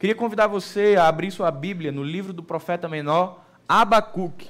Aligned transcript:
Queria 0.00 0.14
convidar 0.14 0.46
você 0.46 0.96
a 0.98 1.08
abrir 1.08 1.30
sua 1.30 1.50
Bíblia 1.50 1.92
no 1.92 2.02
livro 2.02 2.32
do 2.32 2.42
profeta 2.42 2.88
menor, 2.88 3.44
Abacuque. 3.68 4.48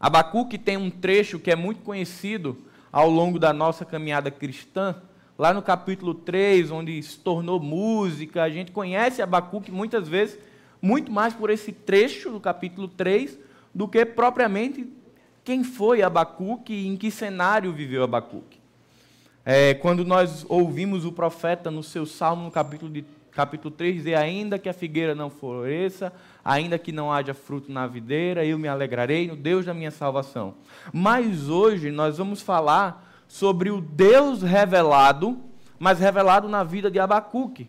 Abacuque 0.00 0.58
tem 0.58 0.76
um 0.76 0.90
trecho 0.90 1.38
que 1.38 1.48
é 1.48 1.54
muito 1.54 1.80
conhecido 1.82 2.58
ao 2.90 3.08
longo 3.08 3.38
da 3.38 3.52
nossa 3.52 3.84
caminhada 3.84 4.32
cristã, 4.32 4.96
lá 5.38 5.54
no 5.54 5.62
capítulo 5.62 6.12
3, 6.12 6.72
onde 6.72 7.00
se 7.04 7.20
tornou 7.20 7.60
música. 7.60 8.42
A 8.42 8.50
gente 8.50 8.72
conhece 8.72 9.22
Abacuque 9.22 9.70
muitas 9.70 10.08
vezes, 10.08 10.40
muito 10.82 11.12
mais 11.12 11.32
por 11.32 11.48
esse 11.48 11.70
trecho 11.70 12.32
do 12.32 12.40
capítulo 12.40 12.88
3, 12.88 13.38
do 13.72 13.86
que 13.86 14.04
propriamente 14.04 14.92
quem 15.44 15.62
foi 15.62 16.02
Abacuque 16.02 16.72
e 16.72 16.88
em 16.88 16.96
que 16.96 17.12
cenário 17.12 17.72
viveu 17.72 18.02
Abacuque. 18.02 18.58
É, 19.44 19.74
quando 19.74 20.04
nós 20.04 20.44
ouvimos 20.48 21.04
o 21.04 21.12
profeta 21.12 21.70
no 21.70 21.84
seu 21.84 22.04
salmo, 22.04 22.42
no 22.42 22.50
capítulo, 22.50 22.90
de, 22.90 23.04
capítulo 23.34 23.74
3, 23.74 23.96
dizer: 23.96 24.14
Ainda 24.14 24.58
que 24.58 24.68
a 24.68 24.72
figueira 24.72 25.14
não 25.14 25.28
floresça, 25.28 26.12
ainda 26.44 26.78
que 26.78 26.92
não 26.92 27.12
haja 27.12 27.34
fruto 27.34 27.70
na 27.70 27.86
videira, 27.86 28.44
eu 28.44 28.58
me 28.58 28.68
alegrarei 28.68 29.26
no 29.26 29.36
Deus 29.36 29.66
da 29.66 29.74
minha 29.74 29.90
salvação. 29.90 30.54
Mas 30.92 31.48
hoje 31.48 31.90
nós 31.90 32.18
vamos 32.18 32.40
falar 32.40 33.12
sobre 33.26 33.70
o 33.70 33.80
Deus 33.80 34.42
revelado, 34.42 35.38
mas 35.78 35.98
revelado 35.98 36.48
na 36.48 36.62
vida 36.62 36.90
de 36.90 36.98
Abacuque. 36.98 37.68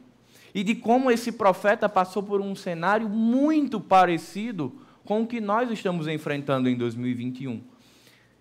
E 0.54 0.64
de 0.64 0.76
como 0.76 1.12
esse 1.12 1.32
profeta 1.34 1.90
passou 1.90 2.24
por 2.24 2.40
um 2.40 2.56
cenário 2.56 3.10
muito 3.10 3.82
parecido 3.82 4.74
com 5.04 5.22
o 5.22 5.28
que 5.28 5.42
nós 5.42 5.70
estamos 5.70 6.08
enfrentando 6.08 6.70
em 6.70 6.78
2021. 6.78 7.62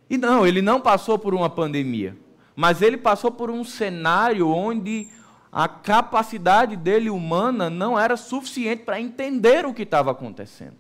E 0.09 0.17
não, 0.17 0.47
ele 0.47 0.63
não 0.63 0.81
passou 0.81 1.19
por 1.19 1.35
uma 1.35 1.51
pandemia, 1.51 2.17
mas 2.55 2.83
ele 2.83 2.97
passou 2.97 3.33
por 3.33 3.51
um 3.51 3.65
cenário 3.65 4.49
onde 4.49 5.09
a 5.55 5.69
capacidade 5.69 6.75
dele 6.75 7.09
humana 7.09 7.71
não 7.71 7.97
era 7.97 8.17
suficiente 8.17 8.83
para 8.83 9.01
entender 9.01 9.65
o 9.65 9.73
que 9.73 9.85
estava 9.85 10.11
acontecendo. 10.11 10.75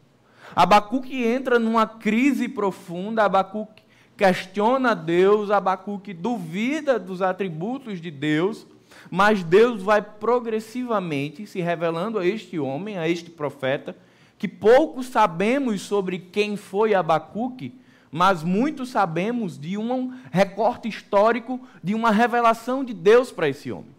Abacuque 0.55 1.22
entra 1.22 1.61
numa 1.61 1.86
crise 1.86 2.48
profunda, 2.48 3.22
Abacuque 3.22 3.84
questiona 4.16 4.92
Deus, 4.92 5.53
Abacuque 5.53 6.12
duvida 6.12 6.98
dos 6.98 7.22
atributos 7.22 8.00
de 8.00 8.11
Deus, 8.11 8.66
mas 9.08 9.44
Deus 9.44 9.81
vai 9.81 10.03
progressivamente 10.03 11.47
se 11.47 11.61
revelando 11.61 12.19
a 12.19 12.27
este 12.27 12.59
homem, 12.59 12.98
a 12.98 13.09
este 13.09 13.31
profeta, 13.31 13.97
que 14.36 14.48
pouco 14.48 15.05
sabemos 15.05 15.83
sobre 15.83 16.19
quem 16.19 16.56
foi 16.56 16.94
Abacuque, 16.94 17.78
mas 18.11 18.42
muito 18.42 18.84
sabemos 18.84 19.56
de 19.56 19.78
um 19.78 20.12
recorte 20.33 20.88
histórico, 20.88 21.61
de 21.81 21.94
uma 21.94 22.11
revelação 22.11 22.83
de 22.83 22.92
Deus 22.92 23.31
para 23.31 23.48
esse 23.48 23.70
homem. 23.70 23.94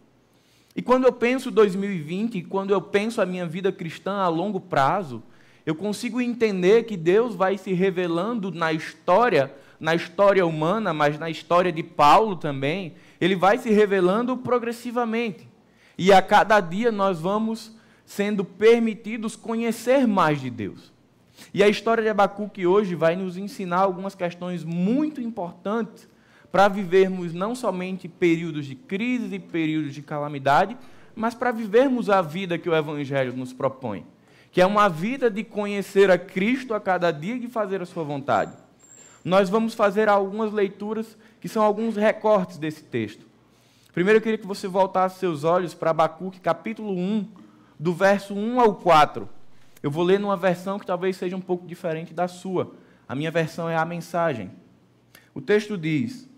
E 0.75 0.81
quando 0.81 1.05
eu 1.05 1.13
penso 1.13 1.49
2020, 1.49 2.41
quando 2.43 2.71
eu 2.71 2.81
penso 2.81 3.21
a 3.21 3.25
minha 3.25 3.45
vida 3.45 3.71
cristã 3.71 4.17
a 4.17 4.27
longo 4.27 4.59
prazo, 4.59 5.23
eu 5.65 5.73
consigo 5.73 6.19
entender 6.19 6.83
que 6.83 6.97
Deus 6.97 7.33
vai 7.33 7.57
se 7.57 7.71
revelando 7.73 8.51
na 8.51 8.73
história, 8.73 9.53
na 9.79 9.95
história 9.95 10.45
humana, 10.45 10.93
mas 10.93 11.17
na 11.17 11.29
história 11.29 11.71
de 11.71 11.81
Paulo 11.81 12.35
também, 12.35 12.93
ele 13.21 13.35
vai 13.35 13.57
se 13.57 13.69
revelando 13.69 14.35
progressivamente. 14.35 15.47
E 15.97 16.11
a 16.11 16.21
cada 16.21 16.59
dia 16.59 16.91
nós 16.91 17.19
vamos 17.21 17.73
sendo 18.05 18.43
permitidos 18.43 19.35
conhecer 19.35 20.05
mais 20.05 20.41
de 20.41 20.49
Deus. 20.49 20.93
E 21.53 21.63
a 21.63 21.69
história 21.69 22.03
de 22.03 22.09
Abacuque 22.09 22.67
hoje 22.67 22.95
vai 22.95 23.15
nos 23.15 23.37
ensinar 23.37 23.79
algumas 23.79 24.13
questões 24.13 24.63
muito 24.63 25.21
importantes 25.21 26.07
para 26.55 26.69
vivermos 26.69 27.33
não 27.33 27.53
somente 27.53 28.07
períodos 28.07 28.65
de 28.65 28.75
crise 28.75 29.35
e 29.35 29.39
períodos 29.39 29.93
de 29.93 30.01
calamidade, 30.01 30.77
mas 31.13 31.35
para 31.35 31.51
vivermos 31.51 32.09
a 32.09 32.21
vida 32.21 32.57
que 32.57 32.69
o 32.69 32.73
Evangelho 32.73 33.35
nos 33.35 33.51
propõe, 33.51 34.05
que 34.53 34.61
é 34.61 34.65
uma 34.65 34.87
vida 34.87 35.29
de 35.29 35.43
conhecer 35.43 36.09
a 36.09 36.17
Cristo 36.17 36.73
a 36.73 36.79
cada 36.79 37.11
dia 37.11 37.35
e 37.35 37.39
de 37.41 37.49
fazer 37.49 37.81
a 37.81 37.85
sua 37.85 38.05
vontade. 38.05 38.53
Nós 39.21 39.49
vamos 39.49 39.73
fazer 39.73 40.07
algumas 40.07 40.53
leituras 40.53 41.17
que 41.41 41.49
são 41.49 41.61
alguns 41.61 41.97
recortes 41.97 42.57
desse 42.57 42.85
texto. 42.85 43.25
Primeiro 43.93 44.19
eu 44.19 44.21
queria 44.21 44.37
que 44.37 44.47
você 44.47 44.65
voltasse 44.65 45.19
seus 45.19 45.43
olhos 45.43 45.73
para 45.73 45.89
Abacuque, 45.89 46.39
capítulo 46.39 46.93
1, 46.93 47.27
do 47.77 47.93
verso 47.93 48.33
1 48.33 48.61
ao 48.61 48.75
4. 48.75 49.27
Eu 49.83 49.91
vou 49.91 50.05
ler 50.05 50.21
numa 50.21 50.37
versão 50.37 50.79
que 50.79 50.85
talvez 50.85 51.17
seja 51.17 51.35
um 51.35 51.41
pouco 51.41 51.67
diferente 51.67 52.13
da 52.13 52.29
sua. 52.29 52.71
A 53.09 53.13
minha 53.13 53.29
versão 53.29 53.69
é 53.69 53.75
a 53.75 53.83
mensagem. 53.83 54.49
O 55.33 55.41
texto 55.41 55.77
diz: 55.77 56.33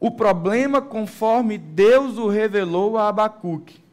O 0.00 0.10
problema 0.10 0.80
conforme 0.80 1.58
Deus 1.58 2.16
o 2.16 2.26
revelou 2.26 2.96
a 2.96 3.08
Abacuque. 3.08 3.84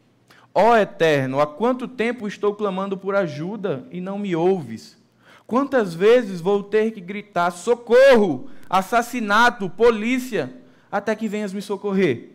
Ó 0.56 0.75
Eterno, 0.75 1.41
há 1.41 1.45
quanto 1.45 1.85
tempo 1.85 2.28
estou 2.28 2.56
clamando 2.56 2.97
por 2.97 3.13
ajuda 3.13 3.85
e 3.91 4.00
não 4.00 4.18
me 4.18 4.34
ouves? 4.34 4.97
Quantas 5.45 5.94
vezes 5.94 6.40
vou 6.40 6.63
ter 6.63 6.91
que 6.91 7.01
gritar: 7.01 7.51
socorro, 7.51 8.50
assassinato, 8.69 9.69
polícia, 9.69 10.53
até 10.90 11.13
que 11.13 11.28
venhas 11.28 11.51
me 11.51 11.62
socorrer? 11.62 12.31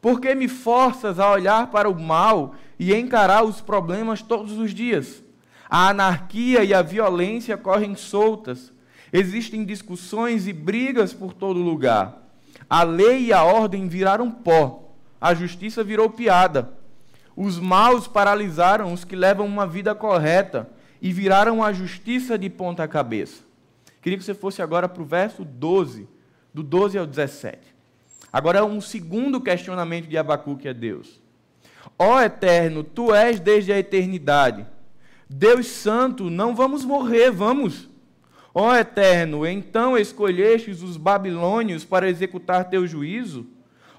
Por 0.00 0.20
que 0.20 0.34
me 0.34 0.46
forças 0.48 1.18
a 1.18 1.30
olhar 1.30 1.66
para 1.70 1.90
o 1.90 2.00
mal 2.00 2.54
e 2.78 2.94
encarar 2.94 3.44
os 3.44 3.60
problemas 3.60 4.22
todos 4.22 4.56
os 4.56 4.72
dias. 4.72 5.22
A 5.68 5.90
anarquia 5.90 6.64
e 6.64 6.72
a 6.72 6.80
violência 6.80 7.58
correm 7.58 7.94
soltas. 7.94 8.72
Existem 9.12 9.66
discussões 9.66 10.48
e 10.48 10.52
brigas 10.52 11.12
por 11.12 11.34
todo 11.34 11.60
lugar. 11.60 12.19
A 12.70 12.84
lei 12.84 13.26
e 13.26 13.32
a 13.32 13.42
ordem 13.42 13.88
viraram 13.88 14.30
pó. 14.30 14.94
A 15.20 15.34
justiça 15.34 15.82
virou 15.82 16.08
piada. 16.08 16.70
Os 17.34 17.58
maus 17.58 18.06
paralisaram 18.06 18.92
os 18.92 19.04
que 19.04 19.16
levam 19.16 19.44
uma 19.44 19.66
vida 19.66 19.92
correta 19.92 20.70
e 21.02 21.12
viraram 21.12 21.64
a 21.64 21.72
justiça 21.72 22.38
de 22.38 22.48
ponta 22.48 22.86
cabeça. 22.86 23.42
Queria 24.00 24.16
que 24.16 24.24
você 24.24 24.34
fosse 24.34 24.62
agora 24.62 24.88
para 24.88 25.02
o 25.02 25.06
verso 25.06 25.44
12, 25.44 26.08
do 26.54 26.62
12 26.62 26.96
ao 26.96 27.06
17. 27.06 27.58
Agora 28.32 28.60
é 28.60 28.62
um 28.62 28.80
segundo 28.80 29.40
questionamento 29.40 30.06
de 30.06 30.16
Abacuque 30.16 30.68
a 30.68 30.72
Deus. 30.72 31.20
Ó 31.98 32.20
Eterno, 32.20 32.84
tu 32.84 33.12
és 33.12 33.40
desde 33.40 33.72
a 33.72 33.78
eternidade. 33.78 34.64
Deus 35.28 35.66
Santo, 35.66 36.30
não 36.30 36.54
vamos 36.54 36.84
morrer, 36.84 37.32
vamos. 37.32 37.89
Ó 38.54 38.74
Eterno, 38.74 39.46
então 39.46 39.96
escolhestes 39.96 40.82
os 40.82 40.96
babilônios 40.96 41.84
para 41.84 42.08
executar 42.08 42.68
teu 42.68 42.86
juízo? 42.86 43.46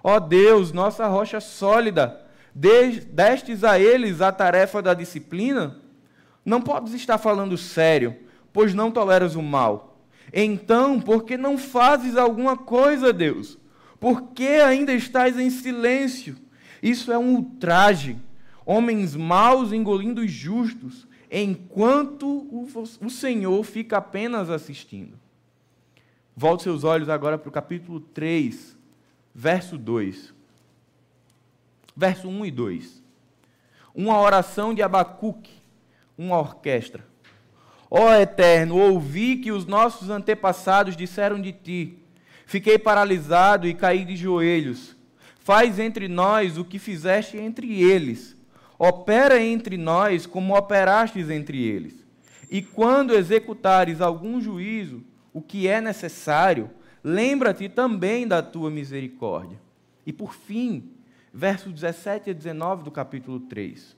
Ó 0.03 0.19
Deus, 0.19 0.73
nossa 0.73 1.07
rocha 1.07 1.39
sólida, 1.39 2.21
destes 2.53 3.63
a 3.63 3.79
eles 3.79 4.19
a 4.19 4.31
tarefa 4.31 4.81
da 4.81 4.93
disciplina? 4.93 5.79
Não 6.43 6.59
podes 6.59 6.93
estar 6.93 7.17
falando 7.17 7.57
sério, 7.57 8.17
pois 8.51 8.73
não 8.73 8.91
toleras 8.91 9.35
o 9.35 9.41
mal. 9.41 10.01
Então, 10.33 10.99
por 10.99 11.23
que 11.23 11.37
não 11.37 11.57
fazes 11.57 12.17
alguma 12.17 12.57
coisa, 12.57 13.13
Deus? 13.13 13.57
Por 13.99 14.29
que 14.33 14.47
ainda 14.47 14.93
estás 14.93 15.39
em 15.39 15.49
silêncio? 15.49 16.35
Isso 16.81 17.11
é 17.11 17.17
um 17.17 17.35
ultraje. 17.35 18.17
Homens 18.65 19.15
maus 19.15 19.71
engolindo 19.71 20.21
os 20.21 20.31
justos, 20.31 21.07
enquanto 21.31 22.27
o 22.99 23.09
Senhor 23.09 23.63
fica 23.63 23.97
apenas 23.97 24.49
assistindo. 24.49 25.17
Volte 26.35 26.63
seus 26.63 26.83
olhos 26.83 27.07
agora 27.07 27.37
para 27.37 27.47
o 27.47 27.51
capítulo 27.51 28.01
3, 28.01 28.77
verso 29.33 29.77
2. 29.77 30.33
Verso 31.95 32.27
1 32.27 32.45
e 32.45 32.51
2. 32.51 33.03
Uma 33.95 34.19
oração 34.19 34.73
de 34.73 34.81
Abacuque, 34.81 35.53
uma 36.17 36.37
orquestra. 36.37 37.05
Ó 37.89 38.09
oh, 38.09 38.13
Eterno, 38.13 38.77
ouvi 38.77 39.37
que 39.37 39.51
os 39.51 39.65
nossos 39.65 40.09
antepassados 40.09 40.95
disseram 40.95 41.41
de 41.41 41.51
ti. 41.51 41.97
Fiquei 42.45 42.77
paralisado 42.77 43.67
e 43.67 43.73
caí 43.73 44.03
de 44.03 44.15
joelhos. 44.15 44.95
Faz 45.39 45.79
entre 45.79 46.07
nós 46.07 46.57
o 46.57 46.65
que 46.65 46.79
fizeste 46.79 47.37
entre 47.37 47.81
eles. 47.81 48.37
Opera 48.83 49.39
entre 49.39 49.77
nós 49.77 50.25
como 50.25 50.57
operastes 50.57 51.29
entre 51.29 51.63
eles. 51.63 52.03
E 52.49 52.63
quando 52.63 53.13
executares 53.13 54.01
algum 54.01 54.41
juízo, 54.41 55.03
o 55.31 55.39
que 55.39 55.67
é 55.67 55.79
necessário, 55.79 56.67
lembra-te 57.03 57.69
também 57.69 58.27
da 58.27 58.41
tua 58.41 58.71
misericórdia. 58.71 59.61
E 60.03 60.11
por 60.11 60.33
fim, 60.33 60.93
versos 61.31 61.71
17 61.71 62.31
a 62.31 62.33
19 62.33 62.81
do 62.81 62.89
capítulo 62.89 63.41
3. 63.41 63.95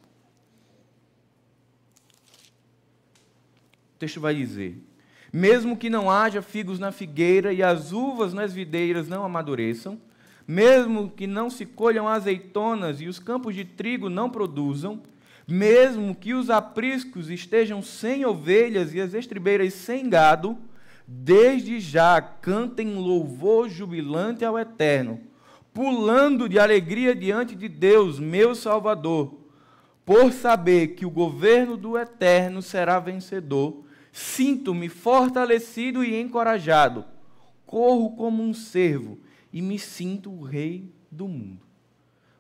O 3.96 4.00
texto 4.00 4.20
vai 4.20 4.36
dizer: 4.36 4.84
Mesmo 5.32 5.78
que 5.78 5.90
não 5.90 6.12
haja 6.12 6.42
figos 6.42 6.78
na 6.78 6.92
figueira 6.92 7.54
e 7.54 7.64
as 7.64 7.94
uvas 7.94 8.34
nas 8.34 8.52
videiras 8.52 9.08
não 9.08 9.24
amadureçam, 9.24 9.98
mesmo 10.48 11.10
que 11.10 11.26
não 11.26 11.50
se 11.50 11.66
colham 11.66 12.08
azeitonas 12.08 13.00
e 13.02 13.08
os 13.08 13.20
campos 13.20 13.56
de 13.56 13.64
trigo 13.64 14.10
não 14.10 14.30
produzam, 14.30 15.02
mesmo 15.48 16.16
que 16.16 16.34
os 16.34 16.50
apriscos 16.50 17.30
estejam 17.30 17.82
sem 17.82 18.26
ovelhas 18.26 18.94
e 18.94 19.02
as 19.02 19.14
estribeiras 19.14 19.74
sem 19.74 20.10
gado, 20.10 20.58
desde 21.08 21.80
já 21.80 22.22
cantem 22.22 22.96
louvor 22.96 23.70
jubilante 23.70 24.46
ao 24.46 24.58
Eterno, 24.58 25.20
pulando 25.74 26.48
de 26.48 26.60
alegria 26.60 27.16
diante 27.16 27.56
de 27.56 27.68
Deus, 27.68 28.20
meu 28.20 28.56
Salvador, 28.56 29.40
por 30.06 30.32
saber 30.32 30.90
que 30.90 31.06
o 31.06 31.10
governo 31.10 31.78
do 31.78 31.98
Eterno 31.98 32.62
será 32.62 33.00
vencedor, 33.00 33.84
sinto-me 34.12 34.90
fortalecido 34.90 36.04
e 36.04 36.20
encorajado. 36.20 37.06
Corro 37.66 38.16
como 38.16 38.44
um 38.44 38.54
servo 38.54 39.18
e 39.54 39.62
me 39.62 39.78
sinto 39.78 40.32
o 40.32 40.44
rei 40.44 40.92
do 41.12 41.28
mundo. 41.28 41.62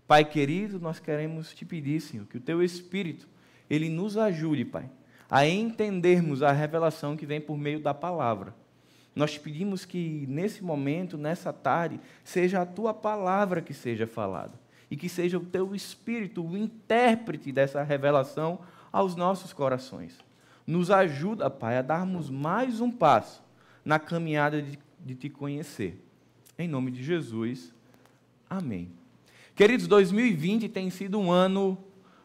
Pai 0.07 0.25
querido, 0.25 0.79
nós 0.79 0.99
queremos 0.99 1.53
te 1.53 1.63
pedir, 1.63 2.01
Senhor, 2.01 2.25
que 2.25 2.37
o 2.37 2.41
teu 2.41 2.61
Espírito, 2.63 3.27
ele 3.69 3.87
nos 3.87 4.17
ajude, 4.17 4.65
Pai, 4.65 4.89
a 5.29 5.47
entendermos 5.47 6.43
a 6.43 6.51
revelação 6.51 7.15
que 7.15 7.25
vem 7.25 7.39
por 7.39 7.57
meio 7.57 7.79
da 7.79 7.93
palavra. 7.93 8.53
Nós 9.15 9.33
te 9.33 9.39
pedimos 9.39 9.85
que 9.85 10.25
nesse 10.27 10.63
momento, 10.63 11.17
nessa 11.17 11.53
tarde, 11.53 11.99
seja 12.23 12.61
a 12.61 12.65
tua 12.65 12.93
palavra 12.93 13.61
que 13.61 13.73
seja 13.73 14.07
falada 14.07 14.59
e 14.89 14.97
que 14.97 15.07
seja 15.07 15.37
o 15.37 15.45
teu 15.45 15.73
Espírito 15.75 16.43
o 16.43 16.57
intérprete 16.57 17.51
dessa 17.51 17.83
revelação 17.83 18.59
aos 18.91 19.15
nossos 19.15 19.53
corações. 19.53 20.17
Nos 20.65 20.89
ajuda, 20.89 21.49
Pai, 21.49 21.77
a 21.77 21.81
darmos 21.81 22.29
mais 22.29 22.81
um 22.81 22.91
passo 22.91 23.43
na 23.85 23.99
caminhada 23.99 24.61
de, 24.61 24.79
de 24.99 25.15
te 25.15 25.29
conhecer. 25.29 26.03
Em 26.57 26.67
nome 26.67 26.91
de 26.91 27.03
Jesus, 27.03 27.73
amém. 28.47 28.91
Queridos, 29.55 29.87
2020 29.87 30.69
tem 30.69 30.89
sido 30.91 31.19
um 31.19 31.31
ano 31.31 31.77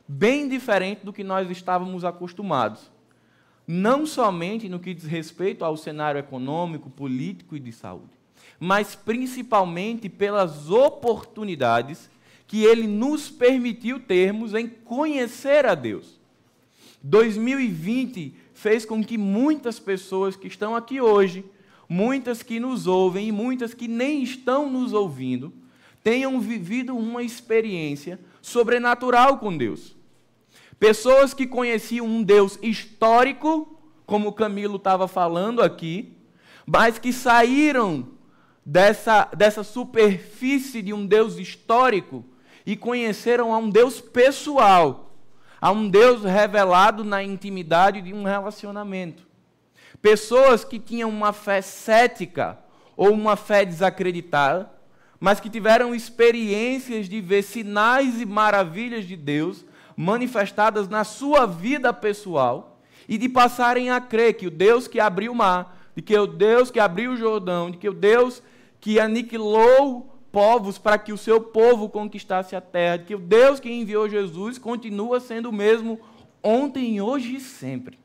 bem 0.07 0.47
diferente 0.49 1.05
do 1.05 1.15
que 1.15 1.25
nós 1.25 1.51
estávamos 1.51 2.05
acostumados. 2.05 2.91
Não 3.67 4.05
somente 4.05 4.69
no 4.69 4.79
que 4.79 4.93
diz 4.93 5.05
respeito 5.05 5.65
ao 5.65 5.79
cenário 5.79 6.19
econômico, 6.19 6.91
político 6.91 7.57
e 7.57 7.61
de 7.61 7.73
saúde, 7.73 8.13
mas 8.61 8.95
principalmente 8.95 10.11
pelas 10.11 10.71
oportunidades 10.71 12.11
que 12.47 12.65
ele 12.65 12.87
nos 12.87 13.31
permitiu 13.31 13.99
termos 13.99 14.53
em 14.53 14.69
conhecer 14.69 15.65
a 15.65 15.75
Deus. 15.75 16.21
2020 17.03 18.35
fez 18.53 18.85
com 18.85 19.03
que 19.03 19.17
muitas 19.17 19.79
pessoas 19.79 20.37
que 20.37 20.49
estão 20.49 20.77
aqui 20.77 21.01
hoje, 21.01 21.45
muitas 21.89 22.43
que 22.43 22.61
nos 22.61 22.87
ouvem 22.87 23.29
e 23.29 23.33
muitas 23.33 23.73
que 23.73 23.89
nem 23.89 24.23
estão 24.23 24.71
nos 24.71 24.93
ouvindo, 24.93 25.53
tenham 26.03 26.41
vivido 26.41 26.97
uma 26.97 27.23
experiência 27.23 28.21
sobrenatural 28.43 29.39
com 29.39 29.57
Deus. 29.57 29.97
Pessoas 30.79 31.35
que 31.35 31.47
conheciam 31.47 32.07
um 32.07 32.23
Deus 32.23 32.59
histórico, 32.63 33.81
como 34.07 34.33
Camilo 34.33 34.77
estava 34.77 35.09
falando 35.09 35.61
aqui, 35.61 36.17
mas 36.65 36.99
que 36.99 37.13
saíram 37.13 38.09
dessa, 38.65 39.29
dessa 39.37 39.65
superfície 39.65 40.83
de 40.83 40.93
um 40.93 41.05
Deus 41.07 41.37
histórico 41.37 42.25
e 42.65 42.77
conheceram 42.77 43.53
a 43.53 43.59
um 43.59 43.71
Deus 43.71 44.01
pessoal, 44.01 45.15
a 45.61 45.73
um 45.73 45.89
Deus 45.89 46.23
revelado 46.23 47.03
na 47.03 47.23
intimidade 47.23 48.01
de 48.01 48.13
um 48.13 48.25
relacionamento. 48.25 49.28
Pessoas 50.01 50.65
que 50.65 50.79
tinham 50.79 51.11
uma 51.11 51.33
fé 51.33 51.61
cética 51.61 52.59
ou 52.97 53.13
uma 53.13 53.37
fé 53.37 53.65
desacreditada, 53.65 54.71
mas 55.21 55.41
que 55.41 55.51
tiveram 55.51 55.95
experiências 55.95 57.09
de 57.09 57.21
ver 57.21 57.43
sinais 57.43 58.21
e 58.21 58.27
maravilhas 58.27 59.05
de 59.05 59.17
Deus 59.17 59.65
manifestadas 59.97 60.89
na 60.89 61.03
sua 61.03 61.45
vida 61.45 61.93
pessoal 61.93 62.81
e 63.09 63.19
de 63.19 63.29
passarem 63.29 63.91
a 63.91 64.01
crer 64.01 64.35
que 64.35 64.47
o 64.47 64.51
Deus 64.51 64.87
que 64.87 65.01
abriu 65.01 65.33
o 65.33 65.35
mar, 65.35 65.77
de 65.97 66.03
que 66.03 66.17
o 66.17 66.27
Deus 66.27 66.71
que 66.71 66.79
abriu 66.79 67.13
o 67.13 67.17
Jordão, 67.17 67.71
de 67.71 67.79
que 67.79 67.89
o 67.89 67.95
Deus 67.95 68.41
que 68.81 69.01
aniquilou 69.01 70.15
povos 70.31 70.79
para 70.79 70.99
que 70.99 71.13
o 71.13 71.19
seu 71.19 71.41
povo 71.41 71.89
conquistasse 71.89 72.55
a 72.55 72.61
terra, 72.61 72.99
que 72.99 73.15
o 73.15 73.19
Deus 73.19 73.59
que 73.59 73.71
enviou 73.71 74.09
Jesus 74.09 74.59
continua 74.59 75.19
sendo 75.19 75.49
o 75.49 75.53
mesmo 75.53 75.99
ontem, 76.43 77.01
hoje 77.01 77.35
e 77.37 77.41
sempre. 77.41 77.99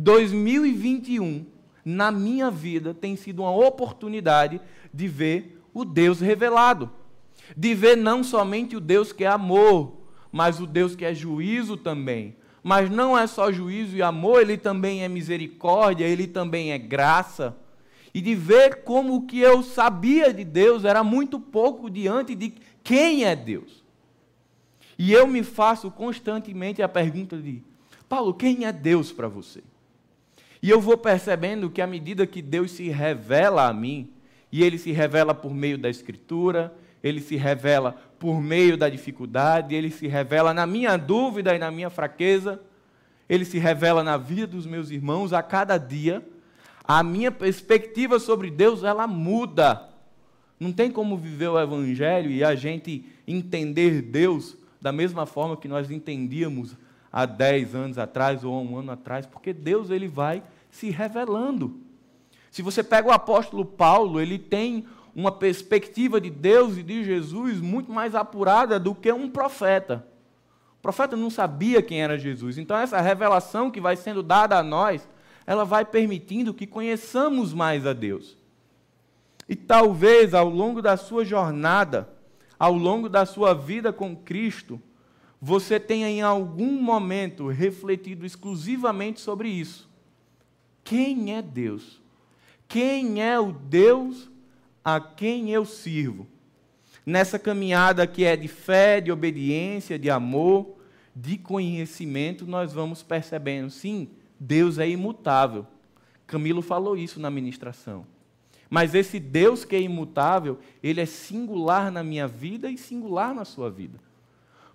2021, 0.00 1.44
na 1.84 2.10
minha 2.10 2.50
vida, 2.50 2.94
tem 2.94 3.16
sido 3.16 3.42
uma 3.42 3.54
oportunidade 3.54 4.60
de 4.92 5.06
ver 5.06 5.62
o 5.74 5.84
Deus 5.84 6.20
revelado, 6.20 6.90
de 7.56 7.74
ver 7.74 7.96
não 7.96 8.24
somente 8.24 8.76
o 8.76 8.80
Deus 8.80 9.12
que 9.12 9.24
é 9.24 9.28
amor, 9.28 9.98
mas 10.32 10.58
o 10.58 10.66
Deus 10.66 10.96
que 10.96 11.04
é 11.04 11.14
juízo 11.14 11.76
também. 11.76 12.36
Mas 12.62 12.90
não 12.90 13.16
é 13.16 13.26
só 13.26 13.52
juízo 13.52 13.96
e 13.96 14.02
amor, 14.02 14.42
ele 14.42 14.56
também 14.56 15.02
é 15.02 15.08
misericórdia, 15.08 16.04
ele 16.06 16.26
também 16.26 16.72
é 16.72 16.78
graça 16.78 17.56
e 18.12 18.20
de 18.20 18.34
ver 18.34 18.82
como 18.82 19.14
o 19.14 19.26
que 19.26 19.38
eu 19.38 19.62
sabia 19.62 20.32
de 20.32 20.44
Deus 20.44 20.84
era 20.84 21.04
muito 21.04 21.38
pouco 21.38 21.88
diante 21.88 22.34
de 22.34 22.54
quem 22.82 23.24
é 23.24 23.36
Deus. 23.36 23.84
E 24.98 25.12
eu 25.12 25.26
me 25.26 25.42
faço 25.42 25.90
constantemente 25.90 26.82
a 26.82 26.88
pergunta 26.88 27.36
de: 27.36 27.62
Paulo, 28.08 28.34
quem 28.34 28.64
é 28.64 28.72
Deus 28.72 29.12
para 29.12 29.28
você? 29.28 29.62
E 30.62 30.68
eu 30.68 30.80
vou 30.80 30.96
percebendo 30.96 31.70
que 31.70 31.80
à 31.80 31.86
medida 31.86 32.26
que 32.26 32.42
Deus 32.42 32.72
se 32.72 32.88
revela 32.88 33.68
a 33.68 33.72
mim, 33.72 34.10
e 34.52 34.62
ele 34.62 34.78
se 34.78 34.92
revela 34.92 35.34
por 35.34 35.54
meio 35.54 35.78
da 35.78 35.88
Escritura, 35.88 36.74
ele 37.02 37.20
se 37.20 37.36
revela 37.36 37.92
por 38.18 38.40
meio 38.42 38.76
da 38.76 38.88
dificuldade, 38.88 39.74
ele 39.74 39.90
se 39.90 40.06
revela 40.06 40.52
na 40.52 40.66
minha 40.66 40.96
dúvida 40.96 41.54
e 41.54 41.58
na 41.58 41.70
minha 41.70 41.88
fraqueza, 41.88 42.60
ele 43.28 43.44
se 43.44 43.58
revela 43.58 44.02
na 44.02 44.16
vida 44.16 44.46
dos 44.46 44.66
meus 44.66 44.90
irmãos 44.90 45.32
a 45.32 45.42
cada 45.42 45.78
dia 45.78 46.22
a 46.92 47.04
minha 47.04 47.30
perspectiva 47.30 48.18
sobre 48.18 48.50
Deus 48.50 48.82
ela 48.82 49.06
muda. 49.06 49.88
Não 50.58 50.72
tem 50.72 50.90
como 50.90 51.16
viver 51.16 51.46
o 51.46 51.60
evangelho 51.60 52.28
e 52.32 52.42
a 52.42 52.56
gente 52.56 53.04
entender 53.28 54.02
Deus 54.02 54.56
da 54.80 54.90
mesma 54.90 55.24
forma 55.24 55.56
que 55.56 55.68
nós 55.68 55.88
entendíamos 55.88 56.74
há 57.12 57.26
10 57.26 57.74
anos 57.74 57.98
atrás 57.98 58.44
ou 58.44 58.54
há 58.54 58.60
um 58.60 58.76
ano 58.76 58.92
atrás, 58.92 59.26
porque 59.26 59.52
Deus 59.52 59.90
ele 59.90 60.08
vai 60.08 60.42
se 60.70 60.90
revelando. 60.90 61.80
Se 62.50 62.62
você 62.62 62.82
pega 62.82 63.08
o 63.08 63.12
apóstolo 63.12 63.64
Paulo, 63.64 64.20
ele 64.20 64.38
tem 64.38 64.86
uma 65.14 65.32
perspectiva 65.32 66.20
de 66.20 66.30
Deus 66.30 66.76
e 66.76 66.82
de 66.82 67.04
Jesus 67.04 67.60
muito 67.60 67.92
mais 67.92 68.14
apurada 68.14 68.78
do 68.78 68.94
que 68.94 69.12
um 69.12 69.28
profeta. 69.28 70.06
O 70.78 70.82
profeta 70.82 71.16
não 71.16 71.30
sabia 71.30 71.82
quem 71.82 72.02
era 72.02 72.18
Jesus. 72.18 72.56
Então, 72.56 72.76
essa 72.76 73.00
revelação 73.00 73.70
que 73.70 73.80
vai 73.80 73.96
sendo 73.96 74.22
dada 74.22 74.58
a 74.58 74.62
nós, 74.62 75.06
ela 75.46 75.64
vai 75.64 75.84
permitindo 75.84 76.54
que 76.54 76.66
conheçamos 76.66 77.52
mais 77.52 77.86
a 77.86 77.92
Deus. 77.92 78.36
E 79.48 79.56
talvez 79.56 80.32
ao 80.32 80.48
longo 80.48 80.80
da 80.80 80.96
sua 80.96 81.24
jornada, 81.24 82.08
ao 82.58 82.72
longo 82.72 83.08
da 83.08 83.26
sua 83.26 83.52
vida 83.52 83.92
com 83.92 84.16
Cristo, 84.16 84.80
você 85.40 85.80
tenha 85.80 86.08
em 86.08 86.20
algum 86.20 86.80
momento 86.82 87.48
refletido 87.48 88.26
exclusivamente 88.26 89.20
sobre 89.20 89.48
isso. 89.48 89.88
Quem 90.84 91.34
é 91.34 91.40
Deus? 91.40 92.00
Quem 92.68 93.22
é 93.22 93.40
o 93.40 93.52
Deus 93.52 94.30
a 94.84 95.00
quem 95.00 95.50
eu 95.50 95.64
sirvo? 95.64 96.26
Nessa 97.06 97.38
caminhada 97.38 98.06
que 98.06 98.24
é 98.24 98.36
de 98.36 98.48
fé, 98.48 99.00
de 99.00 99.10
obediência, 99.10 99.98
de 99.98 100.10
amor, 100.10 100.76
de 101.16 101.38
conhecimento, 101.38 102.46
nós 102.46 102.72
vamos 102.72 103.02
percebendo, 103.02 103.70
sim, 103.70 104.10
Deus 104.38 104.78
é 104.78 104.88
imutável. 104.88 105.66
Camilo 106.26 106.62
falou 106.62 106.96
isso 106.96 107.18
na 107.18 107.30
ministração. 107.30 108.06
Mas 108.68 108.94
esse 108.94 109.18
Deus 109.18 109.64
que 109.64 109.74
é 109.74 109.80
imutável, 109.80 110.58
ele 110.82 111.00
é 111.00 111.06
singular 111.06 111.90
na 111.90 112.04
minha 112.04 112.28
vida 112.28 112.70
e 112.70 112.78
singular 112.78 113.34
na 113.34 113.44
sua 113.44 113.70
vida. 113.70 113.98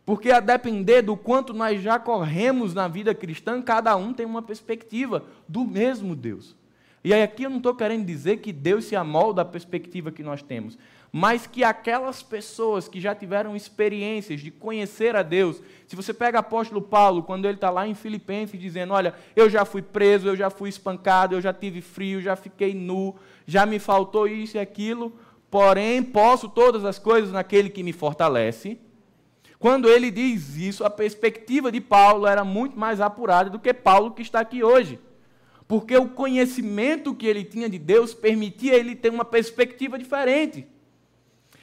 Porque 0.06 0.30
a 0.32 0.40
depender 0.40 1.02
do 1.02 1.18
quanto 1.18 1.54
nós 1.54 1.82
já 1.82 1.98
corremos 1.98 2.74
na 2.74 2.88
vida 2.88 3.16
cristã, 3.16 3.62
cada 3.62 3.96
um 3.96 4.14
tem 4.14 4.26
uma 4.26 4.42
perspectiva 4.42 5.24
do 5.48 5.66
mesmo 5.66 6.16
Deus. 6.16 6.56
E 7.04 7.14
aí 7.14 7.24
aqui 7.24 7.44
eu 7.44 7.50
não 7.50 7.58
estou 7.58 7.76
querendo 7.76 8.06
dizer 8.06 8.38
que 8.38 8.52
Deus 8.52 8.86
se 8.86 8.96
amolda 8.96 9.42
à 9.42 9.46
perspectiva 9.46 10.12
que 10.12 10.24
nós 10.24 10.42
temos, 10.42 10.78
mas 11.12 11.48
que 11.48 11.64
aquelas 11.64 12.22
pessoas 12.22 12.88
que 12.88 13.00
já 13.00 13.16
tiveram 13.16 13.56
experiências 13.56 14.42
de 14.42 14.52
conhecer 14.52 15.16
a 15.16 15.24
Deus, 15.24 15.62
se 15.88 15.96
você 15.96 16.14
pega 16.14 16.38
o 16.38 16.40
apóstolo 16.40 16.82
Paulo, 16.82 17.24
quando 17.24 17.46
ele 17.46 17.56
está 17.56 17.70
lá 17.70 17.88
em 17.88 17.94
Filipenses 17.94 18.60
dizendo: 18.60 18.94
Olha, 18.94 19.14
eu 19.36 19.50
já 19.50 19.64
fui 19.66 19.82
preso, 19.82 20.28
eu 20.28 20.36
já 20.36 20.50
fui 20.50 20.68
espancado, 20.68 21.36
eu 21.36 21.42
já 21.42 21.54
tive 21.54 21.80
frio, 21.80 22.22
já 22.22 22.36
fiquei 22.36 22.74
nu, 22.74 23.16
já 23.46 23.66
me 23.66 23.80
faltou 23.80 24.28
isso 24.28 24.58
e 24.58 24.60
aquilo, 24.60 25.14
porém 25.50 26.02
posso 26.04 26.50
todas 26.50 26.84
as 26.84 27.00
coisas 27.00 27.32
naquele 27.32 27.70
que 27.70 27.84
me 27.84 27.94
fortalece. 27.94 28.80
Quando 29.60 29.90
ele 29.90 30.12
diz 30.12 30.56
isso, 30.58 30.84
a 30.84 30.90
perspectiva 30.90 31.72
de 31.72 31.80
Paulo 31.80 32.28
era 32.28 32.44
muito 32.44 32.78
mais 32.78 33.00
apurada 33.00 33.50
do 33.50 33.60
que 33.60 33.74
Paulo 33.74 34.12
que 34.12 34.22
está 34.22 34.40
aqui 34.40 34.64
hoje. 34.64 35.00
Porque 35.68 35.96
o 35.98 36.10
conhecimento 36.10 37.16
que 37.16 37.26
ele 37.26 37.44
tinha 37.44 37.70
de 37.70 37.80
Deus 37.80 38.14
permitia 38.14 38.76
ele 38.76 38.96
ter 38.96 39.10
uma 39.10 39.26
perspectiva 39.26 39.98
diferente. 39.98 40.68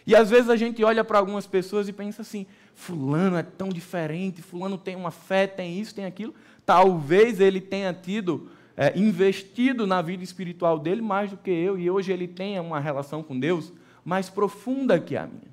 E 0.07 0.17
às 0.17 0.31
vezes 0.31 0.51
a 0.51 0.57
gente 0.57 0.83
olha 0.83 1.05
para 1.05 1.19
algumas 1.19 1.47
pessoas 1.47 1.89
e 1.89 1.93
pensa 1.93 2.23
assim: 2.23 2.47
Fulano 2.75 3.37
é 3.37 3.43
tão 3.43 3.69
diferente, 3.69 4.43
Fulano 4.43 4.77
tem 4.77 4.97
uma 4.97 5.11
fé, 5.11 5.47
tem 5.47 5.79
isso, 5.79 5.95
tem 5.95 6.05
aquilo. 6.05 6.35
Talvez 6.67 7.39
ele 7.39 7.61
tenha 7.61 7.93
tido, 7.93 8.51
é, 8.77 8.99
investido 8.99 9.87
na 9.87 10.03
vida 10.03 10.25
espiritual 10.25 10.79
dele 10.79 11.03
mais 11.03 11.31
do 11.31 11.37
que 11.37 11.51
eu, 11.51 11.79
e 11.79 11.89
hoje 11.89 12.13
ele 12.13 12.27
tenha 12.27 12.61
uma 12.61 12.81
relação 12.81 13.23
com 13.23 13.39
Deus 13.39 13.73
mais 14.05 14.29
profunda 14.29 14.99
que 14.99 15.17
a 15.17 15.27
minha. 15.27 15.53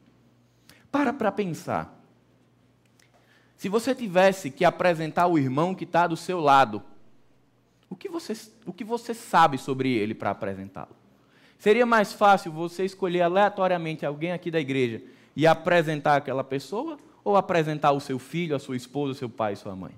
Para 0.91 1.13
para 1.13 1.31
pensar. 1.31 1.98
Se 3.59 3.67
você 3.67 3.93
tivesse 3.93 4.49
que 4.49 4.63
apresentar 4.63 5.27
o 5.27 5.37
irmão 5.37 5.75
que 5.75 5.83
está 5.83 6.07
do 6.07 6.15
seu 6.15 6.39
lado, 6.39 6.81
o 7.89 7.95
que 7.95 8.07
você, 8.07 8.31
o 8.65 8.71
que 8.71 8.85
você 8.85 9.13
sabe 9.13 9.57
sobre 9.57 9.91
ele 9.91 10.15
para 10.15 10.31
apresentá-lo? 10.31 10.95
Seria 11.57 11.85
mais 11.85 12.13
fácil 12.13 12.53
você 12.53 12.85
escolher 12.85 13.21
aleatoriamente 13.21 14.05
alguém 14.05 14.31
aqui 14.31 14.49
da 14.49 14.61
igreja 14.61 15.01
e 15.35 15.45
apresentar 15.45 16.15
aquela 16.15 16.41
pessoa 16.41 16.97
ou 17.21 17.35
apresentar 17.35 17.91
o 17.91 17.99
seu 17.99 18.17
filho, 18.17 18.55
a 18.55 18.59
sua 18.59 18.77
esposa, 18.77 19.11
o 19.11 19.15
seu 19.15 19.29
pai, 19.29 19.57
sua 19.57 19.75
mãe? 19.75 19.91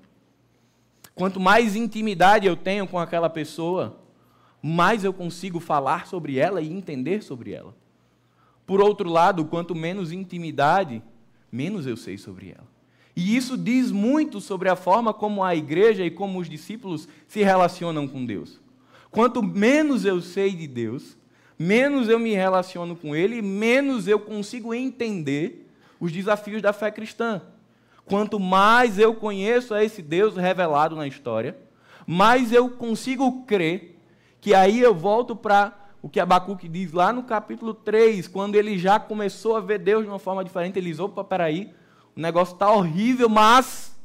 Quanto 1.13 1.39
mais 1.39 1.75
intimidade 1.75 2.48
eu 2.48 2.56
tenho 2.56 2.88
com 2.88 2.98
aquela 2.98 3.30
pessoa, 3.30 3.96
mais 4.60 5.03
eu 5.03 5.13
consigo 5.13 5.60
falar 5.60 6.08
sobre 6.08 6.39
ela 6.39 6.63
e 6.63 6.74
entender 6.74 7.22
sobre 7.22 7.51
ela. 7.51 7.75
Por 8.65 8.82
outro 8.82 9.08
lado, 9.08 9.46
quanto 9.46 9.75
menos 9.75 10.12
intimidade, 10.12 11.00
menos 11.51 11.86
eu 11.86 11.96
sei 11.96 12.18
sobre 12.18 12.50
ela. 12.50 12.80
E 13.15 13.36
isso 13.36 13.58
diz 13.58 13.91
muito 13.91 14.39
sobre 14.39 14.70
a 14.70 14.75
forma 14.75 15.13
como 15.13 15.44
a 15.44 15.56
igreja 15.56 16.03
e 16.03 16.12
como 16.12 16.39
os 16.39 16.50
discípulos 16.50 17.08
se 17.27 17.44
relacionam 17.44 18.08
com 18.08 18.25
Deus. 18.25 18.60
Quanto 19.10 19.44
menos 19.44 20.06
eu 20.06 20.22
sei 20.22 20.51
de 20.51 20.68
Deus, 20.68 21.18
menos 21.60 22.08
eu 22.08 22.18
me 22.18 22.34
relaciono 22.34 22.96
com 22.96 23.15
Ele, 23.15 23.41
menos 23.41 24.08
eu 24.08 24.20
consigo 24.20 24.74
entender 24.74 25.70
os 26.00 26.12
desafios 26.12 26.62
da 26.62 26.72
fé 26.72 26.89
cristã. 26.89 27.41
Quanto 28.06 28.39
mais 28.39 28.98
eu 28.98 29.13
conheço 29.13 29.74
a 29.74 29.84
esse 29.84 30.01
Deus 30.01 30.36
revelado 30.36 30.96
na 30.96 31.08
história, 31.08 31.58
mais 32.08 32.51
eu 32.51 32.70
consigo 32.70 33.44
crer 33.44 33.98
que 34.39 34.56
aí 34.56 34.80
eu 34.80 34.96
volto 34.96 35.36
para 35.36 35.77
o 36.01 36.10
que 36.10 36.20
Abacuque 36.20 36.68
diz 36.68 36.91
lá 36.91 37.13
no 37.13 37.24
capítulo 37.24 37.75
3, 37.75 38.27
quando 38.27 38.56
ele 38.56 38.77
já 38.77 39.00
começou 39.00 39.56
a 39.56 39.60
ver 39.60 39.77
Deus 39.77 40.03
de 40.03 40.10
uma 40.10 40.18
forma 40.18 40.44
diferente, 40.44 40.80
ele 40.80 40.89
diz, 40.89 41.00
opa, 41.00 41.24
peraí, 41.24 41.72
o 42.15 42.20
negócio 42.20 42.53
está 42.53 42.72
horrível, 42.72 43.30
mas 43.30 43.96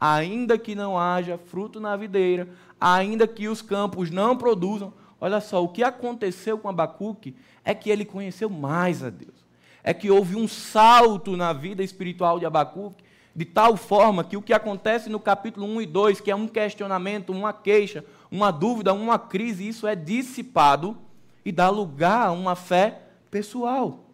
ainda 0.00 0.58
que 0.58 0.74
não 0.74 0.98
haja 0.98 1.38
fruto 1.38 1.78
na 1.78 1.96
videira, 1.96 2.48
ainda 2.80 3.26
que 3.26 3.46
os 3.48 3.62
campos 3.62 4.10
não 4.10 4.36
produzam, 4.36 4.92
olha 5.20 5.40
só, 5.40 5.62
o 5.62 5.68
que 5.68 5.82
aconteceu 5.82 6.58
com 6.58 6.68
Abacuque 6.68 7.36
é 7.64 7.74
que 7.74 7.90
ele 7.90 8.04
conheceu 8.04 8.50
mais 8.50 9.02
a 9.02 9.10
Deus. 9.10 9.42
É 9.84 9.94
que 9.94 10.10
houve 10.10 10.36
um 10.36 10.48
salto 10.48 11.36
na 11.36 11.52
vida 11.52 11.82
espiritual 11.82 12.38
de 12.38 12.46
Abacuque, 12.46 13.04
de 13.34 13.44
tal 13.44 13.76
forma 13.76 14.24
que 14.24 14.36
o 14.36 14.42
que 14.42 14.52
acontece 14.52 15.08
no 15.08 15.20
capítulo 15.20 15.66
1 15.66 15.82
e 15.82 15.86
2, 15.86 16.20
que 16.20 16.30
é 16.30 16.36
um 16.36 16.48
questionamento, 16.48 17.30
uma 17.30 17.52
queixa, 17.52 18.04
uma 18.30 18.50
dúvida, 18.50 18.92
uma 18.92 19.18
crise, 19.18 19.66
isso 19.66 19.86
é 19.86 19.94
dissipado 19.94 20.96
e 21.44 21.50
dá 21.50 21.68
lugar 21.68 22.26
a 22.26 22.32
uma 22.32 22.54
fé 22.54 23.02
pessoal. 23.30 24.11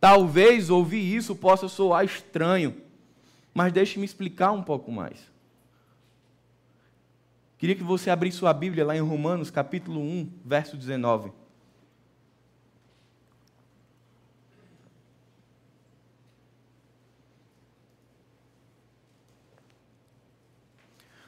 Talvez 0.00 0.70
ouvir 0.70 1.14
isso 1.14 1.36
possa 1.36 1.68
soar 1.68 2.04
estranho, 2.04 2.74
mas 3.52 3.72
deixe-me 3.72 4.04
explicar 4.04 4.50
um 4.50 4.62
pouco 4.62 4.90
mais. 4.90 5.30
Queria 7.58 7.76
que 7.76 7.82
você 7.82 8.08
abrisse 8.08 8.38
sua 8.38 8.54
Bíblia 8.54 8.86
lá 8.86 8.96
em 8.96 9.00
Romanos, 9.00 9.50
capítulo 9.50 10.00
1, 10.00 10.32
verso 10.42 10.78
19. 10.78 11.30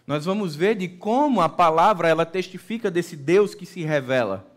Nós 0.06 0.24
vamos 0.24 0.56
ver 0.56 0.74
de 0.74 0.88
como 0.88 1.42
a 1.42 1.48
palavra 1.48 2.08
ela 2.08 2.24
testifica 2.24 2.90
desse 2.90 3.14
Deus 3.14 3.54
que 3.54 3.66
se 3.66 3.82
revela. 3.82 4.50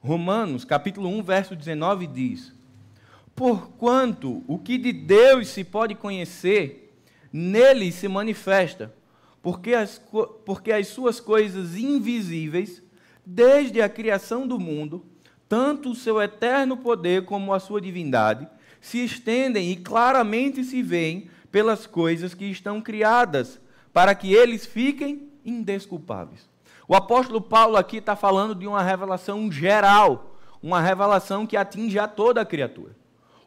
Romanos, 0.00 0.64
capítulo 0.64 1.08
1, 1.08 1.22
verso 1.22 1.54
19 1.54 2.08
diz: 2.08 2.52
Porquanto 3.34 4.44
o 4.46 4.58
que 4.58 4.76
de 4.76 4.92
Deus 4.92 5.48
se 5.48 5.64
pode 5.64 5.94
conhecer, 5.94 6.94
nele 7.32 7.90
se 7.90 8.06
manifesta, 8.06 8.94
porque 9.40 9.74
as, 9.74 10.00
porque 10.44 10.70
as 10.70 10.88
suas 10.88 11.18
coisas 11.18 11.76
invisíveis, 11.76 12.82
desde 13.24 13.80
a 13.80 13.88
criação 13.88 14.46
do 14.46 14.60
mundo, 14.60 15.04
tanto 15.48 15.90
o 15.90 15.94
seu 15.94 16.20
eterno 16.20 16.76
poder 16.76 17.24
como 17.24 17.54
a 17.54 17.60
sua 17.60 17.80
divindade, 17.80 18.46
se 18.80 19.02
estendem 19.02 19.70
e 19.70 19.76
claramente 19.76 20.62
se 20.62 20.82
veem 20.82 21.30
pelas 21.50 21.86
coisas 21.86 22.34
que 22.34 22.46
estão 22.46 22.80
criadas, 22.80 23.60
para 23.92 24.14
que 24.14 24.32
eles 24.32 24.66
fiquem 24.66 25.28
indesculpáveis. 25.44 26.48
O 26.86 26.94
apóstolo 26.94 27.40
Paulo 27.40 27.76
aqui 27.76 27.98
está 27.98 28.16
falando 28.16 28.54
de 28.54 28.66
uma 28.66 28.82
revelação 28.82 29.50
geral, 29.50 30.36
uma 30.62 30.80
revelação 30.80 31.46
que 31.46 31.56
atinge 31.56 31.98
a 31.98 32.06
toda 32.06 32.40
a 32.40 32.46
criatura 32.46 33.01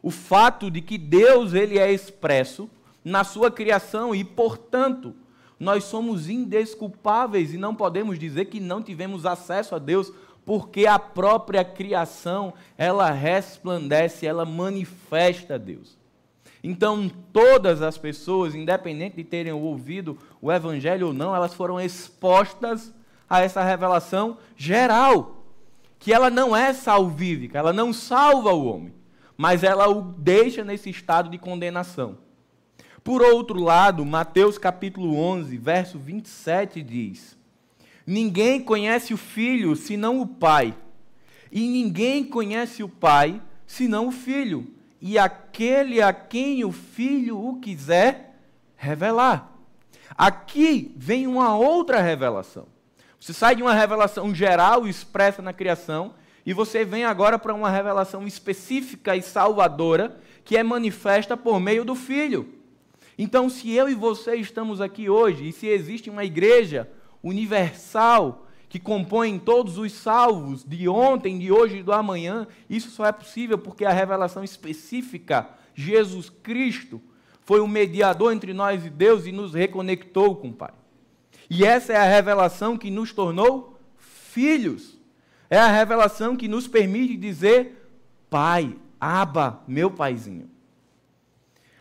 o 0.06 0.10
fato 0.12 0.70
de 0.70 0.80
que 0.80 0.96
Deus 0.96 1.52
ele 1.52 1.80
é 1.80 1.90
expresso 1.90 2.70
na 3.04 3.24
sua 3.24 3.50
criação 3.50 4.14
e, 4.14 4.22
portanto, 4.22 5.12
nós 5.58 5.82
somos 5.82 6.28
indesculpáveis 6.28 7.52
e 7.52 7.58
não 7.58 7.74
podemos 7.74 8.16
dizer 8.16 8.44
que 8.44 8.60
não 8.60 8.80
tivemos 8.80 9.26
acesso 9.26 9.74
a 9.74 9.80
Deus, 9.80 10.12
porque 10.44 10.86
a 10.86 10.96
própria 10.96 11.64
criação, 11.64 12.54
ela 12.78 13.10
resplandece, 13.10 14.24
ela 14.24 14.44
manifesta 14.44 15.58
Deus. 15.58 15.98
Então, 16.62 17.10
todas 17.32 17.82
as 17.82 17.98
pessoas, 17.98 18.54
independente 18.54 19.16
de 19.16 19.24
terem 19.24 19.52
ouvido 19.54 20.16
o 20.40 20.52
evangelho 20.52 21.08
ou 21.08 21.12
não, 21.12 21.34
elas 21.34 21.52
foram 21.52 21.80
expostas 21.80 22.94
a 23.28 23.40
essa 23.40 23.60
revelação 23.60 24.38
geral, 24.56 25.42
que 25.98 26.12
ela 26.12 26.30
não 26.30 26.54
é 26.56 26.72
salvífica, 26.72 27.58
ela 27.58 27.72
não 27.72 27.92
salva 27.92 28.52
o 28.52 28.66
homem 28.66 28.94
mas 29.36 29.62
ela 29.62 29.88
o 29.88 30.02
deixa 30.02 30.64
nesse 30.64 30.90
estado 30.90 31.28
de 31.28 31.38
condenação. 31.38 32.18
Por 33.04 33.22
outro 33.22 33.60
lado, 33.60 34.04
Mateus 34.04 34.58
capítulo 34.58 35.16
11, 35.16 35.56
verso 35.58 35.98
27 35.98 36.82
diz: 36.82 37.36
Ninguém 38.06 38.60
conhece 38.60 39.12
o 39.14 39.16
filho 39.16 39.76
senão 39.76 40.20
o 40.20 40.26
pai, 40.26 40.74
e 41.52 41.60
ninguém 41.68 42.24
conhece 42.24 42.82
o 42.82 42.88
pai 42.88 43.40
senão 43.66 44.08
o 44.08 44.12
filho, 44.12 44.72
e 45.00 45.18
aquele 45.18 46.00
a 46.00 46.12
quem 46.12 46.64
o 46.64 46.72
filho 46.72 47.38
o 47.38 47.60
quiser 47.60 48.36
revelar. 48.76 49.52
Aqui 50.16 50.92
vem 50.96 51.26
uma 51.26 51.56
outra 51.56 52.00
revelação. 52.00 52.66
Você 53.20 53.32
sai 53.32 53.56
de 53.56 53.62
uma 53.62 53.74
revelação 53.74 54.34
geral 54.34 54.86
expressa 54.86 55.42
na 55.42 55.52
criação 55.52 56.14
e 56.46 56.52
você 56.54 56.84
vem 56.84 57.04
agora 57.04 57.38
para 57.38 57.52
uma 57.52 57.68
revelação 57.68 58.24
específica 58.24 59.16
e 59.16 59.20
salvadora 59.20 60.16
que 60.44 60.56
é 60.56 60.62
manifesta 60.62 61.36
por 61.36 61.58
meio 61.58 61.84
do 61.84 61.96
Filho. 61.96 62.54
Então, 63.18 63.50
se 63.50 63.72
eu 63.72 63.88
e 63.88 63.94
você 63.94 64.36
estamos 64.36 64.80
aqui 64.80 65.10
hoje, 65.10 65.48
e 65.48 65.52
se 65.52 65.66
existe 65.66 66.08
uma 66.08 66.24
igreja 66.24 66.88
universal 67.20 68.46
que 68.68 68.78
compõe 68.78 69.38
todos 69.38 69.76
os 69.76 69.92
salvos 69.92 70.62
de 70.64 70.88
ontem, 70.88 71.36
de 71.38 71.50
hoje 71.50 71.78
e 71.78 71.82
do 71.82 71.92
amanhã, 71.92 72.46
isso 72.70 72.90
só 72.90 73.06
é 73.06 73.12
possível 73.12 73.58
porque 73.58 73.84
a 73.84 73.92
revelação 73.92 74.44
específica, 74.44 75.48
Jesus 75.74 76.30
Cristo, 76.30 77.00
foi 77.42 77.58
o 77.60 77.66
mediador 77.66 78.32
entre 78.32 78.52
nós 78.52 78.84
e 78.84 78.90
Deus 78.90 79.26
e 79.26 79.32
nos 79.32 79.54
reconectou 79.54 80.36
com 80.36 80.48
o 80.48 80.52
Pai. 80.52 80.72
E 81.48 81.64
essa 81.64 81.92
é 81.92 81.96
a 81.96 82.04
revelação 82.04 82.76
que 82.76 82.90
nos 82.90 83.12
tornou 83.12 83.78
filhos. 83.96 84.95
É 85.48 85.58
a 85.58 85.68
revelação 85.68 86.36
que 86.36 86.48
nos 86.48 86.66
permite 86.66 87.16
dizer: 87.16 87.88
Pai, 88.28 88.76
Aba, 89.00 89.62
meu 89.66 89.90
paizinho. 89.90 90.50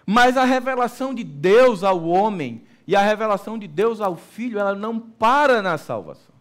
Mas 0.06 0.38
a 0.38 0.44
revelação 0.44 1.14
de 1.14 1.24
Deus 1.24 1.84
ao 1.84 2.04
homem 2.06 2.64
e 2.88 2.96
a 2.96 3.02
revelação 3.02 3.58
de 3.58 3.68
Deus 3.68 4.00
ao 4.00 4.16
filho, 4.16 4.60
ela 4.60 4.76
não 4.76 5.00
para 5.00 5.62
na 5.62 5.78
salvação. 5.78 6.36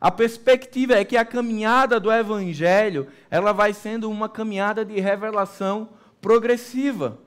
A 0.00 0.10
perspectiva 0.10 0.94
é 0.94 1.04
que 1.04 1.16
a 1.16 1.24
caminhada 1.24 2.00
do 2.00 2.12
evangelho, 2.12 3.06
ela 3.30 3.52
vai 3.52 3.72
sendo 3.72 4.10
uma 4.10 4.28
caminhada 4.28 4.84
de 4.84 4.98
revelação 5.00 5.88
progressiva. 6.20 7.18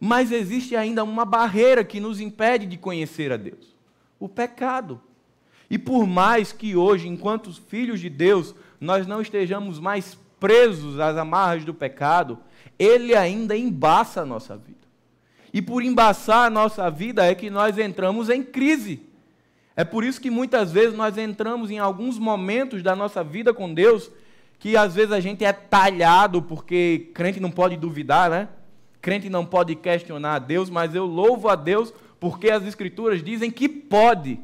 Mas 0.00 0.32
existe 0.32 0.74
ainda 0.74 1.04
uma 1.04 1.26
barreira 1.26 1.84
que 1.84 2.00
nos 2.00 2.20
impede 2.20 2.64
de 2.64 2.78
conhecer 2.78 3.30
a 3.30 3.36
Deus: 3.36 3.76
o 4.18 4.28
pecado. 4.28 5.00
E 5.68 5.78
por 5.78 6.04
mais 6.04 6.50
que 6.50 6.74
hoje, 6.74 7.06
enquanto 7.06 7.52
filhos 7.52 8.00
de 8.00 8.08
Deus, 8.08 8.56
nós 8.80 9.06
não 9.06 9.20
estejamos 9.20 9.78
mais 9.78 10.18
presos 10.38 10.98
às 10.98 11.16
amarras 11.16 11.64
do 11.64 11.74
pecado, 11.74 12.38
ele 12.78 13.14
ainda 13.14 13.56
embaça 13.56 14.22
a 14.22 14.26
nossa 14.26 14.56
vida. 14.56 14.78
E 15.52 15.60
por 15.60 15.82
embaçar 15.82 16.46
a 16.46 16.50
nossa 16.50 16.90
vida 16.90 17.24
é 17.24 17.34
que 17.34 17.50
nós 17.50 17.76
entramos 17.76 18.30
em 18.30 18.42
crise. 18.42 19.02
É 19.76 19.84
por 19.84 20.04
isso 20.04 20.20
que 20.20 20.30
muitas 20.30 20.72
vezes 20.72 20.96
nós 20.96 21.18
entramos 21.18 21.70
em 21.70 21.78
alguns 21.78 22.18
momentos 22.18 22.82
da 22.82 22.96
nossa 22.96 23.22
vida 23.22 23.52
com 23.52 23.72
Deus 23.72 24.10
que 24.58 24.76
às 24.76 24.94
vezes 24.94 25.12
a 25.12 25.20
gente 25.20 25.42
é 25.42 25.52
talhado 25.52 26.42
porque 26.42 27.10
crente 27.14 27.40
não 27.40 27.50
pode 27.50 27.76
duvidar, 27.76 28.28
né? 28.28 28.48
Crente 29.00 29.30
não 29.30 29.46
pode 29.46 29.74
questionar 29.74 30.34
a 30.34 30.38
Deus, 30.38 30.68
mas 30.68 30.94
eu 30.94 31.06
louvo 31.06 31.48
a 31.48 31.56
Deus 31.56 31.92
porque 32.20 32.50
as 32.50 32.64
escrituras 32.64 33.22
dizem 33.22 33.50
que 33.50 33.68
pode. 33.68 34.38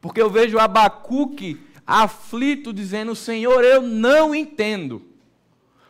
Porque 0.00 0.22
eu 0.22 0.30
vejo 0.30 0.58
Abacuque 0.58 1.60
aflito, 1.90 2.72
dizendo: 2.72 3.14
Senhor, 3.14 3.64
eu 3.64 3.82
não 3.82 4.34
entendo. 4.34 5.02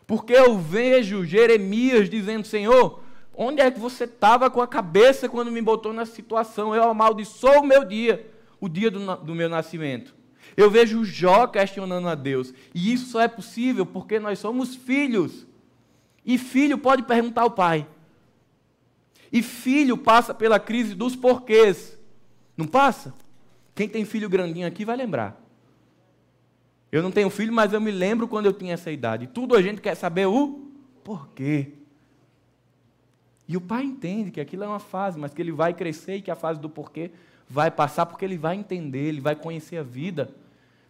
Porque 0.06 0.32
eu 0.32 0.58
vejo 0.58 1.24
Jeremias 1.24 2.08
dizendo: 2.08 2.46
Senhor, 2.46 3.00
Onde 3.42 3.62
é 3.62 3.70
que 3.70 3.80
você 3.80 4.04
estava 4.04 4.50
com 4.50 4.60
a 4.60 4.66
cabeça 4.66 5.26
quando 5.26 5.50
me 5.50 5.62
botou 5.62 5.94
nessa 5.94 6.12
situação? 6.12 6.74
Eu 6.74 6.82
amaldiçoo 6.82 7.60
o 7.60 7.66
meu 7.66 7.86
dia, 7.86 8.30
o 8.60 8.68
dia 8.68 8.90
do, 8.90 9.16
do 9.16 9.34
meu 9.34 9.48
nascimento. 9.48 10.14
Eu 10.54 10.70
vejo 10.70 11.02
Jó 11.06 11.46
questionando 11.46 12.06
a 12.06 12.14
Deus. 12.14 12.52
E 12.74 12.92
isso 12.92 13.06
só 13.06 13.22
é 13.22 13.28
possível 13.28 13.86
porque 13.86 14.18
nós 14.18 14.38
somos 14.38 14.74
filhos. 14.74 15.46
E 16.22 16.36
filho 16.36 16.76
pode 16.76 17.04
perguntar 17.04 17.40
ao 17.40 17.50
pai. 17.50 17.86
E 19.32 19.42
filho 19.42 19.96
passa 19.96 20.34
pela 20.34 20.60
crise 20.60 20.94
dos 20.94 21.16
porquês. 21.16 21.98
Não 22.58 22.66
passa? 22.66 23.14
Quem 23.74 23.88
tem 23.88 24.04
filho 24.04 24.28
grandinho 24.28 24.66
aqui 24.66 24.84
vai 24.84 24.98
lembrar. 24.98 25.40
Eu 26.92 27.02
não 27.02 27.10
tenho 27.10 27.30
filho, 27.30 27.52
mas 27.52 27.72
eu 27.72 27.80
me 27.80 27.90
lembro 27.90 28.26
quando 28.26 28.46
eu 28.46 28.52
tinha 28.52 28.74
essa 28.74 28.90
idade. 28.90 29.26
Tudo 29.28 29.54
a 29.54 29.62
gente 29.62 29.80
quer 29.80 29.94
saber 29.94 30.26
o 30.26 30.68
porquê. 31.04 31.72
E 33.46 33.56
o 33.56 33.60
pai 33.60 33.84
entende 33.84 34.30
que 34.30 34.40
aquilo 34.40 34.64
é 34.64 34.66
uma 34.66 34.78
fase, 34.78 35.18
mas 35.18 35.32
que 35.32 35.42
ele 35.42 35.52
vai 35.52 35.74
crescer 35.74 36.16
e 36.16 36.22
que 36.22 36.30
a 36.30 36.36
fase 36.36 36.60
do 36.60 36.68
porquê 36.68 37.10
vai 37.48 37.70
passar, 37.70 38.06
porque 38.06 38.24
ele 38.24 38.38
vai 38.38 38.56
entender, 38.56 39.08
ele 39.08 39.20
vai 39.20 39.34
conhecer 39.34 39.76
a 39.76 39.82
vida. 39.82 40.30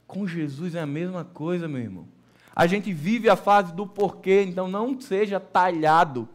Com 0.07 0.27
Jesus 0.27 0.75
é 0.75 0.81
a 0.81 0.87
mesma 0.87 1.25
coisa, 1.25 1.67
meu 1.67 1.81
irmão. 1.81 2.07
A 2.55 2.67
gente 2.67 2.93
vive 2.93 3.31
a 3.31 3.37
fase 3.37 3.73
do 3.73 3.87
porquê, 3.87 4.43
então 4.43 4.69
não 4.69 5.01
seja 5.01 5.41
talhado. 5.41 6.29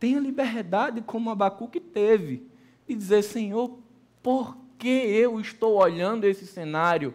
Tenha 0.00 0.18
liberdade 0.18 1.00
como 1.02 1.30
Abacuque 1.30 1.78
teve, 1.78 2.44
de 2.88 2.94
dizer, 2.96 3.22
Senhor, 3.22 3.78
por 4.20 4.56
que 4.78 4.88
eu 4.88 5.40
estou 5.40 5.76
olhando 5.76 6.24
esse 6.24 6.46
cenário? 6.46 7.14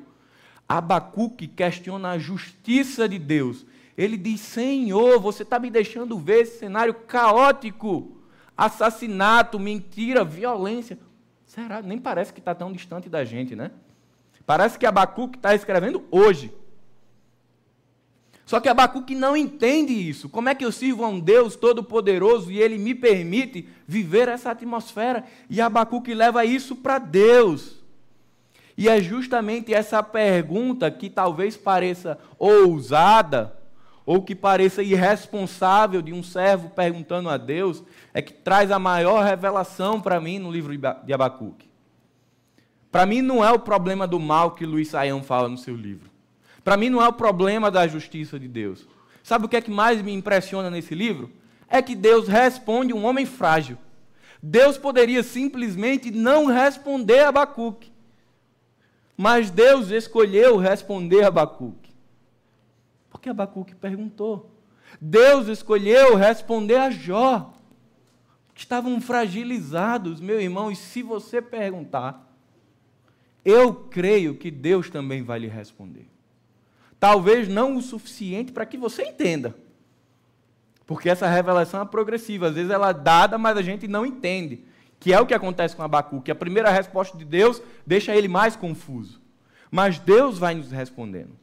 Abacuque 0.67 1.47
questiona 1.47 2.11
a 2.11 2.19
justiça 2.19 3.07
de 3.07 3.17
Deus. 3.17 3.65
Ele 3.97 4.17
diz: 4.17 4.41
Senhor, 4.41 5.19
você 5.19 5.43
está 5.43 5.57
me 5.57 5.69
deixando 5.69 6.17
ver 6.17 6.41
esse 6.41 6.59
cenário 6.59 6.93
caótico. 6.93 8.17
Assassinato, 8.55 9.59
mentira, 9.59 10.23
violência. 10.23 10.97
Será? 11.45 11.81
Nem 11.81 11.97
parece 11.97 12.33
que 12.33 12.39
está 12.39 12.53
tão 12.53 12.71
distante 12.71 13.07
da 13.07 13.23
gente, 13.23 13.55
né? 13.55 13.71
Parece 14.45 14.79
que 14.79 14.85
Abacuque 14.85 15.37
está 15.37 15.53
escrevendo 15.53 16.03
hoje. 16.09 16.53
Só 18.45 18.61
que 18.61 18.69
Abacuque 18.69 19.13
não 19.13 19.35
entende 19.35 19.91
isso. 19.91 20.29
Como 20.29 20.47
é 20.47 20.55
que 20.55 20.63
eu 20.63 20.71
sirvo 20.71 21.03
a 21.03 21.09
um 21.09 21.19
Deus 21.19 21.57
todo-poderoso 21.57 22.49
e 22.49 22.59
ele 22.59 22.77
me 22.77 22.95
permite 22.95 23.67
viver 23.85 24.29
essa 24.29 24.51
atmosfera? 24.51 25.25
E 25.49 25.59
Abacuque 25.59 26.13
leva 26.13 26.45
isso 26.45 26.73
para 26.77 26.97
Deus. 26.97 27.83
E 28.77 28.87
é 28.87 29.01
justamente 29.01 29.73
essa 29.73 30.03
pergunta 30.03 30.91
que 30.91 31.09
talvez 31.09 31.57
pareça 31.57 32.19
ousada, 32.37 33.57
ou 34.05 34.21
que 34.21 34.35
pareça 34.35 34.83
irresponsável 34.83 36.01
de 36.01 36.13
um 36.13 36.23
servo 36.23 36.69
perguntando 36.69 37.27
a 37.27 37.35
Deus, 37.35 37.83
é 38.13 38.21
que 38.21 38.31
traz 38.31 38.71
a 38.71 38.79
maior 38.79 39.21
revelação 39.25 39.99
para 39.99 40.21
mim 40.21 40.39
no 40.39 40.51
livro 40.51 40.73
de 40.77 41.13
Abacuque. 41.13 41.67
Para 42.89 43.05
mim 43.05 43.21
não 43.21 43.43
é 43.43 43.51
o 43.51 43.59
problema 43.59 44.07
do 44.07 44.19
mal 44.19 44.51
que 44.51 44.65
Luiz 44.65 44.89
Saião 44.89 45.21
fala 45.21 45.49
no 45.49 45.57
seu 45.57 45.75
livro. 45.75 46.09
Para 46.63 46.77
mim 46.77 46.89
não 46.89 47.03
é 47.03 47.07
o 47.07 47.13
problema 47.13 47.69
da 47.69 47.85
justiça 47.87 48.39
de 48.39 48.47
Deus. 48.47 48.87
Sabe 49.23 49.45
o 49.45 49.49
que 49.49 49.57
é 49.57 49.61
que 49.61 49.71
mais 49.71 50.01
me 50.01 50.13
impressiona 50.13 50.69
nesse 50.69 50.95
livro? 50.95 51.29
É 51.67 51.81
que 51.81 51.95
Deus 51.95 52.29
responde 52.29 52.93
um 52.93 53.05
homem 53.05 53.25
frágil. 53.25 53.77
Deus 54.41 54.77
poderia 54.77 55.21
simplesmente 55.21 56.11
não 56.11 56.45
responder 56.45 57.19
a 57.19 57.29
Abacuque. 57.29 57.91
Mas 59.17 59.49
Deus 59.49 59.89
escolheu 59.89 60.57
responder 60.57 61.23
Abacuque. 61.23 61.91
Porque 63.09 63.29
Abacuque 63.29 63.73
perguntou. 63.73 64.51
Deus 65.01 65.47
escolheu 65.47 66.15
responder 66.15 66.75
a 66.75 66.91
Jó. 66.91 67.51
Estavam 68.55 69.01
fragilizados, 69.01 70.21
meu 70.21 70.39
irmão, 70.39 70.71
e 70.71 70.75
se 70.75 71.01
você 71.01 71.41
perguntar, 71.41 72.31
eu 73.43 73.73
creio 73.73 74.35
que 74.35 74.51
Deus 74.51 74.89
também 74.89 75.23
vai 75.23 75.39
lhe 75.39 75.47
responder. 75.47 76.07
Talvez 76.99 77.47
não 77.47 77.75
o 77.75 77.81
suficiente 77.81 78.51
para 78.51 78.65
que 78.65 78.77
você 78.77 79.03
entenda. 79.03 79.55
Porque 80.85 81.09
essa 81.09 81.27
revelação 81.27 81.81
é 81.81 81.85
progressiva, 81.85 82.47
às 82.47 82.55
vezes 82.55 82.71
ela 82.71 82.89
é 82.89 82.93
dada, 82.93 83.37
mas 83.37 83.57
a 83.57 83.61
gente 83.61 83.87
não 83.87 84.05
entende. 84.05 84.63
Que 84.99 85.13
é 85.13 85.19
o 85.19 85.25
que 85.25 85.33
acontece 85.33 85.75
com 85.75 85.83
Abacuque. 85.83 86.31
A 86.31 86.35
primeira 86.35 86.71
resposta 86.71 87.17
de 87.17 87.25
Deus 87.25 87.61
deixa 87.85 88.15
ele 88.15 88.27
mais 88.27 88.55
confuso. 88.55 89.21
Mas 89.69 89.99
Deus 89.99 90.37
vai 90.37 90.55
nos 90.55 90.71
respondendo. 90.71 91.35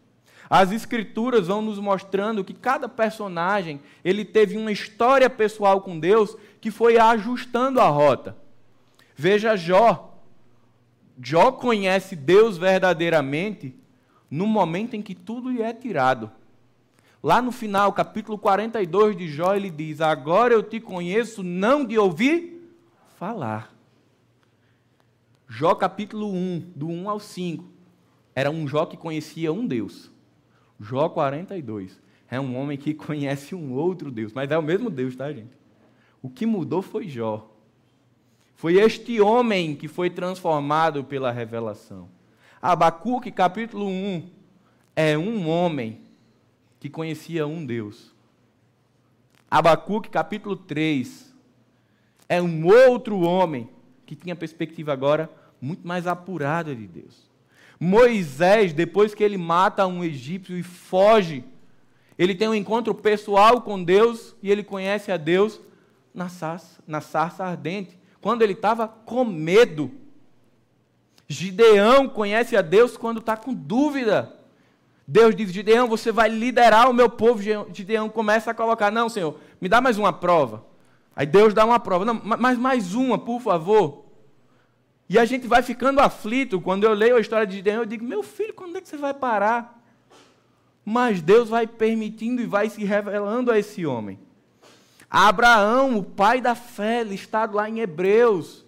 As 0.49 0.73
escrituras 0.73 1.47
vão 1.47 1.63
nos 1.63 1.79
mostrando 1.79 2.45
que 2.45 2.53
cada 2.53 2.89
personagem, 2.89 3.81
ele 4.05 4.25
teve 4.25 4.57
uma 4.57 4.71
história 4.71 5.29
pessoal 5.31 5.81
com 5.81 5.99
Deus 5.99 6.37
que 6.61 6.71
foi 6.71 6.99
ajustando 6.99 7.81
a 7.81 7.89
rota. 7.89 8.37
Veja 9.17 9.57
Jó. 9.57 10.13
Jó 11.23 11.53
conhece 11.53 12.17
Deus 12.17 12.59
verdadeiramente 12.59 13.75
no 14.31 14.47
momento 14.47 14.95
em 14.95 15.03
que 15.03 15.15
tudo 15.15 15.51
lhe 15.51 15.63
é 15.63 15.73
tirado. 15.73 16.31
Lá 17.23 17.41
no 17.41 17.53
final, 17.53 17.93
capítulo 17.93 18.37
42 18.37 19.17
de 19.17 19.29
Jó, 19.29 19.55
ele 19.55 19.71
diz: 19.71 20.01
Agora 20.01 20.53
eu 20.53 20.63
te 20.63 20.79
conheço 20.79 21.43
não 21.43 21.85
de 21.85 21.97
ouvir 21.97 22.54
falar. 23.17 23.75
Jó 25.49 25.75
capítulo 25.75 26.33
1, 26.33 26.73
do 26.75 26.89
1 26.89 27.09
ao 27.11 27.21
5, 27.21 27.65
era 28.35 28.51
um 28.51 28.67
Jó 28.67 28.87
que 28.87 28.97
conhecia 28.97 29.53
um 29.53 29.67
Deus. 29.67 30.11
Jó 30.81 31.09
42 31.09 32.01
é 32.29 32.41
um 32.41 32.57
homem 32.57 32.77
que 32.77 32.93
conhece 32.95 33.55
um 33.55 33.73
outro 33.73 34.11
Deus, 34.11 34.33
mas 34.33 34.51
é 34.51 34.59
o 34.59 34.63
mesmo 34.63 34.91
Deus, 34.91 35.15
tá, 35.15 35.33
gente? 35.33 35.57
O 36.23 36.29
que 36.29 36.47
mudou 36.47 36.83
foi 36.83 37.09
Jó. 37.09 37.51
Foi 38.57 38.75
este 38.75 39.21
homem 39.21 39.75
que 39.75 39.89
foi 39.89 40.09
transformado 40.09 41.05
pela 41.05 41.31
revelação. 41.31 42.09
Abacuque, 42.63 43.31
capítulo 43.31 43.87
1, 43.87 44.31
é 44.97 45.19
um 45.19 45.49
homem 45.49 46.01
que 46.81 46.89
conhecia 46.89 47.47
um 47.47 47.65
Deus. 47.65 48.15
Abacuque, 49.51 50.09
capítulo 50.09 50.57
3, 50.57 51.34
é 52.29 52.41
um 52.41 52.67
outro 52.67 53.21
homem 53.21 53.69
que 54.07 54.15
tinha 54.15 54.37
perspectiva 54.37 54.93
agora 54.93 55.31
muito 55.61 55.87
mais 55.87 56.07
apurada 56.07 56.75
de 56.75 56.87
Deus. 56.87 57.29
Moisés, 57.79 58.73
depois 58.73 59.15
que 59.15 59.25
ele 59.25 59.37
mata 59.37 59.87
um 59.87 60.05
egípcio 60.05 60.57
e 60.57 60.63
foge, 60.63 61.45
ele 62.19 62.35
tem 62.35 62.49
um 62.49 62.55
encontro 62.55 62.95
pessoal 62.95 63.63
com 63.63 63.83
Deus 63.83 64.35
e 64.43 64.51
ele 64.51 64.63
conhece 64.63 65.11
a 65.11 65.17
Deus 65.17 65.61
na 66.15 66.29
sarça, 66.29 66.81
na 66.87 67.01
sarça 67.01 67.45
ardente, 67.45 67.99
quando 68.21 68.43
ele 68.43 68.53
estava 68.53 68.87
com 68.87 69.25
medo. 69.25 69.91
Gideão 71.27 72.09
conhece 72.09 72.57
a 72.57 72.63
Deus 72.63 72.97
quando 72.97 73.19
está 73.19 73.37
com 73.37 73.53
dúvida. 73.53 74.33
Deus 75.07 75.35
diz: 75.35 75.51
Gideão, 75.51 75.89
você 75.89 76.13
vai 76.13 76.29
liderar 76.29 76.89
o 76.89 76.95
meu 76.95 77.11
povo. 77.11 77.43
Gideão 77.73 78.09
começa 78.09 78.51
a 78.51 78.55
colocar: 78.55 78.91
Não, 78.91 79.09
Senhor, 79.09 79.39
me 79.61 79.69
dá 79.69 79.81
mais 79.81 79.99
uma 79.99 80.13
prova. 80.13 80.65
Aí 81.17 81.27
Deus 81.27 81.55
dá 81.55 81.65
uma 81.65 81.79
prova. 81.79 82.05
Não, 82.05 82.21
mas 82.25 82.59
mais 82.59 82.95
uma, 82.95 83.19
por 83.19 83.41
favor. 83.41 84.05
E 85.09 85.19
a 85.19 85.25
gente 85.25 85.47
vai 85.47 85.63
ficando 85.63 86.01
aflito. 86.01 86.61
Quando 86.61 86.85
eu 86.85 86.93
leio 86.93 87.17
a 87.17 87.21
história 87.21 87.47
de 87.47 87.57
Gideão, 87.57 87.83
eu 87.83 87.87
digo: 87.87 88.05
Meu 88.05 88.23
filho, 88.23 88.55
quando 88.55 88.77
é 88.77 88.81
que 88.81 88.89
você 88.89 88.97
vai 88.97 89.15
parar? 89.15 89.81
Mas 90.85 91.23
Deus 91.23 91.49
vai 91.49 91.67
permitindo 91.67 92.43
e 92.43 92.47
vai 92.47 92.69
se 92.69 92.85
revelando 92.85 93.51
a 93.51 93.59
esse 93.59 93.87
homem. 93.87 94.19
Abraão, 95.09 95.97
o 95.97 96.03
pai 96.03 96.41
da 96.41 96.55
fé, 96.55 97.03
listado 97.05 97.57
lá 97.57 97.69
em 97.69 97.81
Hebreus. 97.81 98.65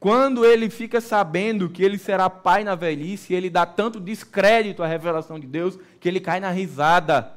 Quando 0.00 0.44
ele 0.44 0.68
fica 0.68 1.00
sabendo 1.00 1.68
que 1.68 1.82
ele 1.82 1.98
será 1.98 2.28
pai 2.28 2.64
na 2.64 2.74
velhice, 2.74 3.32
ele 3.32 3.48
dá 3.48 3.64
tanto 3.64 4.00
descrédito 4.00 4.82
à 4.82 4.86
revelação 4.86 5.38
de 5.38 5.46
Deus 5.46 5.78
que 6.00 6.08
ele 6.08 6.20
cai 6.20 6.40
na 6.40 6.50
risada. 6.50 7.32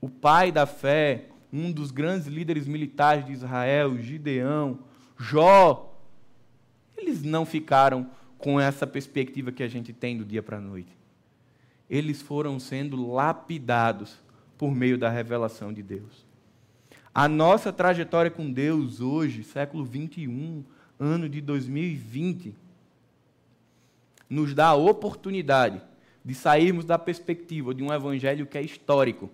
O 0.00 0.08
pai 0.08 0.52
da 0.52 0.66
fé, 0.66 1.24
um 1.52 1.70
dos 1.70 1.90
grandes 1.90 2.26
líderes 2.26 2.66
militares 2.66 3.24
de 3.24 3.32
Israel, 3.32 3.98
Gideão, 3.98 4.80
Jó, 5.18 5.94
eles 6.96 7.22
não 7.22 7.46
ficaram 7.46 8.10
com 8.38 8.60
essa 8.60 8.86
perspectiva 8.86 9.52
que 9.52 9.62
a 9.62 9.68
gente 9.68 9.92
tem 9.92 10.16
do 10.16 10.24
dia 10.24 10.42
para 10.42 10.58
a 10.58 10.60
noite. 10.60 10.96
Eles 11.88 12.20
foram 12.20 12.58
sendo 12.58 13.10
lapidados 13.10 14.18
por 14.58 14.74
meio 14.74 14.98
da 14.98 15.08
revelação 15.08 15.72
de 15.72 15.82
Deus. 15.82 16.26
A 17.14 17.28
nossa 17.28 17.72
trajetória 17.72 18.30
com 18.30 18.52
Deus 18.52 19.00
hoje, 19.00 19.42
século 19.42 19.84
21, 19.84 20.64
ano 20.98 21.28
de 21.28 21.40
2020, 21.40 22.54
nos 24.28 24.52
dá 24.52 24.66
a 24.66 24.74
oportunidade 24.74 25.80
de 26.24 26.34
sairmos 26.34 26.84
da 26.84 26.98
perspectiva 26.98 27.72
de 27.72 27.82
um 27.82 27.92
evangelho 27.92 28.46
que 28.46 28.58
é 28.58 28.62
histórico 28.62 29.30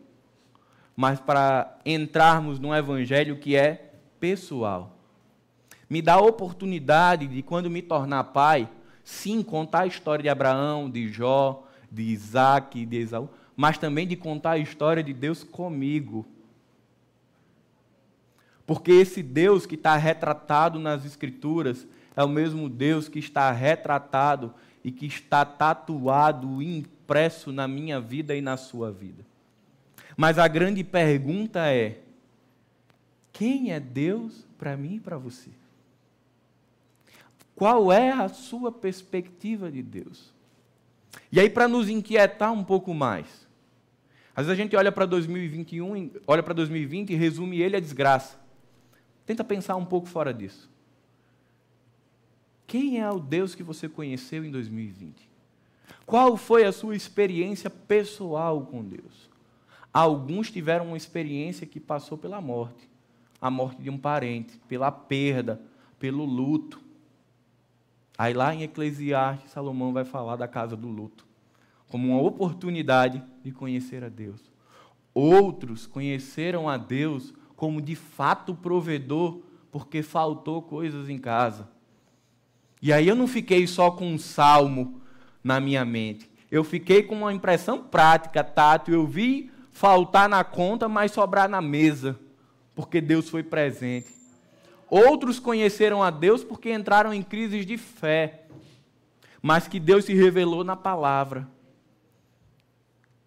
mas 0.97 1.21
para 1.21 1.79
entrarmos 1.85 2.59
num 2.59 2.75
evangelho 2.75 3.39
que 3.39 3.57
é 3.57 3.93
pessoal. 4.21 4.97
Me 5.89 6.01
dá 6.01 6.15
a 6.15 6.21
oportunidade 6.21 7.27
de, 7.27 7.43
quando 7.43 7.71
me 7.71 7.83
tornar 7.83 8.25
pai, 8.25 8.69
sim, 9.05 9.43
contar 9.43 9.81
a 9.81 9.87
história 9.87 10.23
de 10.23 10.29
Abraão, 10.29 10.91
de 10.91 11.09
Jó, 11.09 11.67
de 11.91 12.03
Isaac, 12.03 12.87
de 12.87 12.97
Esaú, 12.97 13.29
mas 13.57 13.79
também 13.79 14.07
de 14.07 14.17
contar 14.17 14.53
a 14.53 14.59
história 14.59 15.03
de 15.03 15.13
Deus 15.13 15.45
comigo. 15.45 16.27
Porque 18.67 18.93
esse 18.93 19.23
Deus 19.23 19.67
que 19.67 19.75
está 19.75 19.97
retratado 19.97 20.79
nas 20.79 21.05
Escrituras 21.05 21.87
é 22.17 22.23
o 22.23 22.29
mesmo 22.29 22.69
Deus 22.69 23.09
que 23.09 23.19
está 23.19 23.51
retratado 23.51 24.55
e 24.85 24.91
que 24.91 25.07
está 25.07 25.45
tatuado, 25.45 26.63
impresso 26.63 27.53
na 27.53 27.69
minha 27.69 28.01
vida 28.01 28.35
e 28.35 28.41
na 28.41 28.57
sua 28.57 28.91
vida. 28.91 29.25
Mas 30.23 30.39
a 30.39 30.47
grande 30.47 30.85
pergunta 30.85 31.67
é: 31.67 31.99
quem 33.33 33.73
é 33.73 33.81
Deus 33.81 34.47
para 34.57 34.77
mim 34.77 34.95
e 34.95 35.01
para 35.01 35.19
você? 35.19 35.51
Qual 37.57 37.91
é 37.91 38.13
a 38.13 38.29
sua 38.29 38.71
perspectiva 38.71 39.69
de 39.69 39.83
Deus? 39.83 40.33
E 41.33 41.41
aí, 41.41 41.51
para 41.51 41.67
nos 41.67 41.89
inquietar 41.89 42.53
um 42.53 42.63
pouco 42.63 42.95
mais, 42.95 43.49
às 44.33 44.47
vezes 44.47 44.61
a 44.61 44.63
gente 44.63 44.77
olha 44.77 44.93
para 44.93 45.07
2021, 45.07 46.13
olha 46.25 46.43
para 46.45 46.55
2020 46.55 47.11
e 47.11 47.17
resume 47.17 47.61
ele 47.61 47.75
a 47.75 47.81
desgraça. 47.81 48.39
Tenta 49.27 49.43
pensar 49.43 49.75
um 49.75 49.85
pouco 49.85 50.07
fora 50.07 50.33
disso. 50.33 50.71
Quem 52.65 53.01
é 53.01 53.11
o 53.11 53.19
Deus 53.19 53.57
que 53.57 53.65
você 53.65 53.89
conheceu 53.89 54.45
em 54.45 54.53
2020? 54.53 55.29
Qual 56.07 56.37
foi 56.37 56.65
a 56.65 56.71
sua 56.71 56.95
experiência 56.95 57.69
pessoal 57.69 58.65
com 58.65 58.85
Deus? 58.85 59.32
Alguns 59.93 60.51
tiveram 60.51 60.87
uma 60.87 60.97
experiência 60.97 61.67
que 61.67 61.79
passou 61.79 62.17
pela 62.17 62.41
morte 62.41 62.93
a 63.43 63.51
morte 63.51 63.83
de 63.83 63.91
um 63.91 63.99
parente, 63.99 64.57
pela 64.69 64.93
perda, 64.93 65.61
pelo 65.99 66.25
luto. 66.25 66.81
Aí 68.17 68.33
lá 68.33 68.55
em 68.55 68.63
Eclesiastes, 68.63 69.51
Salomão 69.51 69.93
vai 69.93 70.05
falar 70.05 70.37
da 70.37 70.47
casa 70.47 70.77
do 70.77 70.87
luto, 70.87 71.27
como 71.89 72.11
uma 72.11 72.23
oportunidade 72.23 73.21
de 73.43 73.51
conhecer 73.51 74.05
a 74.05 74.09
Deus. 74.09 74.41
Outros 75.13 75.89
conheceram 75.89 76.69
a 76.69 76.77
Deus 76.77 77.35
como 77.57 77.83
de 77.83 77.97
fato 77.97 78.55
provedor, 78.55 79.41
porque 79.73 80.05
faltou 80.05 80.63
coisas 80.63 81.09
em 81.09 81.19
casa. 81.19 81.69
E 82.81 82.93
aí 82.93 83.09
eu 83.09 83.17
não 83.17 83.27
fiquei 83.27 83.67
só 83.67 83.91
com 83.91 84.07
um 84.07 84.19
salmo 84.19 85.01
na 85.43 85.59
minha 85.59 85.85
mente. 85.85 86.31
Eu 86.49 86.63
fiquei 86.63 87.03
com 87.03 87.17
uma 87.17 87.33
impressão 87.33 87.83
prática, 87.83 88.45
tátil. 88.45 88.95
Eu 88.95 89.07
vi 89.07 89.51
faltar 89.73 90.29
na 90.29 90.45
conta, 90.45 90.89
mas 90.89 91.13
sobrar 91.13 91.49
na 91.49 91.61
mesa, 91.61 92.19
porque 92.75 93.01
Deus 93.01 93.29
foi 93.29 93.43
presente. 93.43 94.15
Outros 94.89 95.41
conheceram 95.41 96.03
a 96.03 96.11
Deus 96.11 96.45
porque 96.45 96.73
entraram 96.73 97.13
em 97.13 97.23
crises 97.23 97.65
de 97.65 97.79
fé, 97.79 98.45
mas 99.41 99.67
que 99.67 99.81
Deus 99.81 100.05
se 100.05 100.15
revelou 100.15 100.63
na 100.63 100.77
palavra. 100.77 101.49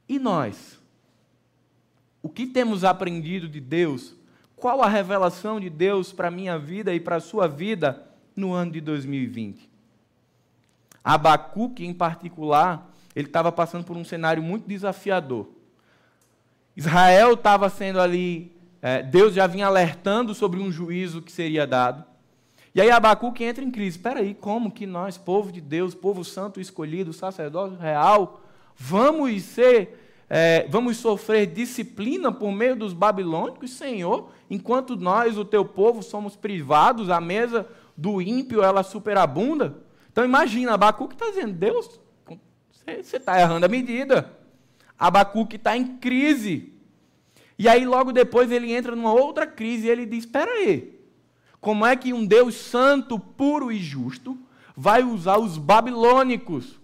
E 0.08 0.20
nós? 0.20 0.80
O 2.22 2.30
que 2.30 2.46
temos 2.46 2.84
aprendido 2.84 3.50
de 3.50 3.60
Deus? 3.60 4.16
Qual 4.56 4.82
a 4.82 4.88
revelação 4.88 5.60
de 5.60 5.70
Deus 5.70 6.14
para 6.14 6.28
a 6.28 6.32
minha 6.32 6.58
vida 6.58 6.94
e 6.94 7.00
para 7.00 7.18
a 7.18 7.20
sua 7.20 7.48
vida 7.48 8.08
no 8.36 8.54
ano 8.54 8.72
de 8.72 8.82
2020? 8.82 9.70
Abacuque, 11.04 11.86
em 11.86 11.94
particular, 11.94 12.92
ele 13.16 13.28
estava 13.28 13.52
passando 13.52 13.84
por 13.84 13.98
um 13.98 14.04
cenário 14.04 14.42
muito 14.42 14.68
desafiador. 14.68 15.55
Israel 16.76 17.34
estava 17.34 17.70
sendo 17.70 18.00
ali 18.00 18.56
é, 18.88 19.02
Deus 19.02 19.34
já 19.34 19.48
vinha 19.48 19.66
alertando 19.66 20.36
sobre 20.36 20.60
um 20.60 20.72
juízo 20.72 21.20
que 21.20 21.32
seria 21.32 21.66
dado. 21.66 22.06
E 22.76 22.80
aí 22.80 22.92
Abacuque 22.92 23.44
entra 23.44 23.64
em 23.64 23.72
crise. 23.72 23.98
Espera 23.98 24.20
aí, 24.20 24.36
como 24.36 24.70
que 24.70 24.86
nós, 24.86 25.18
povo 25.18 25.52
de 25.52 25.60
Deus, 25.60 25.96
povo 25.96 26.24
santo 26.24 26.62
escolhido, 26.62 27.12
sacerdócio 27.12 27.80
real, 27.80 28.42
vamos 28.78 29.42
ser, 29.42 30.24
é, 30.30 30.68
vamos 30.70 30.98
sofrer 30.98 31.48
disciplina 31.48 32.32
por 32.32 32.52
meio 32.52 32.76
dos 32.76 32.94
babilônicos, 32.94 33.72
Senhor, 33.72 34.30
enquanto 34.52 34.96
nós, 34.96 35.36
o 35.36 35.44
teu 35.44 35.66
povo, 35.66 36.04
somos 36.04 36.36
privados, 36.36 37.10
a 37.10 37.20
mesa 37.20 37.68
do 37.98 38.22
ímpio, 38.22 38.62
ela 38.62 38.84
superabunda? 38.84 39.80
Então 40.12 40.24
imagina, 40.24 40.76
Abacuque 40.76 41.16
está 41.16 41.26
dizendo, 41.26 41.54
Deus, 41.54 42.00
você 43.02 43.18
está 43.18 43.42
errando 43.42 43.66
a 43.66 43.70
medida. 43.70 44.45
Abacuque 44.98 45.56
está 45.56 45.76
em 45.78 45.98
crise. 45.98 46.74
E 47.58 47.68
aí, 47.68 47.86
logo 47.86 48.12
depois, 48.12 48.52
ele 48.52 48.74
entra 48.74 48.96
numa 48.96 49.14
outra 49.14 49.48
crise 49.48 49.88
e 49.88 49.90
ele 49.90 50.06
diz: 50.06 50.26
Espera 50.26 50.52
aí, 50.52 51.00
como 51.62 51.86
é 51.86 51.96
que 51.96 52.14
um 52.14 52.26
Deus 52.26 52.56
santo, 52.56 53.20
puro 53.20 53.72
e 53.72 53.78
justo 53.78 54.38
vai 54.76 55.04
usar 55.04 55.38
os 55.38 55.58
babilônicos, 55.58 56.80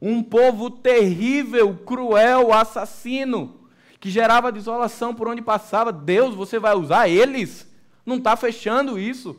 um 0.00 0.22
povo 0.22 0.70
terrível, 0.70 1.76
cruel, 1.76 2.52
assassino, 2.52 3.60
que 4.00 4.10
gerava 4.10 4.52
desolação 4.52 5.14
por 5.14 5.28
onde 5.28 5.42
passava? 5.42 5.92
Deus, 5.92 6.34
você 6.34 6.58
vai 6.58 6.74
usar 6.74 7.08
eles? 7.08 7.70
Não 8.04 8.16
está 8.16 8.36
fechando 8.36 8.98
isso. 8.98 9.36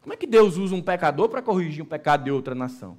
Como 0.00 0.14
é 0.14 0.16
que 0.16 0.26
Deus 0.26 0.56
usa 0.56 0.74
um 0.74 0.80
pecador 0.80 1.28
para 1.28 1.42
corrigir 1.42 1.82
um 1.82 1.86
pecado 1.86 2.24
de 2.24 2.30
outra 2.30 2.54
nação? 2.54 2.96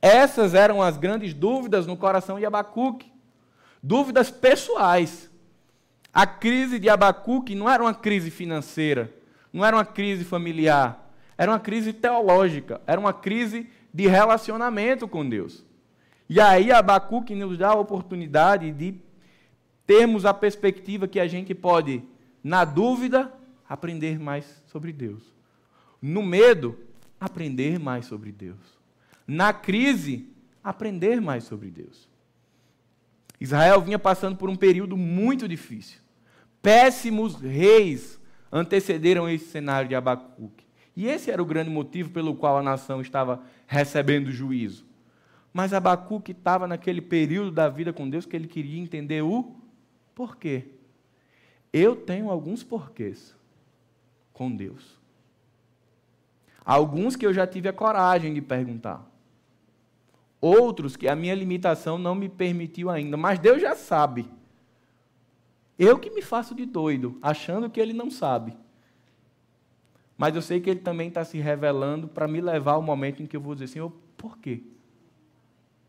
Essas 0.00 0.54
eram 0.54 0.82
as 0.82 0.96
grandes 0.96 1.34
dúvidas 1.34 1.86
no 1.86 1.96
coração 1.96 2.38
de 2.38 2.46
Abacuque. 2.46 3.12
Dúvidas 3.88 4.30
pessoais. 4.30 5.30
A 6.12 6.26
crise 6.26 6.78
de 6.78 6.90
Abacuque 6.90 7.54
não 7.54 7.70
era 7.70 7.82
uma 7.82 7.94
crise 7.94 8.30
financeira, 8.30 9.10
não 9.50 9.64
era 9.64 9.74
uma 9.74 9.84
crise 9.84 10.26
familiar, 10.26 11.10
era 11.38 11.50
uma 11.50 11.58
crise 11.58 11.94
teológica, 11.94 12.82
era 12.86 13.00
uma 13.00 13.14
crise 13.14 13.66
de 13.92 14.06
relacionamento 14.06 15.08
com 15.08 15.26
Deus. 15.26 15.64
E 16.28 16.38
aí 16.38 16.70
Abacuque 16.70 17.34
nos 17.34 17.56
dá 17.56 17.68
a 17.68 17.76
oportunidade 17.76 18.70
de 18.72 18.94
termos 19.86 20.26
a 20.26 20.34
perspectiva 20.34 21.08
que 21.08 21.18
a 21.18 21.26
gente 21.26 21.54
pode, 21.54 22.02
na 22.44 22.66
dúvida, 22.66 23.32
aprender 23.66 24.18
mais 24.18 24.62
sobre 24.66 24.92
Deus. 24.92 25.22
No 26.02 26.22
medo, 26.22 26.78
aprender 27.18 27.78
mais 27.78 28.04
sobre 28.04 28.32
Deus. 28.32 28.58
Na 29.26 29.54
crise, 29.54 30.28
aprender 30.62 31.22
mais 31.22 31.44
sobre 31.44 31.70
Deus. 31.70 32.07
Israel 33.40 33.80
vinha 33.80 33.98
passando 33.98 34.36
por 34.36 34.48
um 34.50 34.56
período 34.56 34.96
muito 34.96 35.46
difícil. 35.46 36.00
Péssimos 36.60 37.40
reis 37.40 38.20
antecederam 38.50 39.28
esse 39.28 39.46
cenário 39.46 39.88
de 39.88 39.94
Abacuque. 39.94 40.66
E 40.96 41.06
esse 41.06 41.30
era 41.30 41.40
o 41.40 41.46
grande 41.46 41.70
motivo 41.70 42.10
pelo 42.10 42.34
qual 42.34 42.58
a 42.58 42.62
nação 42.62 43.00
estava 43.00 43.40
recebendo 43.66 44.32
juízo. 44.32 44.84
Mas 45.52 45.72
Abacuque 45.72 46.32
estava 46.32 46.66
naquele 46.66 47.00
período 47.00 47.52
da 47.52 47.68
vida 47.68 47.92
com 47.92 48.08
Deus 48.08 48.26
que 48.26 48.34
ele 48.34 48.48
queria 48.48 48.80
entender 48.80 49.22
o 49.22 49.56
porquê. 50.14 50.64
Eu 51.72 51.94
tenho 51.94 52.30
alguns 52.30 52.64
porquês 52.64 53.34
com 54.32 54.50
Deus. 54.50 54.98
Alguns 56.64 57.16
que 57.16 57.24
eu 57.24 57.32
já 57.32 57.46
tive 57.46 57.68
a 57.68 57.72
coragem 57.72 58.34
de 58.34 58.42
perguntar. 58.42 59.07
Outros 60.40 60.96
que 60.96 61.08
a 61.08 61.16
minha 61.16 61.34
limitação 61.34 61.98
não 61.98 62.14
me 62.14 62.28
permitiu 62.28 62.90
ainda, 62.90 63.16
mas 63.16 63.38
Deus 63.38 63.60
já 63.60 63.74
sabe. 63.74 64.28
Eu 65.78 65.98
que 65.98 66.10
me 66.10 66.22
faço 66.22 66.54
de 66.54 66.64
doido, 66.64 67.18
achando 67.22 67.70
que 67.70 67.80
Ele 67.80 67.92
não 67.92 68.10
sabe. 68.10 68.56
Mas 70.16 70.34
eu 70.34 70.42
sei 70.42 70.60
que 70.60 70.68
Ele 70.70 70.80
também 70.80 71.08
está 71.08 71.24
se 71.24 71.38
revelando 71.38 72.08
para 72.08 72.26
me 72.26 72.40
levar 72.40 72.72
ao 72.72 72.82
momento 72.82 73.22
em 73.22 73.26
que 73.26 73.36
eu 73.36 73.40
vou 73.40 73.54
dizer, 73.54 73.68
Senhor, 73.68 73.92
por 74.16 74.38
quê? 74.38 74.62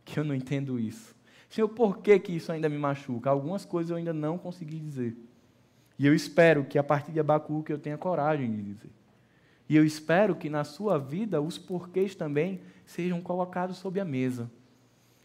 Que 0.05 0.19
eu 0.19 0.23
não 0.23 0.35
entendo 0.35 0.79
isso. 0.79 1.15
Senhor, 1.49 1.67
por 1.67 1.97
que, 1.97 2.19
que 2.19 2.31
isso 2.31 2.51
ainda 2.51 2.69
me 2.69 2.77
machuca? 2.77 3.29
Algumas 3.29 3.65
coisas 3.65 3.89
eu 3.89 3.97
ainda 3.97 4.13
não 4.13 4.37
consegui 4.37 4.79
dizer. 4.79 5.17
E 5.97 6.05
eu 6.05 6.13
espero 6.13 6.63
que 6.63 6.77
a 6.77 6.83
partir 6.83 7.11
de 7.11 7.19
Abacuque 7.19 7.73
eu 7.73 7.79
tenha 7.79 7.97
coragem 7.97 8.51
de 8.51 8.61
dizer. 8.61 8.91
E 9.67 9.75
eu 9.75 9.83
espero 9.83 10.35
que 10.35 10.49
na 10.49 10.63
sua 10.63 10.97
vida 10.97 11.41
os 11.41 11.57
porquês 11.57 12.15
também 12.15 12.61
sejam 12.89 13.21
colocados 13.21 13.77
sobre 13.77 13.99
a 13.99 14.05
mesa. 14.05 14.49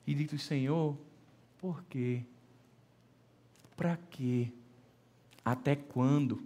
E 0.06 0.14
dito, 0.14 0.38
Senhor, 0.38 0.96
por 1.58 1.82
quê? 1.84 2.22
Para 3.74 3.96
quê? 4.10 4.52
Até 5.42 5.74
quando? 5.74 6.42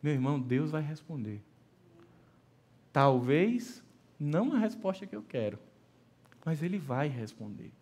Meu 0.00 0.12
irmão, 0.12 0.40
Deus 0.40 0.70
vai 0.70 0.82
responder. 0.82 1.42
Talvez 2.92 3.82
não 4.18 4.52
a 4.52 4.58
resposta 4.58 5.04
que 5.04 5.16
eu 5.16 5.22
quero, 5.22 5.58
mas 6.44 6.62
Ele 6.62 6.78
vai 6.78 7.08
responder. 7.08 7.72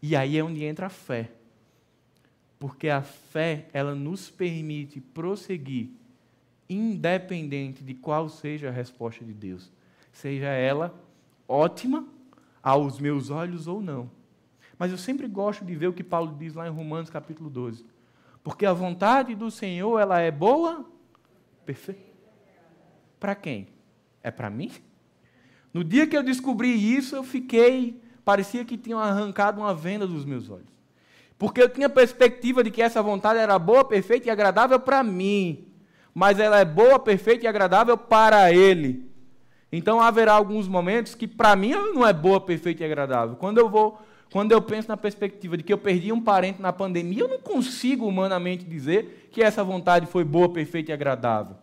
E 0.00 0.16
aí 0.16 0.38
é 0.38 0.42
onde 0.42 0.64
entra 0.64 0.86
a 0.86 0.90
fé. 0.90 1.30
Porque 2.58 2.88
a 2.88 3.02
fé, 3.02 3.68
ela 3.70 3.94
nos 3.94 4.30
permite 4.30 4.98
prosseguir 4.98 5.90
independente 6.68 7.84
de 7.84 7.92
qual 7.92 8.30
seja 8.30 8.68
a 8.68 8.72
resposta 8.72 9.24
de 9.24 9.34
Deus, 9.34 9.70
seja 10.16 10.46
ela 10.46 10.94
ótima 11.46 12.06
aos 12.62 12.98
meus 12.98 13.28
olhos 13.30 13.66
ou 13.66 13.82
não. 13.82 14.10
Mas 14.78 14.90
eu 14.90 14.96
sempre 14.96 15.28
gosto 15.28 15.64
de 15.64 15.74
ver 15.74 15.88
o 15.88 15.92
que 15.92 16.02
Paulo 16.02 16.34
diz 16.38 16.54
lá 16.54 16.66
em 16.66 16.70
Romanos 16.70 17.10
capítulo 17.10 17.50
12. 17.50 17.84
Porque 18.42 18.64
a 18.64 18.72
vontade 18.72 19.34
do 19.34 19.50
Senhor, 19.50 19.98
ela 19.98 20.18
é 20.18 20.30
boa, 20.30 20.86
perfeita. 21.66 22.00
Para 23.20 23.34
quem? 23.34 23.68
É 24.22 24.30
para 24.30 24.48
mim? 24.48 24.70
No 25.72 25.84
dia 25.84 26.06
que 26.06 26.16
eu 26.16 26.22
descobri 26.22 26.70
isso, 26.70 27.14
eu 27.14 27.22
fiquei, 27.22 28.00
parecia 28.24 28.64
que 28.64 28.78
tinham 28.78 28.98
arrancado 28.98 29.60
uma 29.60 29.74
venda 29.74 30.06
dos 30.06 30.24
meus 30.24 30.48
olhos. 30.48 30.74
Porque 31.38 31.60
eu 31.60 31.68
tinha 31.68 31.90
perspectiva 31.90 32.64
de 32.64 32.70
que 32.70 32.80
essa 32.80 33.02
vontade 33.02 33.38
era 33.38 33.58
boa, 33.58 33.84
perfeita 33.84 34.28
e 34.28 34.30
agradável 34.30 34.80
para 34.80 35.02
mim. 35.02 35.68
mas 36.14 36.40
ela 36.40 36.58
é 36.58 36.64
boa, 36.64 36.98
perfeita 36.98 37.44
e 37.44 37.48
agradável 37.48 37.98
para 37.98 38.50
ele. 38.50 39.15
Então 39.70 40.00
haverá 40.00 40.32
alguns 40.32 40.68
momentos 40.68 41.14
que 41.14 41.26
para 41.26 41.56
mim 41.56 41.72
não 41.72 42.06
é 42.06 42.12
boa, 42.12 42.40
perfeita 42.40 42.82
e 42.82 42.86
agradável. 42.86 43.36
Quando 43.36 43.58
eu 43.58 43.68
vou, 43.68 43.98
quando 44.32 44.52
eu 44.52 44.62
penso 44.62 44.88
na 44.88 44.96
perspectiva 44.96 45.56
de 45.56 45.62
que 45.62 45.72
eu 45.72 45.78
perdi 45.78 46.12
um 46.12 46.20
parente 46.20 46.62
na 46.62 46.72
pandemia, 46.72 47.22
eu 47.22 47.28
não 47.28 47.40
consigo 47.40 48.06
humanamente 48.06 48.64
dizer 48.64 49.28
que 49.32 49.42
essa 49.42 49.64
vontade 49.64 50.06
foi 50.06 50.24
boa, 50.24 50.48
perfeita 50.48 50.92
e 50.92 50.94
agradável. 50.94 51.56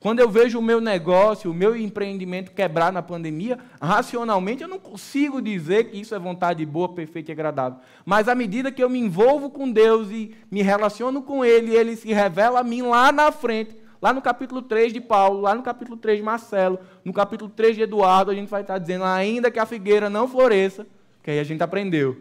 Quando 0.00 0.20
eu 0.20 0.30
vejo 0.30 0.58
o 0.58 0.62
meu 0.62 0.80
negócio, 0.80 1.50
o 1.50 1.54
meu 1.54 1.76
empreendimento 1.76 2.52
quebrar 2.52 2.90
na 2.90 3.02
pandemia, 3.02 3.58
racionalmente 3.78 4.62
eu 4.62 4.68
não 4.68 4.78
consigo 4.78 5.42
dizer 5.42 5.90
que 5.90 6.00
isso 6.00 6.14
é 6.14 6.18
vontade 6.18 6.64
boa, 6.64 6.88
perfeita 6.88 7.30
e 7.30 7.32
agradável. 7.32 7.78
Mas 8.06 8.26
à 8.26 8.34
medida 8.34 8.72
que 8.72 8.82
eu 8.82 8.88
me 8.88 8.98
envolvo 8.98 9.50
com 9.50 9.70
Deus 9.70 10.10
e 10.10 10.34
me 10.50 10.62
relaciono 10.62 11.20
com 11.20 11.44
Ele, 11.44 11.76
Ele 11.76 11.96
se 11.96 12.10
revela 12.14 12.60
a 12.60 12.64
mim 12.64 12.80
lá 12.80 13.12
na 13.12 13.30
frente, 13.30 13.76
lá 14.00 14.12
no 14.12 14.22
capítulo 14.22 14.62
3 14.62 14.92
de 14.92 15.00
Paulo, 15.00 15.40
lá 15.40 15.54
no 15.54 15.62
capítulo 15.62 15.96
3 15.96 16.18
de 16.18 16.24
Marcelo, 16.24 16.78
no 17.04 17.12
capítulo 17.12 17.50
3 17.50 17.76
de 17.76 17.82
Eduardo, 17.82 18.30
a 18.30 18.34
gente 18.34 18.48
vai 18.48 18.62
estar 18.62 18.78
dizendo, 18.78 19.04
ainda 19.04 19.50
que 19.50 19.58
a 19.58 19.66
figueira 19.66 20.08
não 20.08 20.26
floresça, 20.26 20.86
que 21.22 21.30
aí 21.30 21.38
a 21.38 21.44
gente 21.44 21.62
aprendeu. 21.62 22.20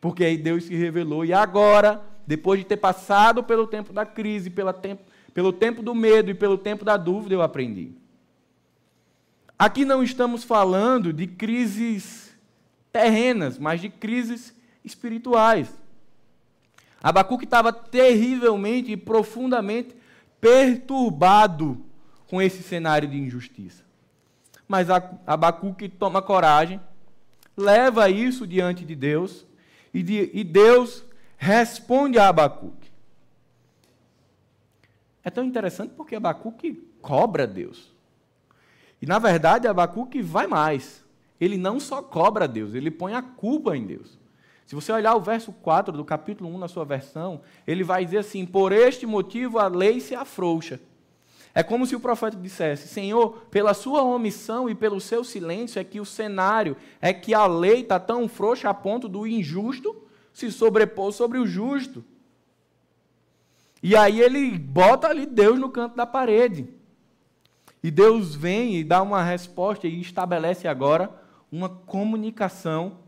Porque 0.00 0.24
aí 0.24 0.36
Deus 0.36 0.64
se 0.64 0.74
revelou. 0.74 1.24
E 1.24 1.32
agora, 1.32 2.02
depois 2.26 2.60
de 2.60 2.66
ter 2.66 2.76
passado 2.76 3.42
pelo 3.42 3.66
tempo 3.66 3.92
da 3.92 4.06
crise, 4.06 4.50
pelo 4.50 5.52
tempo 5.52 5.82
do 5.82 5.94
medo 5.94 6.30
e 6.30 6.34
pelo 6.34 6.58
tempo 6.58 6.84
da 6.84 6.96
dúvida 6.96 7.34
eu 7.34 7.42
aprendi. 7.42 7.92
Aqui 9.58 9.84
não 9.84 10.04
estamos 10.04 10.44
falando 10.44 11.12
de 11.12 11.26
crises 11.26 12.38
terrenas, 12.92 13.58
mas 13.58 13.80
de 13.80 13.88
crises 13.88 14.54
espirituais. 14.84 15.68
Abacuque 17.02 17.44
estava 17.44 17.72
terrivelmente 17.72 18.92
e 18.92 18.96
profundamente 18.96 19.96
perturbado 20.40 21.84
com 22.28 22.40
esse 22.40 22.62
cenário 22.62 23.08
de 23.08 23.18
injustiça. 23.18 23.84
Mas 24.66 24.88
Abacuque 25.26 25.88
toma 25.88 26.20
coragem, 26.20 26.80
leva 27.56 28.10
isso 28.10 28.46
diante 28.46 28.84
de 28.84 28.94
Deus, 28.94 29.46
e, 29.92 30.02
de, 30.02 30.30
e 30.32 30.44
Deus 30.44 31.04
responde 31.36 32.18
a 32.18 32.28
Abacuque. 32.28 32.90
É 35.24 35.30
tão 35.30 35.44
interessante 35.44 35.94
porque 35.96 36.16
Abacuque 36.16 36.74
cobra 37.00 37.46
Deus. 37.46 37.92
E 39.00 39.06
na 39.06 39.18
verdade, 39.18 39.66
Abacuque 39.66 40.20
vai 40.20 40.46
mais. 40.46 41.04
Ele 41.40 41.56
não 41.56 41.78
só 41.78 42.02
cobra 42.02 42.48
Deus, 42.48 42.74
ele 42.74 42.90
põe 42.90 43.14
a 43.14 43.22
culpa 43.22 43.76
em 43.76 43.86
Deus. 43.86 44.17
Se 44.68 44.74
você 44.74 44.92
olhar 44.92 45.14
o 45.14 45.20
verso 45.22 45.50
4 45.50 45.96
do 45.96 46.04
capítulo 46.04 46.54
1 46.54 46.58
na 46.58 46.68
sua 46.68 46.84
versão, 46.84 47.40
ele 47.66 47.82
vai 47.82 48.04
dizer 48.04 48.18
assim: 48.18 48.44
Por 48.44 48.70
este 48.70 49.06
motivo 49.06 49.58
a 49.58 49.66
lei 49.66 49.98
se 49.98 50.14
afrouxa. 50.14 50.78
É 51.54 51.62
como 51.62 51.86
se 51.86 51.96
o 51.96 52.00
profeta 52.00 52.36
dissesse: 52.36 52.86
Senhor, 52.86 53.46
pela 53.50 53.72
sua 53.72 54.02
omissão 54.02 54.68
e 54.68 54.74
pelo 54.74 55.00
seu 55.00 55.24
silêncio, 55.24 55.80
é 55.80 55.84
que 55.84 55.98
o 55.98 56.04
cenário, 56.04 56.76
é 57.00 57.14
que 57.14 57.32
a 57.32 57.46
lei 57.46 57.80
está 57.80 57.98
tão 57.98 58.28
frouxa 58.28 58.68
a 58.68 58.74
ponto 58.74 59.08
do 59.08 59.26
injusto 59.26 59.96
se 60.34 60.52
sobrepor 60.52 61.12
sobre 61.12 61.38
o 61.38 61.46
justo. 61.46 62.04
E 63.82 63.96
aí 63.96 64.20
ele 64.20 64.58
bota 64.58 65.08
ali 65.08 65.24
Deus 65.24 65.58
no 65.58 65.70
canto 65.70 65.96
da 65.96 66.04
parede. 66.04 66.68
E 67.82 67.90
Deus 67.90 68.34
vem 68.34 68.76
e 68.76 68.84
dá 68.84 69.00
uma 69.00 69.22
resposta 69.22 69.86
e 69.86 69.98
estabelece 69.98 70.68
agora 70.68 71.10
uma 71.50 71.70
comunicação 71.70 72.98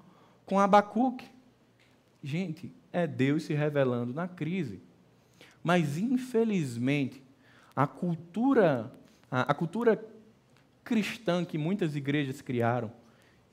com 0.46 0.58
Abacuque. 0.58 1.28
Gente, 2.22 2.72
é 2.92 3.06
Deus 3.06 3.44
se 3.44 3.54
revelando 3.54 4.12
na 4.12 4.28
crise. 4.28 4.80
Mas, 5.62 5.98
infelizmente, 5.98 7.22
a 7.74 7.86
cultura, 7.86 8.92
a, 9.30 9.52
a 9.52 9.54
cultura 9.54 10.02
cristã 10.84 11.44
que 11.44 11.56
muitas 11.56 11.94
igrejas 11.96 12.40
criaram, 12.40 12.92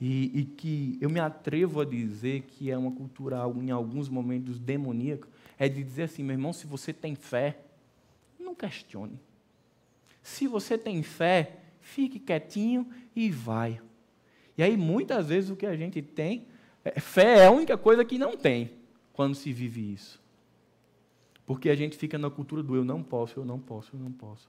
e, 0.00 0.40
e, 0.40 0.44
que 0.44 0.96
eu 1.00 1.10
me 1.10 1.18
atrevo 1.18 1.80
a 1.80 1.84
dizer 1.84 2.42
que 2.42 2.70
é 2.70 2.78
uma 2.78 2.92
cultura, 2.92 3.38
em 3.56 3.70
alguns 3.70 4.08
momentos, 4.08 4.58
demoníaca, 4.58 5.28
é 5.58 5.68
de 5.68 5.82
dizer 5.82 6.04
assim, 6.04 6.22
meu 6.22 6.34
irmão, 6.34 6.52
se 6.52 6.68
você 6.68 6.92
tem 6.92 7.16
fé, 7.16 7.58
não 8.38 8.54
questione. 8.54 9.18
Se 10.22 10.46
você 10.46 10.78
tem 10.78 11.02
fé, 11.02 11.56
fique 11.80 12.20
quietinho 12.20 12.86
e 13.14 13.28
vai. 13.28 13.80
E 14.56 14.62
aí, 14.62 14.76
muitas 14.76 15.28
vezes, 15.28 15.50
o 15.50 15.56
que 15.56 15.66
a 15.66 15.74
gente 15.74 16.00
tem, 16.00 16.46
fé 17.00 17.38
é 17.38 17.46
a 17.46 17.50
única 17.50 17.76
coisa 17.76 18.04
que 18.04 18.18
não 18.18 18.36
tem 18.36 18.72
quando 19.12 19.34
se 19.34 19.52
vive 19.52 19.92
isso. 19.92 20.20
Porque 21.46 21.70
a 21.70 21.74
gente 21.74 21.96
fica 21.96 22.18
na 22.18 22.30
cultura 22.30 22.62
do 22.62 22.76
eu 22.76 22.84
não 22.84 23.02
posso, 23.02 23.40
eu 23.40 23.44
não 23.44 23.58
posso, 23.58 23.96
eu 23.96 24.00
não 24.00 24.12
posso. 24.12 24.48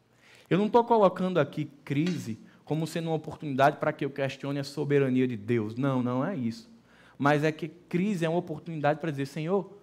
Eu 0.50 0.58
não 0.58 0.66
estou 0.66 0.84
colocando 0.84 1.40
aqui 1.40 1.70
crise 1.86 2.38
como 2.66 2.86
sendo 2.86 3.10
uma 3.10 3.16
oportunidade 3.16 3.78
para 3.78 3.94
que 3.94 4.06
eu 4.06 4.10
questione 4.10 4.60
a 4.60 4.64
soberania 4.64 5.28
de 5.28 5.38
Deus. 5.38 5.76
Não, 5.76 6.04
não 6.04 6.24
é 6.26 6.36
isso. 6.36 6.70
Mas 7.18 7.44
é 7.44 7.52
que 7.52 7.68
crise 7.68 8.26
é 8.26 8.30
uma 8.30 8.38
oportunidade 8.38 9.00
para 9.00 9.12
dizer, 9.12 9.26
Senhor, 9.26 9.74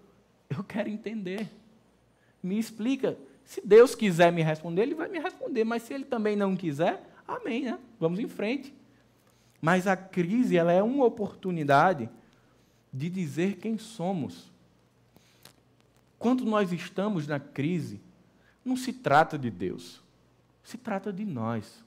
eu 0.48 0.62
quero 0.62 0.88
entender. 0.88 1.48
Me 2.42 2.58
explica. 2.58 3.18
Se 3.44 3.60
Deus 3.64 3.94
quiser 3.94 4.30
me 4.30 4.42
responder, 4.42 4.82
Ele 4.82 4.94
vai 4.94 5.08
me 5.08 5.18
responder. 5.18 5.64
Mas 5.64 5.82
se 5.82 5.94
Ele 5.94 6.04
também 6.04 6.36
não 6.36 6.56
quiser, 6.56 7.02
amém, 7.26 7.64
né? 7.64 7.78
Vamos 7.98 8.18
em 8.18 8.28
frente. 8.28 8.74
Mas 9.60 9.86
a 9.86 9.96
crise, 9.96 10.56
ela 10.56 10.72
é 10.72 10.82
uma 10.82 11.04
oportunidade 11.04 12.08
de 12.92 13.10
dizer 13.10 13.56
quem 13.56 13.78
somos. 13.78 14.50
Quando 16.18 16.44
nós 16.44 16.72
estamos 16.72 17.26
na 17.26 17.38
crise, 17.38 18.00
não 18.64 18.76
se 18.76 18.92
trata 18.92 19.38
de 19.38 19.50
Deus, 19.50 20.02
se 20.62 20.76
trata 20.76 21.12
de 21.12 21.24
nós. 21.24 21.84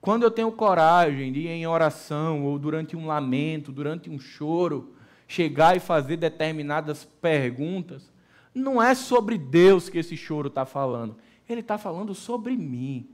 Quando 0.00 0.22
eu 0.24 0.30
tenho 0.30 0.50
coragem 0.50 1.32
de 1.32 1.40
ir 1.40 1.48
em 1.48 1.66
oração, 1.66 2.44
ou 2.44 2.58
durante 2.58 2.96
um 2.96 3.06
lamento, 3.06 3.70
durante 3.70 4.10
um 4.10 4.18
choro, 4.18 4.94
chegar 5.28 5.76
e 5.76 5.80
fazer 5.80 6.16
determinadas 6.16 7.04
perguntas, 7.04 8.10
não 8.54 8.82
é 8.82 8.94
sobre 8.94 9.38
Deus 9.38 9.88
que 9.88 9.98
esse 9.98 10.16
choro 10.16 10.48
está 10.48 10.64
falando. 10.64 11.16
Ele 11.48 11.60
está 11.60 11.78
falando 11.78 12.14
sobre 12.14 12.56
mim. 12.56 13.08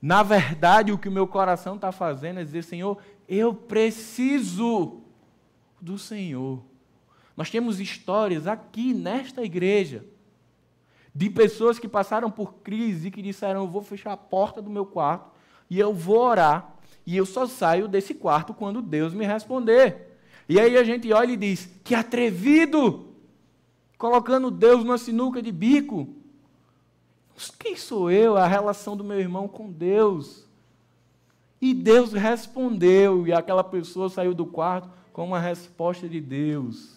Na 0.00 0.22
verdade, 0.22 0.92
o 0.92 0.98
que 0.98 1.08
o 1.08 1.12
meu 1.12 1.26
coração 1.26 1.76
está 1.76 1.90
fazendo 1.90 2.40
é 2.40 2.44
dizer: 2.44 2.62
Senhor, 2.62 2.98
eu 3.26 3.54
preciso 3.54 5.03
do 5.84 5.98
Senhor. 5.98 6.62
Nós 7.36 7.50
temos 7.50 7.78
histórias 7.78 8.46
aqui 8.46 8.94
nesta 8.94 9.42
igreja 9.42 10.04
de 11.14 11.28
pessoas 11.28 11.78
que 11.78 11.86
passaram 11.86 12.30
por 12.30 12.54
crise 12.54 13.08
e 13.08 13.10
que 13.10 13.20
disseram: 13.20 13.60
Eu 13.60 13.68
vou 13.68 13.82
fechar 13.82 14.12
a 14.12 14.16
porta 14.16 14.62
do 14.62 14.70
meu 14.70 14.86
quarto 14.86 15.30
e 15.68 15.78
eu 15.78 15.92
vou 15.92 16.18
orar, 16.18 16.74
e 17.06 17.16
eu 17.16 17.26
só 17.26 17.46
saio 17.46 17.86
desse 17.86 18.14
quarto 18.14 18.54
quando 18.54 18.80
Deus 18.80 19.12
me 19.12 19.26
responder. 19.26 20.18
E 20.48 20.58
aí 20.58 20.76
a 20.76 20.84
gente 20.84 21.12
olha 21.12 21.32
e 21.32 21.36
diz: 21.36 21.68
que 21.84 21.94
atrevido! 21.94 23.10
Colocando 23.98 24.50
Deus 24.50 24.82
numa 24.84 24.98
sinuca 24.98 25.42
de 25.42 25.52
bico. 25.52 26.08
Quem 27.58 27.76
sou 27.76 28.10
eu? 28.10 28.36
A 28.36 28.46
relação 28.46 28.96
do 28.96 29.04
meu 29.04 29.18
irmão 29.18 29.48
com 29.48 29.70
Deus. 29.70 30.46
E 31.60 31.72
Deus 31.72 32.12
respondeu, 32.12 33.26
e 33.26 33.32
aquela 33.32 33.64
pessoa 33.64 34.08
saiu 34.08 34.34
do 34.34 34.44
quarto 34.44 34.90
com 35.14 35.24
uma 35.24 35.38
resposta 35.38 36.08
de 36.08 36.20
Deus. 36.20 36.96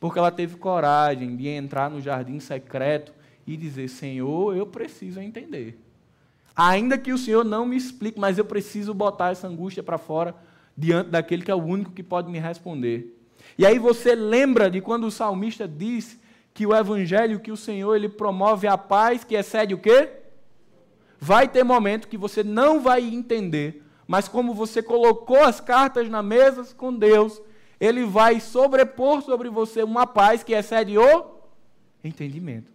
Porque 0.00 0.18
ela 0.18 0.30
teve 0.30 0.56
coragem 0.56 1.36
de 1.36 1.46
entrar 1.46 1.90
no 1.90 2.00
jardim 2.00 2.40
secreto 2.40 3.12
e 3.46 3.54
dizer: 3.54 3.88
Senhor, 3.88 4.56
eu 4.56 4.66
preciso 4.66 5.20
entender. 5.20 5.78
Ainda 6.56 6.96
que 6.96 7.12
o 7.12 7.18
Senhor 7.18 7.44
não 7.44 7.66
me 7.66 7.76
explique, 7.76 8.18
mas 8.18 8.38
eu 8.38 8.46
preciso 8.46 8.94
botar 8.94 9.30
essa 9.30 9.46
angústia 9.46 9.82
para 9.82 9.98
fora 9.98 10.34
diante 10.74 11.10
daquele 11.10 11.42
que 11.42 11.50
é 11.50 11.54
o 11.54 11.62
único 11.62 11.92
que 11.92 12.02
pode 12.02 12.30
me 12.30 12.38
responder. 12.38 13.14
E 13.58 13.66
aí 13.66 13.78
você 13.78 14.14
lembra 14.14 14.70
de 14.70 14.80
quando 14.80 15.06
o 15.06 15.10
salmista 15.10 15.68
diz 15.68 16.18
que 16.54 16.66
o 16.66 16.74
evangelho 16.74 17.40
que 17.40 17.52
o 17.52 17.56
Senhor 17.58 17.94
ele 17.94 18.08
promove 18.08 18.66
a 18.66 18.78
paz 18.78 19.22
que 19.22 19.34
excede 19.34 19.74
o 19.74 19.78
quê? 19.78 20.08
Vai 21.20 21.46
ter 21.46 21.62
momento 21.62 22.08
que 22.08 22.16
você 22.16 22.42
não 22.42 22.80
vai 22.80 23.02
entender, 23.02 23.82
mas 24.06 24.28
como 24.28 24.54
você 24.54 24.82
colocou 24.82 25.42
as 25.42 25.60
cartas 25.60 26.08
na 26.08 26.22
mesa 26.22 26.64
com 26.74 26.94
Deus, 26.94 27.40
ele 27.80 28.04
vai 28.04 28.40
sobrepor 28.40 29.22
sobre 29.22 29.48
você 29.48 29.82
uma 29.82 30.06
paz 30.06 30.42
que 30.42 30.54
excede 30.54 30.96
o 30.96 31.40
entendimento. 32.02 32.72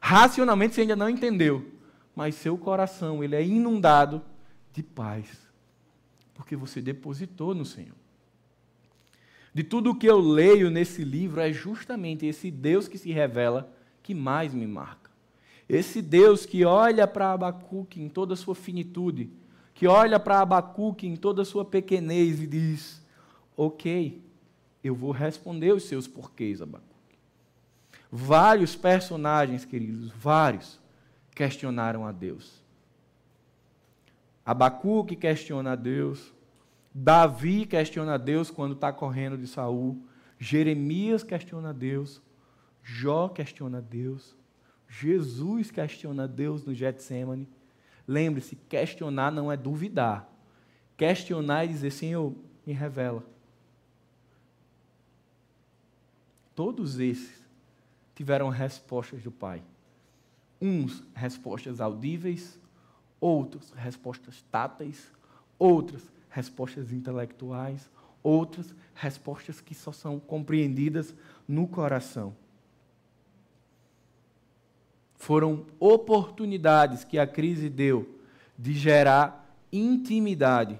Racionalmente 0.00 0.74
você 0.74 0.82
ainda 0.82 0.96
não 0.96 1.08
entendeu, 1.08 1.66
mas 2.14 2.34
seu 2.34 2.56
coração 2.56 3.22
ele 3.22 3.34
é 3.34 3.44
inundado 3.44 4.22
de 4.72 4.82
paz 4.82 5.48
porque 6.38 6.54
você 6.54 6.80
depositou 6.80 7.52
no 7.52 7.64
Senhor. 7.64 7.96
De 9.52 9.64
tudo 9.64 9.90
o 9.90 9.94
que 9.94 10.06
eu 10.06 10.20
leio 10.20 10.70
nesse 10.70 11.02
livro, 11.02 11.40
é 11.40 11.52
justamente 11.52 12.24
esse 12.24 12.48
Deus 12.48 12.86
que 12.86 12.96
se 12.96 13.10
revela 13.10 13.70
que 14.04 14.14
mais 14.14 14.54
me 14.54 14.64
marca. 14.64 15.10
Esse 15.68 16.00
Deus 16.00 16.46
que 16.46 16.64
olha 16.64 17.08
para 17.08 17.32
Abacuque 17.32 18.00
em 18.00 18.08
toda 18.08 18.34
a 18.34 18.36
sua 18.36 18.54
finitude, 18.54 19.30
que 19.78 19.86
olha 19.86 20.18
para 20.18 20.40
Abacuque 20.40 21.06
em 21.06 21.14
toda 21.14 21.42
a 21.42 21.44
sua 21.44 21.64
pequenez 21.64 22.42
e 22.42 22.48
diz: 22.48 23.00
Ok, 23.56 24.20
eu 24.82 24.92
vou 24.92 25.12
responder 25.12 25.72
os 25.72 25.84
seus 25.84 26.08
porquês, 26.08 26.60
Abacuque. 26.60 27.16
Vários 28.10 28.74
personagens, 28.74 29.64
queridos, 29.64 30.10
vários, 30.10 30.80
questionaram 31.32 32.04
a 32.04 32.10
Deus. 32.10 32.60
Abacuque 34.44 35.14
questiona 35.14 35.74
a 35.74 35.76
Deus. 35.76 36.34
Davi 36.92 37.64
questiona 37.64 38.14
a 38.14 38.18
Deus 38.18 38.50
quando 38.50 38.74
está 38.74 38.92
correndo 38.92 39.38
de 39.38 39.46
Saul. 39.46 40.02
Jeremias 40.40 41.22
questiona 41.22 41.70
a 41.70 41.72
Deus. 41.72 42.20
Jó 42.82 43.28
questiona 43.28 43.78
a 43.78 43.80
Deus. 43.80 44.34
Jesus 44.88 45.70
questiona 45.70 46.24
a 46.24 46.26
Deus 46.26 46.64
no 46.64 46.74
Getsemane. 46.74 47.46
Lembre-se, 48.08 48.56
questionar 48.56 49.30
não 49.30 49.52
é 49.52 49.56
duvidar. 49.56 50.26
Questionar 50.96 51.64
é 51.64 51.66
dizer, 51.66 51.90
Senhor, 51.90 52.34
me 52.66 52.72
revela. 52.72 53.22
Todos 56.54 56.98
esses 56.98 57.46
tiveram 58.14 58.48
respostas 58.48 59.22
do 59.22 59.30
Pai. 59.30 59.62
Uns 60.60 61.04
respostas 61.14 61.82
audíveis, 61.82 62.58
outros 63.20 63.70
respostas 63.72 64.42
táteis, 64.50 65.12
outras 65.58 66.02
respostas 66.30 66.92
intelectuais, 66.92 67.90
outras 68.22 68.74
respostas 68.94 69.60
que 69.60 69.74
só 69.74 69.92
são 69.92 70.18
compreendidas 70.18 71.14
no 71.46 71.68
coração. 71.68 72.34
Foram 75.18 75.66
oportunidades 75.80 77.04
que 77.04 77.18
a 77.18 77.26
crise 77.26 77.68
deu 77.68 78.18
de 78.56 78.72
gerar 78.72 79.54
intimidade. 79.70 80.78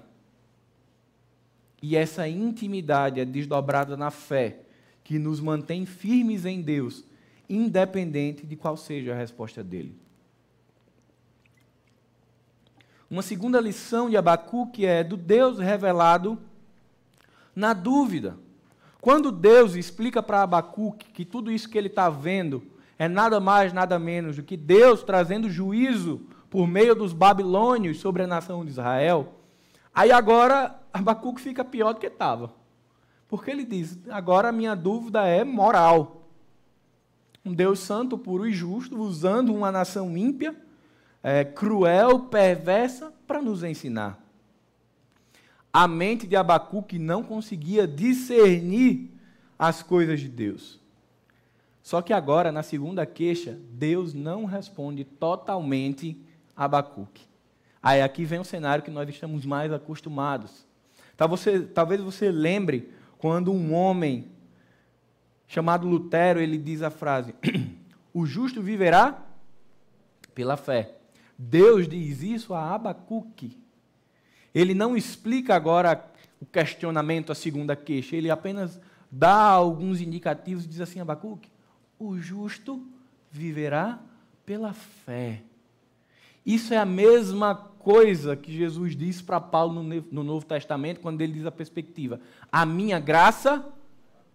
E 1.81 1.95
essa 1.95 2.27
intimidade 2.27 3.19
é 3.19 3.25
desdobrada 3.25 3.95
na 3.95 4.09
fé, 4.09 4.61
que 5.03 5.19
nos 5.19 5.39
mantém 5.39 5.85
firmes 5.85 6.45
em 6.45 6.61
Deus, 6.61 7.03
independente 7.49 8.45
de 8.45 8.55
qual 8.55 8.75
seja 8.75 9.13
a 9.13 9.17
resposta 9.17 9.63
dele. 9.63 9.95
Uma 13.09 13.21
segunda 13.21 13.59
lição 13.59 14.09
de 14.09 14.15
Abacuque 14.17 14.85
é 14.85 15.03
do 15.03 15.17
Deus 15.17 15.57
revelado 15.57 16.37
na 17.55 17.73
dúvida. 17.73 18.37
Quando 19.01 19.31
Deus 19.31 19.75
explica 19.75 20.21
para 20.21 20.43
Abacuque 20.43 21.11
que 21.11 21.25
tudo 21.25 21.51
isso 21.51 21.69
que 21.69 21.77
ele 21.77 21.87
está 21.87 22.09
vendo 22.09 22.61
é 22.99 23.07
nada 23.07 23.39
mais, 23.39 23.71
nada 23.71 23.97
menos 23.97 24.35
do 24.35 24.43
que 24.43 24.57
Deus 24.57 25.01
trazendo 25.01 25.49
juízo 25.49 26.21
por 26.49 26.67
meio 26.67 26.93
dos 26.93 27.13
babilônios 27.13 27.99
sobre 27.99 28.23
a 28.23 28.27
nação 28.27 28.65
de 28.65 28.71
Israel, 28.71 29.35
aí 29.95 30.11
agora 30.11 30.77
Abacuque 30.91 31.39
fica 31.39 31.63
pior 31.63 31.93
do 31.93 31.99
que 31.99 32.07
estava. 32.07 32.53
Porque 33.29 33.49
ele 33.49 33.63
diz: 33.63 33.97
agora 34.09 34.49
a 34.49 34.51
minha 34.51 34.75
dúvida 34.75 35.25
é 35.25 35.45
moral. 35.45 36.27
Um 37.45 37.53
Deus 37.53 37.79
santo, 37.79 38.17
puro 38.17 38.45
e 38.45 38.51
justo, 38.51 38.99
usando 38.99 39.55
uma 39.55 39.71
nação 39.71 40.17
ímpia 40.17 40.53
é, 41.23 41.45
cruel, 41.45 42.19
perversa, 42.19 43.13
para 43.25 43.41
nos 43.41 43.63
ensinar. 43.63 44.19
A 45.71 45.87
mente 45.87 46.27
de 46.27 46.35
Abacuque 46.35 46.99
não 46.99 47.23
conseguia 47.23 47.87
discernir 47.87 49.11
as 49.57 49.81
coisas 49.81 50.19
de 50.19 50.27
Deus. 50.27 50.79
Só 51.89 52.03
que 52.03 52.13
agora, 52.13 52.51
na 52.51 52.61
segunda 52.61 53.03
queixa, 53.03 53.57
Deus 53.71 54.13
não 54.13 54.45
responde 54.45 55.03
totalmente 55.03 56.23
a 56.55 56.65
Abacuque. 56.65 57.23
Aí 57.81 57.99
aqui 57.99 58.25
vem 58.25 58.39
um 58.39 58.43
cenário 58.43 58.83
que 58.83 58.91
nós 58.91 59.09
estamos 59.09 59.43
mais 59.43 59.73
acostumados. 59.73 60.67
Talvez 61.73 61.99
você 61.99 62.29
lembre 62.29 62.93
quando 63.17 63.51
um 63.51 63.73
homem 63.73 64.29
chamado 65.47 65.87
Lutero, 65.87 66.39
ele 66.39 66.59
diz 66.59 66.83
a 66.83 66.91
frase: 66.91 67.33
"O 68.13 68.23
justo 68.23 68.61
viverá 68.61 69.25
pela 70.35 70.55
fé". 70.55 70.93
Deus 71.35 71.87
diz 71.87 72.21
isso 72.21 72.53
a 72.53 72.71
Abacuque. 72.71 73.57
Ele 74.53 74.75
não 74.75 74.95
explica 74.95 75.55
agora 75.55 76.07
o 76.39 76.45
questionamento, 76.45 77.31
a 77.31 77.35
segunda 77.35 77.75
queixa, 77.75 78.15
ele 78.15 78.29
apenas 78.29 78.79
dá 79.11 79.41
alguns 79.41 79.99
indicativos 79.99 80.65
e 80.65 80.67
diz 80.67 80.81
assim: 80.81 80.99
Abacuque, 80.99 81.49
o 81.99 82.17
justo 82.17 82.81
viverá 83.29 83.99
pela 84.45 84.73
fé. 84.73 85.43
Isso 86.45 86.73
é 86.73 86.77
a 86.77 86.85
mesma 86.85 87.53
coisa 87.53 88.35
que 88.35 88.51
Jesus 88.51 88.95
disse 88.95 89.21
para 89.21 89.39
Paulo 89.39 89.83
no 89.83 90.23
Novo 90.23 90.45
Testamento, 90.45 91.01
quando 91.01 91.21
ele 91.21 91.33
diz 91.33 91.45
a 91.45 91.51
perspectiva: 91.51 92.19
A 92.51 92.65
minha 92.65 92.99
graça 92.99 93.65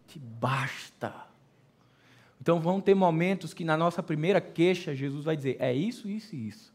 te 0.06 0.18
basta. 0.18 1.12
Então 2.40 2.60
vão 2.60 2.80
ter 2.80 2.94
momentos 2.94 3.54
que 3.54 3.64
na 3.64 3.76
nossa 3.76 4.02
primeira 4.02 4.40
queixa 4.40 4.94
Jesus 4.94 5.24
vai 5.24 5.36
dizer: 5.36 5.56
É 5.58 5.72
isso, 5.72 6.08
isso 6.08 6.36
e 6.36 6.48
isso. 6.48 6.74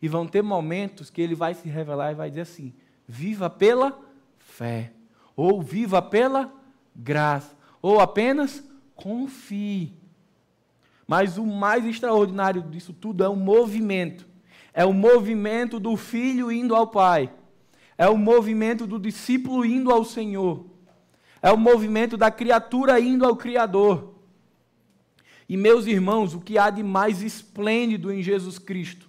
E 0.00 0.08
vão 0.08 0.26
ter 0.26 0.42
momentos 0.42 1.10
que 1.10 1.20
ele 1.20 1.34
vai 1.34 1.54
se 1.54 1.68
revelar 1.68 2.12
e 2.12 2.14
vai 2.14 2.30
dizer 2.30 2.42
assim: 2.42 2.72
viva 3.06 3.50
pela 3.50 3.98
fé, 4.38 4.92
ou 5.34 5.60
viva 5.60 6.00
pela 6.00 6.52
graça, 6.94 7.56
ou 7.82 8.00
apenas 8.00 8.62
confie. 8.94 9.92
Mas 11.08 11.38
o 11.38 11.44
mais 11.44 11.84
extraordinário 11.84 12.62
disso 12.62 12.92
tudo 12.92 13.24
é 13.24 13.28
o 13.28 13.34
movimento. 13.34 14.28
É 14.72 14.84
o 14.84 14.92
movimento 14.92 15.80
do 15.80 15.96
filho 15.96 16.52
indo 16.52 16.76
ao 16.76 16.86
Pai. 16.86 17.32
É 17.96 18.08
o 18.08 18.16
movimento 18.16 18.86
do 18.86 18.98
discípulo 18.98 19.64
indo 19.64 19.90
ao 19.90 20.04
Senhor. 20.04 20.66
É 21.42 21.50
o 21.50 21.56
movimento 21.56 22.16
da 22.16 22.30
criatura 22.30 23.00
indo 23.00 23.24
ao 23.24 23.34
Criador. 23.34 24.14
E 25.48 25.56
meus 25.56 25.86
irmãos, 25.86 26.34
o 26.34 26.40
que 26.40 26.58
há 26.58 26.68
de 26.68 26.82
mais 26.82 27.22
esplêndido 27.22 28.12
em 28.12 28.22
Jesus 28.22 28.58
Cristo 28.58 29.08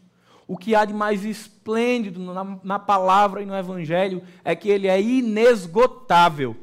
o 0.49 0.57
que 0.57 0.73
há 0.73 0.83
de 0.83 0.95
mais 0.95 1.23
esplêndido 1.23 2.19
na, 2.19 2.57
na, 2.63 2.79
palavra 2.79 3.43
e 3.43 3.45
no 3.45 3.55
Evangelho 3.55 4.23
é 4.43 4.55
que 4.55 4.67
ele 4.67 4.87
é 4.87 4.99
inesgotável. 4.99 6.55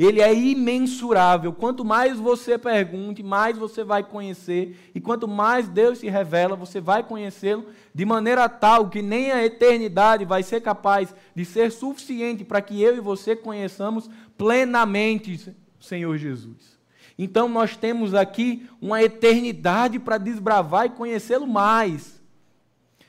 Ele 0.00 0.22
é 0.22 0.34
imensurável. 0.34 1.52
Quanto 1.52 1.84
mais 1.84 2.18
você 2.18 2.56
pergunte, 2.56 3.22
mais 3.22 3.58
você 3.58 3.84
vai 3.84 4.02
conhecer. 4.02 4.90
E 4.94 5.00
quanto 5.00 5.28
mais 5.28 5.68
Deus 5.68 5.98
se 5.98 6.08
revela, 6.08 6.56
você 6.56 6.80
vai 6.80 7.02
conhecê-lo 7.02 7.66
de 7.94 8.06
maneira 8.06 8.48
tal 8.48 8.88
que 8.88 9.02
nem 9.02 9.30
a 9.30 9.44
eternidade 9.44 10.24
vai 10.24 10.42
ser 10.42 10.62
capaz 10.62 11.14
de 11.34 11.44
ser 11.44 11.70
suficiente 11.70 12.46
para 12.46 12.62
que 12.62 12.80
eu 12.80 12.96
e 12.96 13.00
você 13.00 13.36
conheçamos 13.36 14.08
plenamente 14.38 15.54
Senhor 15.78 16.16
Jesus. 16.16 16.78
Então 17.18 17.46
nós 17.46 17.76
temos 17.76 18.14
aqui 18.14 18.66
uma 18.80 19.02
eternidade 19.02 19.98
para 19.98 20.16
desbravar 20.16 20.86
e 20.86 20.90
conhecê-lo 20.90 21.46
mais 21.46 22.18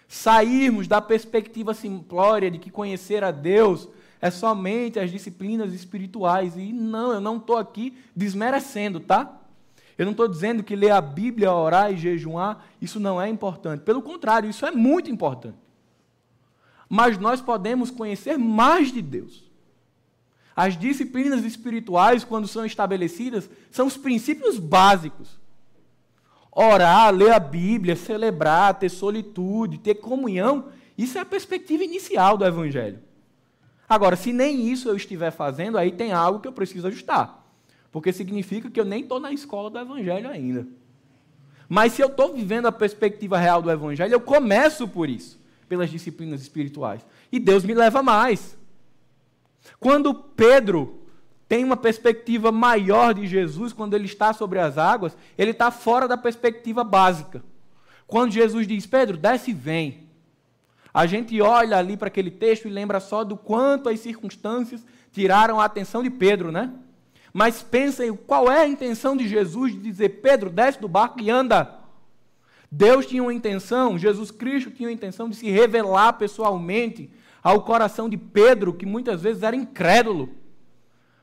sairmos 0.09 0.89
da 0.89 0.99
perspectiva 0.99 1.73
simplória 1.73 2.51
de 2.51 2.59
que 2.59 2.69
conhecer 2.69 3.23
a 3.23 3.31
Deus 3.31 3.87
é 4.21 4.29
somente 4.29 4.99
as 4.99 5.11
disciplinas 5.11 5.73
espirituais. 5.73 6.55
E 6.55 6.71
não, 6.71 7.13
eu 7.13 7.19
não 7.19 7.37
estou 7.37 7.57
aqui 7.57 7.97
desmerecendo, 8.15 8.99
tá? 8.99 9.39
Eu 9.97 10.05
não 10.05 10.11
estou 10.11 10.27
dizendo 10.27 10.63
que 10.63 10.75
ler 10.75 10.91
a 10.91 11.01
Bíblia, 11.01 11.51
orar 11.51 11.91
e 11.91 11.97
jejuar, 11.97 12.65
isso 12.81 12.99
não 12.99 13.21
é 13.21 13.27
importante. 13.27 13.81
Pelo 13.81 14.01
contrário, 14.01 14.49
isso 14.49 14.65
é 14.65 14.71
muito 14.71 15.09
importante. 15.09 15.57
Mas 16.87 17.17
nós 17.17 17.41
podemos 17.41 17.89
conhecer 17.89 18.37
mais 18.37 18.91
de 18.91 19.01
Deus. 19.01 19.49
As 20.55 20.77
disciplinas 20.77 21.43
espirituais, 21.43 22.23
quando 22.23 22.47
são 22.47 22.65
estabelecidas, 22.65 23.49
são 23.71 23.87
os 23.87 23.97
princípios 23.97 24.59
básicos 24.59 25.41
orar, 26.51 27.13
ler 27.13 27.31
a 27.31 27.39
Bíblia, 27.39 27.95
celebrar, 27.95 28.77
ter 28.77 28.89
solitude, 28.89 29.77
ter 29.77 29.95
comunhão, 29.95 30.65
isso 30.97 31.17
é 31.17 31.21
a 31.21 31.25
perspectiva 31.25 31.83
inicial 31.83 32.37
do 32.37 32.45
Evangelho. 32.45 32.99
Agora, 33.91 34.15
se 34.15 34.31
nem 34.31 34.71
isso 34.71 34.87
eu 34.87 34.95
estiver 34.95 35.31
fazendo, 35.31 35.77
aí 35.77 35.91
tem 35.91 36.13
algo 36.13 36.39
que 36.39 36.47
eu 36.47 36.53
preciso 36.53 36.87
ajustar. 36.87 37.45
Porque 37.91 38.13
significa 38.13 38.69
que 38.69 38.79
eu 38.79 38.85
nem 38.85 39.01
estou 39.01 39.19
na 39.19 39.33
escola 39.33 39.69
do 39.69 39.77
Evangelho 39.77 40.29
ainda. 40.29 40.65
Mas 41.67 41.91
se 41.91 42.01
eu 42.01 42.07
estou 42.07 42.33
vivendo 42.33 42.67
a 42.67 42.71
perspectiva 42.71 43.37
real 43.37 43.61
do 43.61 43.69
Evangelho, 43.69 44.13
eu 44.13 44.21
começo 44.21 44.87
por 44.87 45.09
isso, 45.09 45.37
pelas 45.67 45.89
disciplinas 45.89 46.41
espirituais. 46.41 47.05
E 47.29 47.37
Deus 47.37 47.65
me 47.65 47.73
leva 47.73 48.01
mais. 48.01 48.57
Quando 49.77 50.13
Pedro 50.13 51.01
tem 51.45 51.65
uma 51.65 51.75
perspectiva 51.75 52.49
maior 52.49 53.13
de 53.13 53.27
Jesus 53.27 53.73
quando 53.73 53.93
ele 53.93 54.05
está 54.05 54.31
sobre 54.31 54.59
as 54.59 54.77
águas, 54.77 55.17
ele 55.37 55.51
está 55.51 55.69
fora 55.69 56.07
da 56.07 56.15
perspectiva 56.15 56.81
básica. 56.81 57.43
Quando 58.07 58.31
Jesus 58.31 58.65
diz, 58.65 58.85
Pedro, 58.85 59.17
desce 59.17 59.51
e 59.51 59.53
vem. 59.53 60.07
A 60.93 61.05
gente 61.05 61.39
olha 61.41 61.77
ali 61.77 61.95
para 61.95 62.07
aquele 62.07 62.31
texto 62.31 62.67
e 62.67 62.71
lembra 62.71 62.99
só 62.99 63.23
do 63.23 63.37
quanto 63.37 63.89
as 63.89 63.99
circunstâncias 63.99 64.85
tiraram 65.11 65.59
a 65.59 65.65
atenção 65.65 66.03
de 66.03 66.09
Pedro, 66.09 66.51
né? 66.51 66.71
Mas 67.33 67.61
pensem 67.61 68.13
qual 68.13 68.51
é 68.51 68.61
a 68.61 68.67
intenção 68.67 69.15
de 69.15 69.27
Jesus 69.27 69.71
de 69.71 69.79
dizer, 69.79 70.21
Pedro, 70.21 70.49
desce 70.49 70.79
do 70.81 70.87
barco 70.87 71.21
e 71.21 71.29
anda. 71.29 71.79
Deus 72.69 73.05
tinha 73.05 73.23
uma 73.23 73.33
intenção, 73.33 73.97
Jesus 73.97 74.31
Cristo 74.31 74.71
tinha 74.71 74.87
uma 74.87 74.93
intenção 74.93 75.29
de 75.29 75.35
se 75.35 75.49
revelar 75.49 76.13
pessoalmente 76.13 77.09
ao 77.43 77.63
coração 77.63 78.09
de 78.09 78.17
Pedro, 78.17 78.73
que 78.73 78.85
muitas 78.85 79.21
vezes 79.21 79.43
era 79.43 79.55
incrédulo. 79.55 80.29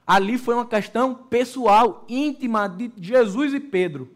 Ali 0.07 0.39
foi 0.39 0.55
uma 0.55 0.67
questão 0.67 1.15
pessoal, 1.15 2.05
íntima 2.09 2.67
de 2.67 2.91
Jesus 2.99 3.53
e 3.53 3.61
Pedro. 3.61 4.11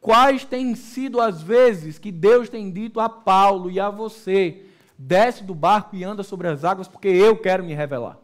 Quais 0.00 0.44
têm 0.44 0.74
sido 0.74 1.20
as 1.20 1.42
vezes 1.42 1.98
que 1.98 2.12
Deus 2.12 2.48
tem 2.48 2.70
dito 2.70 3.00
a 3.00 3.08
Paulo 3.08 3.70
e 3.70 3.80
a 3.80 3.90
você: 3.90 4.65
desce 4.98 5.44
do 5.44 5.54
barco 5.54 5.94
e 5.94 6.04
anda 6.04 6.22
sobre 6.22 6.48
as 6.48 6.64
águas, 6.64 6.88
porque 6.88 7.08
eu 7.08 7.36
quero 7.36 7.64
me 7.64 7.74
revelar? 7.74 8.18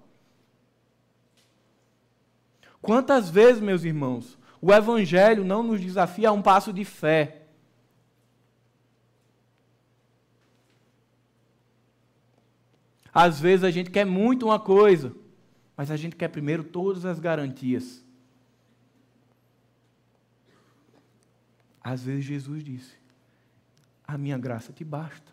Quantas 2.81 3.31
vezes, 3.31 3.63
meus 3.63 3.85
irmãos, 3.85 4.39
o 4.61 4.73
Evangelho 4.73 5.45
não 5.45 5.63
nos 5.63 5.81
desafia 5.81 6.31
a 6.31 6.33
um 6.33 6.43
passo 6.43 6.73
de 6.73 6.85
fé? 6.85 7.43
Às 13.15 13.39
vezes 13.39 13.63
a 13.63 13.71
gente 13.71 13.91
quer 13.91 14.07
muito 14.07 14.47
uma 14.47 14.59
coisa, 14.59 15.15
mas 15.77 15.91
a 15.91 15.97
gente 15.97 16.17
quer 16.17 16.29
primeiro 16.29 16.65
todas 16.65 17.05
as 17.05 17.21
garantias. 17.21 18.03
Às 21.83 22.05
vezes 22.05 22.25
Jesus 22.25 22.65
disse: 22.65 22.97
A 24.07 24.17
minha 24.17 24.39
graça 24.39 24.73
te 24.73 24.85
basta. 24.85 25.32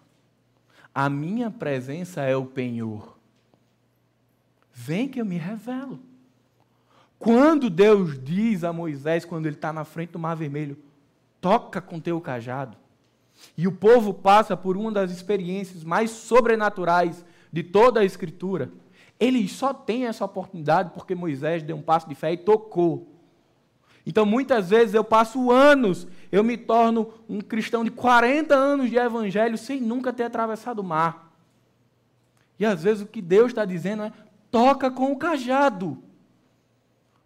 A 0.94 1.10
minha 1.10 1.50
presença 1.52 2.22
é 2.22 2.36
o 2.36 2.46
penhor. 2.46 3.18
Vem 4.74 5.08
que 5.08 5.20
eu 5.20 5.26
me 5.26 5.38
revelo. 5.38 6.00
Quando 7.18 7.70
Deus 7.70 8.18
diz 8.24 8.64
a 8.64 8.72
Moisés, 8.72 9.26
quando 9.26 9.46
ele 9.46 9.56
está 9.56 9.74
na 9.74 9.84
frente 9.84 10.12
do 10.12 10.20
Mar 10.20 10.36
Vermelho, 10.36 10.78
toca 11.42 11.82
com 11.82 12.00
teu 12.00 12.20
cajado, 12.22 12.78
e 13.58 13.68
o 13.68 13.72
povo 13.72 14.14
passa 14.14 14.56
por 14.56 14.78
uma 14.78 14.92
das 14.92 15.12
experiências 15.12 15.84
mais 15.84 16.12
sobrenaturais 16.12 17.26
de 17.52 17.64
toda 17.64 18.00
a 18.00 18.06
Escritura, 18.06 18.72
ele 19.20 19.48
só 19.50 19.74
tem 19.74 20.06
essa 20.06 20.24
oportunidade 20.24 20.92
porque 20.94 21.14
Moisés 21.14 21.62
deu 21.62 21.76
um 21.76 21.82
passo 21.82 22.08
de 22.08 22.16
fé 22.16 22.32
e 22.32 22.38
tocou. 22.38 23.09
Então, 24.06 24.26
muitas 24.26 24.70
vezes 24.70 24.96
eu 24.96 25.04
passo 25.04 25.52
anos, 25.52 26.08
eu 26.32 26.44
me 26.44 26.58
torno 26.58 27.14
um 27.28 27.42
cristão 27.42 27.84
de 27.84 27.92
40 27.92 28.56
anos 28.56 28.90
de 28.90 28.98
evangelho 28.98 29.58
sem 29.58 29.80
nunca 29.80 30.14
ter 30.14 30.24
atravessado 30.24 30.80
o 30.80 30.84
mar. 30.84 31.32
E 32.58 32.66
às 32.66 32.84
vezes 32.84 33.04
o 33.04 33.08
que 33.08 33.22
Deus 33.22 33.48
está 33.48 33.66
dizendo 33.66 34.04
é: 34.04 34.14
toca 34.52 34.90
com 34.92 35.12
o 35.12 35.18
cajado. 35.18 35.98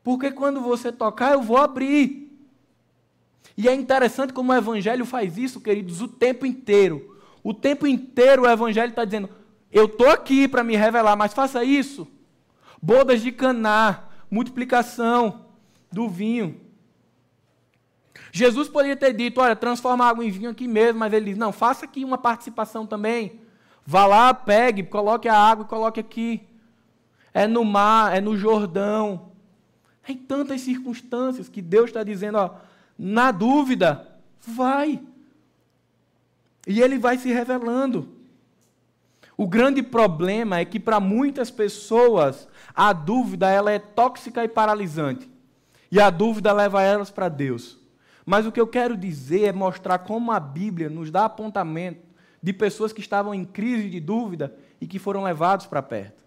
Porque 0.04 0.32
quando 0.32 0.62
você 0.62 0.92
tocar, 0.92 1.34
eu 1.34 1.42
vou 1.42 1.58
abrir. 1.58 2.30
E 3.56 3.68
é 3.68 3.74
interessante 3.74 4.34
como 4.34 4.52
o 4.52 4.56
Evangelho 4.56 5.06
faz 5.06 5.38
isso, 5.38 5.62
queridos, 5.62 6.02
o 6.02 6.08
tempo 6.08 6.46
inteiro. 6.46 7.18
O 7.44 7.54
tempo 7.54 7.88
inteiro 7.88 8.44
o 8.44 8.50
Evangelho 8.50 8.90
está 8.90 9.06
dizendo: 9.06 9.30
eu 9.72 9.86
estou 9.86 10.10
aqui 10.10 10.48
para 10.48 10.64
me 10.64 10.76
revelar, 10.76 11.16
mas 11.16 11.34
faça 11.34 11.64
isso. 11.64 12.08
Bodas 12.82 13.22
de 13.22 13.32
caná, 13.32 14.04
multiplicação 14.30 15.43
do 15.94 16.10
vinho. 16.10 16.60
Jesus 18.32 18.68
poderia 18.68 18.96
ter 18.96 19.14
dito: 19.14 19.40
olha, 19.40 19.56
transforma 19.56 20.06
água 20.06 20.26
em 20.26 20.32
vinho 20.32 20.50
aqui 20.50 20.68
mesmo, 20.68 21.00
mas 21.00 21.14
ele 21.14 21.26
diz: 21.26 21.38
não, 21.38 21.52
faça 21.52 21.86
aqui 21.86 22.04
uma 22.04 22.18
participação 22.18 22.86
também. 22.86 23.40
Vá 23.86 24.06
lá, 24.06 24.34
pegue, 24.34 24.84
coloque 24.84 25.28
a 25.28 25.38
água 25.38 25.66
e 25.66 25.68
coloque 25.68 26.00
aqui. 26.00 26.42
É 27.34 27.48
no 27.48 27.64
mar, 27.64 28.16
é 28.16 28.20
no 28.20 28.36
Jordão. 28.36 29.32
Em 30.08 30.18
tantas 30.18 30.62
circunstâncias 30.62 31.48
que 31.48 31.62
Deus 31.62 31.90
está 31.90 32.04
dizendo, 32.04 32.38
ó, 32.38 32.56
na 32.98 33.32
dúvida, 33.32 34.08
vai. 34.42 35.02
E 36.68 36.82
ele 36.82 36.98
vai 36.98 37.18
se 37.18 37.32
revelando. 37.32 38.10
O 39.36 39.48
grande 39.48 39.82
problema 39.82 40.60
é 40.60 40.66
que 40.66 40.80
para 40.80 41.00
muitas 41.00 41.50
pessoas 41.50 42.48
a 42.74 42.94
dúvida 42.94 43.50
ela 43.50 43.72
é 43.72 43.80
tóxica 43.80 44.44
e 44.44 44.48
paralisante. 44.48 45.30
E 45.94 46.00
a 46.00 46.10
dúvida 46.10 46.52
leva 46.52 46.82
elas 46.82 47.12
para 47.12 47.30
Deus. 47.30 47.78
Mas 48.26 48.48
o 48.48 48.52
que 48.52 48.60
eu 48.60 48.66
quero 48.66 48.98
dizer 48.98 49.44
é 49.44 49.52
mostrar 49.52 50.00
como 50.00 50.32
a 50.32 50.40
Bíblia 50.40 50.90
nos 50.90 51.12
dá 51.12 51.26
apontamento 51.26 52.02
de 52.42 52.52
pessoas 52.52 52.92
que 52.92 53.00
estavam 53.00 53.32
em 53.32 53.46
crise 53.46 53.92
de 53.92 54.00
dúvida 54.00 54.56
e 54.82 54.88
que 54.88 54.98
foram 54.98 55.22
levados 55.22 55.68
para 55.68 55.84
perto. 55.84 56.24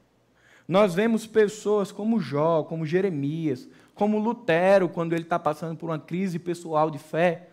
Nós 0.68 0.94
vemos 0.94 1.26
pessoas 1.26 1.90
como 1.90 2.20
Jó, 2.20 2.62
como 2.62 2.86
Jeremias, 2.86 3.66
como 3.92 4.20
Lutero, 4.20 4.88
quando 4.88 5.14
ele 5.14 5.24
está 5.24 5.36
passando 5.36 5.76
por 5.76 5.90
uma 5.90 5.98
crise 5.98 6.38
pessoal 6.38 6.88
de 6.88 7.00
fé. 7.00 7.48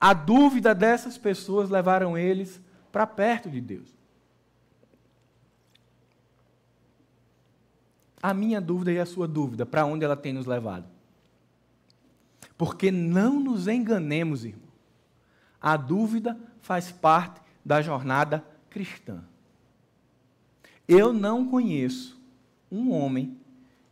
A 0.00 0.12
dúvida 0.12 0.72
dessas 0.72 1.18
pessoas 1.18 1.68
levaram 1.68 2.16
eles 2.16 2.60
para 2.92 3.08
perto 3.08 3.50
de 3.50 3.60
Deus. 3.60 3.88
A 8.22 8.32
minha 8.32 8.60
dúvida 8.60 8.92
e 8.92 9.00
a 9.00 9.06
sua 9.06 9.26
dúvida, 9.26 9.66
para 9.66 9.84
onde 9.84 10.04
ela 10.04 10.16
tem 10.16 10.32
nos 10.32 10.46
levado? 10.46 10.99
Porque 12.60 12.90
não 12.90 13.40
nos 13.40 13.66
enganemos, 13.66 14.44
irmão. 14.44 14.68
A 15.58 15.78
dúvida 15.78 16.38
faz 16.60 16.92
parte 16.92 17.40
da 17.64 17.80
jornada 17.80 18.44
cristã. 18.68 19.24
Eu 20.86 21.10
não 21.10 21.48
conheço 21.48 22.20
um 22.70 22.92
homem 22.92 23.34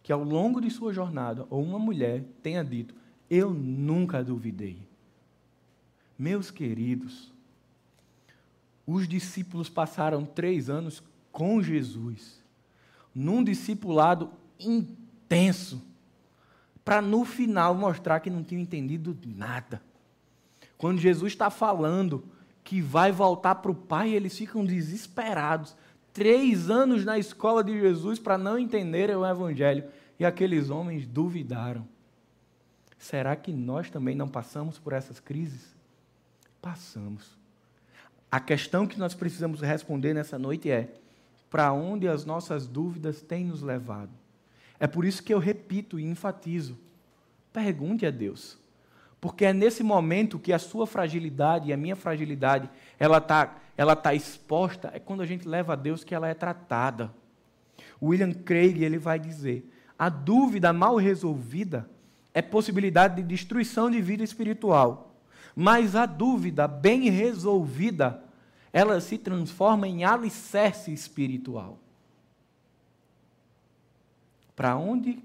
que 0.03 0.13
ao 0.13 0.23
longo 0.23 0.61
de 0.61 0.71
sua 0.71 0.93
jornada, 0.93 1.47
ou 1.49 1.63
uma 1.63 1.79
mulher, 1.79 2.23
tenha 2.43 2.63
dito: 2.63 2.95
Eu 3.31 3.55
nunca 3.55 4.23
duvidei. 4.23 4.87
Meus 6.19 6.51
queridos, 6.51 7.33
os 8.87 9.09
discípulos 9.09 9.71
passaram 9.71 10.27
três 10.27 10.69
anos 10.69 11.03
com 11.33 11.63
Jesus, 11.63 12.45
num 13.15 13.43
discipulado 13.43 14.31
intenso, 14.61 15.83
para 16.89 17.03
no 17.03 17.23
final 17.23 17.75
mostrar 17.75 18.19
que 18.19 18.31
não 18.31 18.43
tinham 18.43 18.63
entendido 18.63 19.15
nada. 19.27 19.83
Quando 20.79 20.99
Jesus 20.99 21.35
está 21.35 21.51
falando 21.51 22.25
que 22.65 22.81
vai 22.81 23.13
voltar 23.13 23.57
para 23.57 23.71
o 23.71 23.75
Pai, 23.75 24.09
eles 24.09 24.39
ficam 24.39 24.65
desesperados 24.65 25.77
três 26.15 26.71
anos 26.71 27.05
na 27.05 27.19
escola 27.19 27.63
de 27.63 27.79
Jesus 27.79 28.19
para 28.19 28.39
não 28.39 28.59
entenderem 28.59 29.15
o 29.15 29.27
Evangelho. 29.27 29.85
E 30.19 30.25
aqueles 30.25 30.71
homens 30.71 31.07
duvidaram. 31.07 31.87
Será 32.97 33.37
que 33.37 33.53
nós 33.53 33.91
também 33.91 34.15
não 34.15 34.27
passamos 34.27 34.79
por 34.79 34.95
essas 34.95 35.21
crises? 35.21 35.77
Passamos. 36.63 37.37
A 38.33 38.41
questão 38.41 38.87
que 38.87 38.99
nós 38.99 39.13
precisamos 39.13 39.61
responder 39.61 40.15
nessa 40.15 40.39
noite 40.39 40.71
é: 40.71 40.95
para 41.51 41.71
onde 41.71 42.09
as 42.09 42.25
nossas 42.25 42.67
dúvidas 42.67 43.21
têm 43.21 43.45
nos 43.45 43.61
levado? 43.61 44.11
É 44.81 44.87
por 44.87 45.05
isso 45.05 45.23
que 45.23 45.33
eu 45.33 45.39
repito 45.39 45.99
e 45.99 46.05
enfatizo: 46.05 46.79
pergunte 47.53 48.07
a 48.07 48.11
Deus. 48.11 48.59
Porque 49.21 49.45
é 49.45 49.53
nesse 49.53 49.83
momento 49.83 50.39
que 50.39 50.53
a 50.53 50.59
sua 50.59 50.87
fragilidade 50.87 51.69
e 51.69 51.73
a 51.73 51.77
minha 51.77 51.97
fragilidade, 51.97 52.71
ela 52.99 53.19
está 53.19 53.57
ela 53.79 53.95
tá 53.95 54.13
exposta, 54.13 54.91
é 54.93 54.99
quando 54.99 55.23
a 55.23 55.27
gente 55.27 55.47
leva 55.47 55.75
a 55.75 55.77
Deus 55.77 56.03
que 56.03 56.13
ela 56.13 56.27
é 56.27 56.35
tratada. 56.35 57.15
William 58.03 58.33
Craig, 58.33 58.83
ele 58.83 58.99
vai 58.99 59.21
dizer, 59.21 59.73
a 59.97 60.09
dúvida 60.09 60.73
mal 60.73 60.97
resolvida 60.97 61.89
é 62.35 62.43
possibilidade 62.43 63.17
de 63.17 63.23
destruição 63.23 63.89
de 63.89 64.01
vida 64.01 64.25
espiritual. 64.25 65.15
Mas 65.55 65.95
a 65.95 66.07
dúvida 66.07 66.67
bem 66.67 67.09
resolvida, 67.09 68.21
ela 68.73 69.01
se 69.01 69.17
transforma 69.17 69.87
em 69.87 70.05
alicerce 70.05 70.93
espiritual. 70.93 71.79
Para 74.59 74.75
onde 74.75 75.23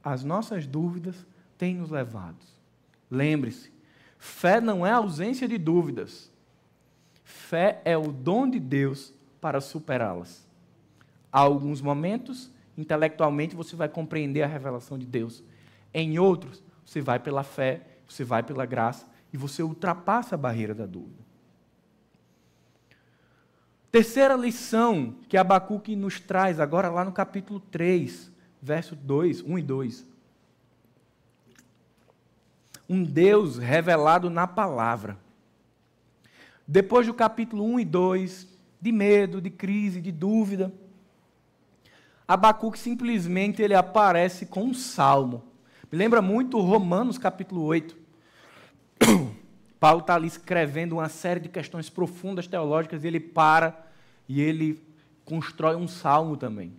as 0.00 0.22
nossas 0.22 0.64
dúvidas 0.64 1.26
têm 1.58 1.74
nos 1.74 1.90
levado? 1.90 2.36
Lembre-se, 3.10 3.72
fé 4.16 4.60
não 4.60 4.86
é 4.86 4.92
ausência 4.92 5.48
de 5.48 5.58
dúvidas. 5.58 6.30
Fé 7.24 7.82
é 7.84 7.98
o 7.98 8.12
dom 8.12 8.48
de 8.48 8.60
Deus 8.60 9.12
para 9.40 9.60
superá-las. 9.60 10.46
Há 11.32 11.40
alguns 11.40 11.80
momentos, 11.80 12.48
intelectualmente, 12.78 13.56
você 13.56 13.74
vai 13.74 13.88
compreender 13.88 14.42
a 14.42 14.46
revelação 14.46 14.96
de 14.96 15.04
Deus. 15.04 15.42
Em 15.92 16.20
outros, 16.20 16.62
você 16.84 17.00
vai 17.00 17.18
pela 17.18 17.42
fé, 17.42 17.82
você 18.06 18.22
vai 18.22 18.44
pela 18.44 18.64
graça 18.64 19.04
e 19.32 19.36
você 19.36 19.64
ultrapassa 19.64 20.36
a 20.36 20.38
barreira 20.38 20.76
da 20.76 20.86
dúvida. 20.86 21.26
Terceira 23.90 24.36
lição 24.36 25.16
que 25.28 25.36
Abacuque 25.36 25.96
nos 25.96 26.20
traz 26.20 26.60
agora 26.60 26.88
lá 26.88 27.04
no 27.04 27.10
capítulo 27.10 27.58
3, 27.58 28.35
verso 28.66 28.96
2, 28.96 29.42
1 29.42 29.58
e 29.58 29.62
2 29.62 30.16
um 32.88 33.02
Deus 33.02 33.58
revelado 33.58 34.30
na 34.30 34.46
palavra. 34.46 35.18
Depois 36.66 37.06
do 37.06 37.14
capítulo 37.14 37.64
1 37.64 37.80
e 37.80 37.84
2, 37.84 38.48
de 38.80 38.92
medo, 38.92 39.40
de 39.40 39.50
crise, 39.50 40.00
de 40.00 40.12
dúvida, 40.12 40.72
Abacuque 42.28 42.78
simplesmente 42.78 43.62
ele 43.62 43.74
aparece 43.74 44.46
com 44.46 44.64
um 44.64 44.74
salmo. 44.74 45.44
Me 45.90 45.98
lembra 45.98 46.20
muito 46.20 46.60
Romanos 46.60 47.18
capítulo 47.18 47.62
8. 47.62 47.96
Paulo 49.78 50.00
está 50.00 50.14
ali 50.14 50.26
escrevendo 50.26 50.94
uma 50.94 51.08
série 51.08 51.40
de 51.40 51.48
questões 51.48 51.88
profundas 51.88 52.46
teológicas 52.46 53.04
e 53.04 53.06
ele 53.06 53.20
para 53.20 53.86
e 54.28 54.40
ele 54.40 54.82
constrói 55.24 55.76
um 55.76 55.86
salmo 55.86 56.36
também. 56.36 56.72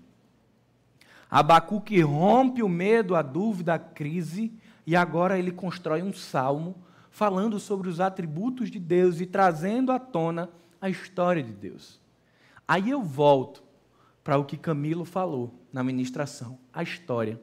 Abacuque 1.29 1.99
rompe 2.01 2.63
o 2.63 2.69
medo, 2.69 3.15
a 3.15 3.21
dúvida, 3.21 3.73
a 3.73 3.79
crise 3.79 4.53
e 4.85 4.95
agora 4.95 5.37
ele 5.37 5.51
constrói 5.51 6.01
um 6.01 6.13
salmo 6.13 6.75
falando 7.11 7.59
sobre 7.59 7.89
os 7.89 7.99
atributos 7.99 8.71
de 8.71 8.79
Deus 8.79 9.19
e 9.19 9.25
trazendo 9.25 9.91
à 9.91 9.99
tona 9.99 10.49
a 10.79 10.89
história 10.89 11.43
de 11.43 11.51
Deus. 11.51 11.99
Aí 12.67 12.89
eu 12.89 13.01
volto 13.01 13.63
para 14.23 14.37
o 14.37 14.45
que 14.45 14.57
Camilo 14.57 15.03
falou 15.03 15.53
na 15.71 15.83
ministração, 15.83 16.59
a 16.73 16.83
história. 16.83 17.39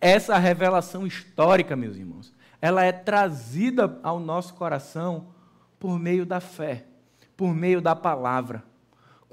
Essa 0.00 0.36
revelação 0.36 1.06
histórica, 1.06 1.76
meus 1.76 1.96
irmãos, 1.96 2.32
ela 2.60 2.84
é 2.84 2.92
trazida 2.92 3.98
ao 4.02 4.18
nosso 4.18 4.54
coração 4.54 5.28
por 5.78 5.98
meio 5.98 6.26
da 6.26 6.40
fé, 6.40 6.86
por 7.36 7.54
meio 7.54 7.80
da 7.80 7.94
palavra. 7.94 8.64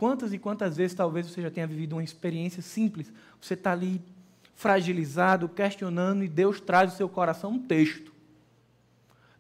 Quantas 0.02 0.34
e 0.34 0.40
quantas 0.40 0.78
vezes 0.78 0.96
talvez 0.96 1.28
você 1.28 1.44
já 1.44 1.52
tenha 1.52 1.68
vivido 1.68 1.94
uma 1.94 2.04
experiência 2.04 2.60
simples? 2.60 3.14
Você 3.40 3.54
está 3.54 3.72
ali 3.72 4.02
fragilizado, 4.56 5.48
questionando, 5.48 6.24
e 6.24 6.28
Deus 6.28 6.60
traz 6.60 6.90
ao 6.90 6.98
seu 6.98 7.08
coração 7.08 7.52
um 7.52 7.60
texto. 7.60 8.12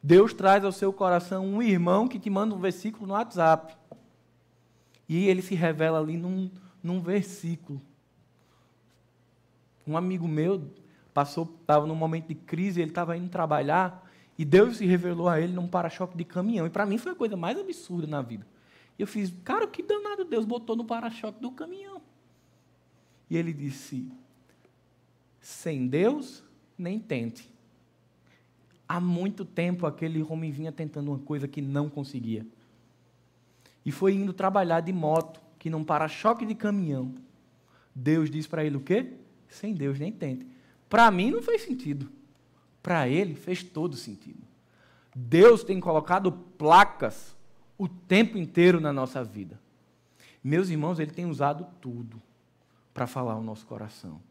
Deus 0.04 0.36
traz 0.36 0.64
ao 0.64 0.72
seu 0.72 0.94
coração 0.94 1.48
um 1.48 1.64
irmão 1.64 2.08
que 2.08 2.20
te 2.20 2.30
manda 2.30 2.54
um 2.54 2.60
versículo 2.60 3.08
no 3.08 3.14
WhatsApp. 3.14 3.76
E 5.10 5.28
ele 5.28 5.42
se 5.42 5.56
revela 5.56 5.98
ali 5.98 6.16
num, 6.16 6.52
num 6.84 7.02
versículo. 7.02 7.82
Um 9.88 9.98
amigo 9.98 10.28
meu 10.28 10.70
passou, 11.12 11.52
estava 11.60 11.88
num 11.88 11.96
momento 11.96 12.28
de 12.28 12.36
crise, 12.36 12.82
ele 12.82 12.92
estava 12.92 13.18
indo 13.18 13.30
trabalhar, 13.30 14.08
e 14.38 14.46
Deus 14.46 14.78
se 14.78 14.86
revelou 14.86 15.28
a 15.28 15.42
ele 15.42 15.54
num 15.54 15.68
para-choque 15.68 16.16
de 16.16 16.24
caminhão. 16.24 16.68
E 16.68 16.70
para 16.70 16.86
mim 16.86 17.00
foi 17.00 17.14
a 17.14 17.16
coisa 17.16 17.36
mais 17.36 17.58
absurda 17.58 18.06
na 18.06 18.22
vida. 18.22 18.46
Eu 19.02 19.08
fiz, 19.08 19.34
cara, 19.44 19.66
que 19.66 19.82
danado 19.82 20.24
Deus 20.24 20.46
botou 20.46 20.76
no 20.76 20.86
para-choque 20.86 21.42
do 21.42 21.50
caminhão. 21.50 22.00
E 23.28 23.36
ele 23.36 23.52
disse: 23.52 24.08
sem 25.40 25.88
Deus, 25.88 26.44
nem 26.78 27.00
tente. 27.00 27.52
Há 28.88 29.00
muito 29.00 29.44
tempo 29.44 29.88
aquele 29.88 30.22
homem 30.22 30.52
vinha 30.52 30.72
tentando 30.72 31.10
uma 31.10 31.18
coisa 31.18 31.48
que 31.48 31.64
não 31.64 31.90
conseguia 31.90 32.46
e 33.84 33.92
foi 33.92 34.14
indo 34.14 34.34
trabalhar 34.34 34.82
de 34.82 34.94
moto, 34.94 35.42
que 35.58 35.68
num 35.68 35.84
para-choque 35.84 36.46
de 36.46 36.54
caminhão. 36.54 37.16
Deus 37.96 38.30
diz 38.30 38.46
para 38.46 38.64
ele 38.64 38.78
o 38.78 38.82
quê? 38.82 39.14
Sem 39.48 39.74
Deus 39.74 39.98
nem 39.98 40.12
tente. 40.12 40.46
Para 40.88 41.10
mim 41.10 41.32
não 41.32 41.42
fez 41.42 41.64
sentido. 41.64 42.08
Para 42.84 43.08
ele 43.08 43.34
fez 43.34 43.64
todo 43.64 43.96
sentido. 43.96 44.44
Deus 45.16 45.64
tem 45.64 45.80
colocado 45.80 46.32
placas 46.32 47.36
o 47.82 47.88
tempo 47.88 48.38
inteiro 48.38 48.80
na 48.80 48.94
nossa 48.94 49.24
vida. 49.24 49.60
Meus 50.44 50.70
irmãos, 50.70 51.00
ele 51.00 51.10
tem 51.10 51.26
usado 51.26 51.66
tudo 51.82 52.22
para 52.94 53.08
falar 53.08 53.36
o 53.36 53.42
nosso 53.42 53.66
coração. 53.66 54.22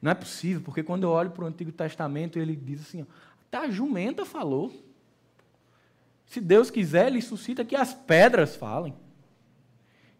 Não 0.00 0.12
é 0.12 0.14
possível, 0.14 0.62
porque 0.62 0.84
quando 0.84 1.02
eu 1.02 1.10
olho 1.10 1.32
para 1.32 1.42
o 1.42 1.48
Antigo 1.48 1.72
Testamento, 1.72 2.38
ele 2.38 2.54
diz 2.54 2.80
assim: 2.80 3.04
até 3.48 3.58
a 3.58 3.68
jumenta 3.68 4.24
falou. 4.24 4.72
Se 6.26 6.40
Deus 6.40 6.70
quiser, 6.70 7.08
Ele 7.08 7.20
suscita 7.20 7.64
que 7.64 7.74
as 7.74 7.92
pedras 7.92 8.54
falem. 8.54 8.94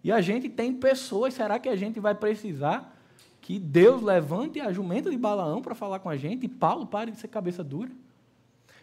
E 0.03 0.11
a 0.11 0.21
gente 0.21 0.49
tem 0.49 0.75
pessoas, 0.75 1.35
será 1.35 1.57
que 1.61 1.69
a 1.69 1.77
gente 1.77 2.01
vai 2.01 2.17
precisar 2.17 2.97
que 3.41 3.61
Deus 3.61 4.03
levante 4.03 4.61
a 4.61 4.73
jumenta 4.73 5.09
de 5.09 5.17
Balaão 5.17 5.63
para 5.63 5.75
falar 5.75 6.01
com 6.01 6.09
a 6.09 6.17
gente 6.17 6.47
e 6.47 6.49
Paulo 6.49 6.85
pare 6.85 7.13
de 7.13 7.19
ser 7.19 7.29
cabeça 7.29 7.63
dura? 7.63 7.93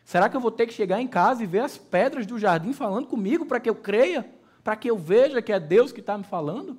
Será 0.03 0.29
que 0.29 0.35
eu 0.35 0.41
vou 0.41 0.51
ter 0.51 0.67
que 0.67 0.73
chegar 0.73 1.01
em 1.01 1.07
casa 1.07 1.43
e 1.43 1.47
ver 1.47 1.59
as 1.59 1.77
pedras 1.77 2.25
do 2.25 2.37
jardim 2.37 2.73
falando 2.73 3.07
comigo 3.07 3.45
para 3.45 3.59
que 3.59 3.69
eu 3.69 3.75
creia? 3.75 4.29
Para 4.63 4.75
que 4.75 4.89
eu 4.89 4.97
veja 4.97 5.41
que 5.41 5.51
é 5.51 5.59
Deus 5.59 5.91
que 5.91 5.99
está 5.99 6.17
me 6.17 6.23
falando? 6.23 6.77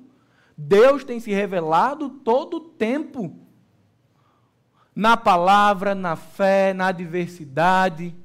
Deus 0.57 1.03
tem 1.03 1.19
se 1.19 1.31
revelado 1.31 2.09
todo 2.09 2.57
o 2.57 2.61
tempo. 2.61 3.35
Na 4.95 5.17
palavra, 5.17 5.93
na 5.93 6.15
fé, 6.15 6.73
na 6.73 6.87
adversidade 6.87 8.15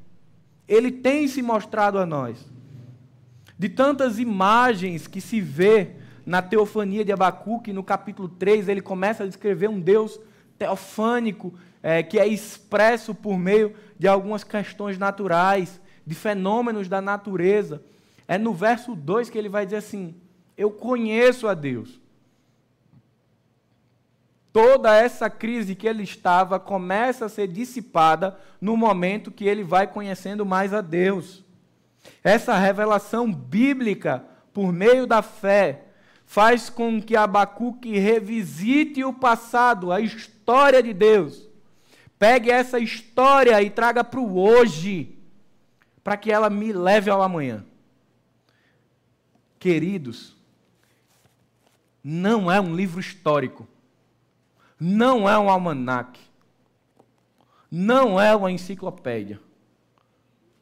ele 0.70 0.92
tem 0.92 1.26
se 1.26 1.42
mostrado 1.42 1.98
a 1.98 2.06
nós. 2.06 2.48
De 3.58 3.68
tantas 3.68 4.20
imagens 4.20 5.08
que 5.08 5.20
se 5.20 5.40
vê 5.40 5.96
na 6.24 6.40
teofania 6.40 7.04
de 7.04 7.10
Abacuque, 7.10 7.72
no 7.72 7.82
capítulo 7.82 8.28
3, 8.28 8.68
ele 8.68 8.80
começa 8.80 9.24
a 9.24 9.26
descrever 9.26 9.68
um 9.68 9.80
Deus 9.80 10.20
teofânico, 10.56 11.52
é, 11.82 12.02
que 12.02 12.18
é 12.18 12.26
expresso 12.26 13.14
por 13.14 13.38
meio 13.38 13.74
de 13.98 14.06
algumas 14.06 14.44
questões 14.44 14.98
naturais, 14.98 15.80
de 16.06 16.14
fenômenos 16.14 16.88
da 16.88 17.00
natureza. 17.00 17.82
É 18.26 18.38
no 18.38 18.52
verso 18.52 18.94
2 18.94 19.30
que 19.30 19.38
ele 19.38 19.48
vai 19.48 19.64
dizer 19.64 19.78
assim: 19.78 20.14
Eu 20.56 20.70
conheço 20.70 21.48
a 21.48 21.54
Deus. 21.54 22.00
Toda 24.52 24.96
essa 24.96 25.30
crise 25.30 25.76
que 25.76 25.86
ele 25.86 26.02
estava 26.02 26.58
começa 26.58 27.26
a 27.26 27.28
ser 27.28 27.46
dissipada 27.46 28.36
no 28.60 28.76
momento 28.76 29.30
que 29.30 29.44
ele 29.44 29.62
vai 29.62 29.86
conhecendo 29.86 30.44
mais 30.44 30.74
a 30.74 30.80
Deus. 30.80 31.44
Essa 32.24 32.56
revelação 32.58 33.32
bíblica, 33.32 34.24
por 34.52 34.72
meio 34.72 35.06
da 35.06 35.22
fé, 35.22 35.84
faz 36.24 36.68
com 36.68 37.00
que 37.00 37.16
Abacuque 37.16 37.98
revisite 37.98 39.04
o 39.04 39.12
passado, 39.12 39.92
a 39.92 40.00
história 40.00 40.82
de 40.82 40.92
Deus. 40.92 41.49
Pegue 42.20 42.52
essa 42.52 42.78
história 42.78 43.60
e 43.60 43.68
traga 43.68 44.04
para 44.04 44.20
o 44.20 44.38
hoje, 44.38 45.18
para 46.04 46.16
que 46.16 46.30
ela 46.30 46.48
me 46.48 46.72
leve 46.72 47.10
ao 47.10 47.20
amanhã. 47.20 47.64
Queridos, 49.58 50.36
não 52.04 52.48
é 52.48 52.60
um 52.60 52.76
livro 52.76 53.00
histórico 53.00 53.66
não 54.80 55.28
é 55.28 55.38
um 55.38 55.50
almanaque, 55.50 56.22
não 57.70 58.18
é 58.18 58.34
uma 58.34 58.50
enciclopédia, 58.50 59.38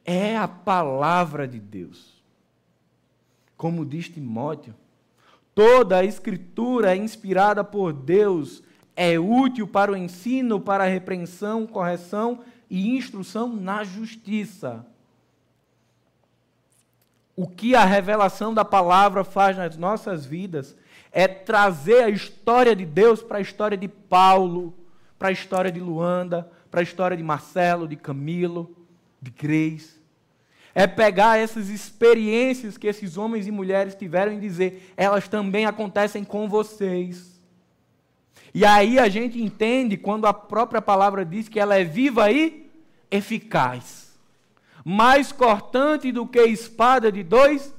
é 0.03 0.37
a 0.37 0.47
palavra 0.47 1.47
de 1.47 1.57
Deus. 1.57 2.21
Como 3.55 3.85
diz 3.85 4.09
Timóteo, 4.09 4.75
toda 5.55 5.97
a 5.97 6.03
escritura 6.03 6.93
é 6.93 6.97
inspirada 6.97 7.63
por 7.63 7.93
Deus, 7.93 8.61
é 9.01 9.17
útil 9.17 9.65
para 9.65 9.93
o 9.93 9.95
ensino, 9.95 10.59
para 10.59 10.83
a 10.83 10.87
repreensão, 10.87 11.65
correção 11.65 12.41
e 12.69 12.97
instrução 12.97 13.47
na 13.47 13.81
justiça. 13.81 14.85
O 17.33 17.47
que 17.47 17.75
a 17.75 17.85
revelação 17.85 18.53
da 18.53 18.65
palavra 18.65 19.23
faz 19.23 19.55
nas 19.55 19.77
nossas 19.77 20.25
vidas 20.25 20.75
é 21.13 21.29
trazer 21.29 22.03
a 22.03 22.09
história 22.09 22.75
de 22.75 22.85
Deus 22.85 23.23
para 23.23 23.37
a 23.37 23.41
história 23.41 23.77
de 23.77 23.87
Paulo, 23.87 24.73
para 25.17 25.29
a 25.29 25.31
história 25.31 25.71
de 25.71 25.79
Luanda, 25.79 26.51
para 26.69 26.81
a 26.81 26.83
história 26.83 27.15
de 27.15 27.23
Marcelo, 27.23 27.87
de 27.87 27.95
Camilo, 27.95 28.75
de 29.21 29.31
Grace. 29.31 29.97
É 30.75 30.85
pegar 30.85 31.39
essas 31.39 31.69
experiências 31.69 32.77
que 32.77 32.87
esses 32.87 33.15
homens 33.15 33.47
e 33.47 33.51
mulheres 33.51 33.95
tiveram 33.95 34.33
e 34.33 34.41
dizer, 34.41 34.93
elas 34.97 35.29
também 35.29 35.65
acontecem 35.65 36.25
com 36.25 36.49
vocês. 36.49 37.28
E 38.53 38.65
aí 38.65 38.97
a 38.97 39.09
gente 39.09 39.41
entende 39.41 39.97
quando 39.97 40.25
a 40.25 40.33
própria 40.33 40.81
palavra 40.81 41.23
diz 41.25 41.47
que 41.47 41.59
ela 41.59 41.75
é 41.75 41.83
viva 41.83 42.31
e 42.31 42.69
eficaz. 43.11 44.17
Mais 44.83 45.31
cortante 45.31 46.11
do 46.11 46.25
que 46.25 46.41
espada 46.41 47.11
de 47.11 47.23
dois 47.23 47.73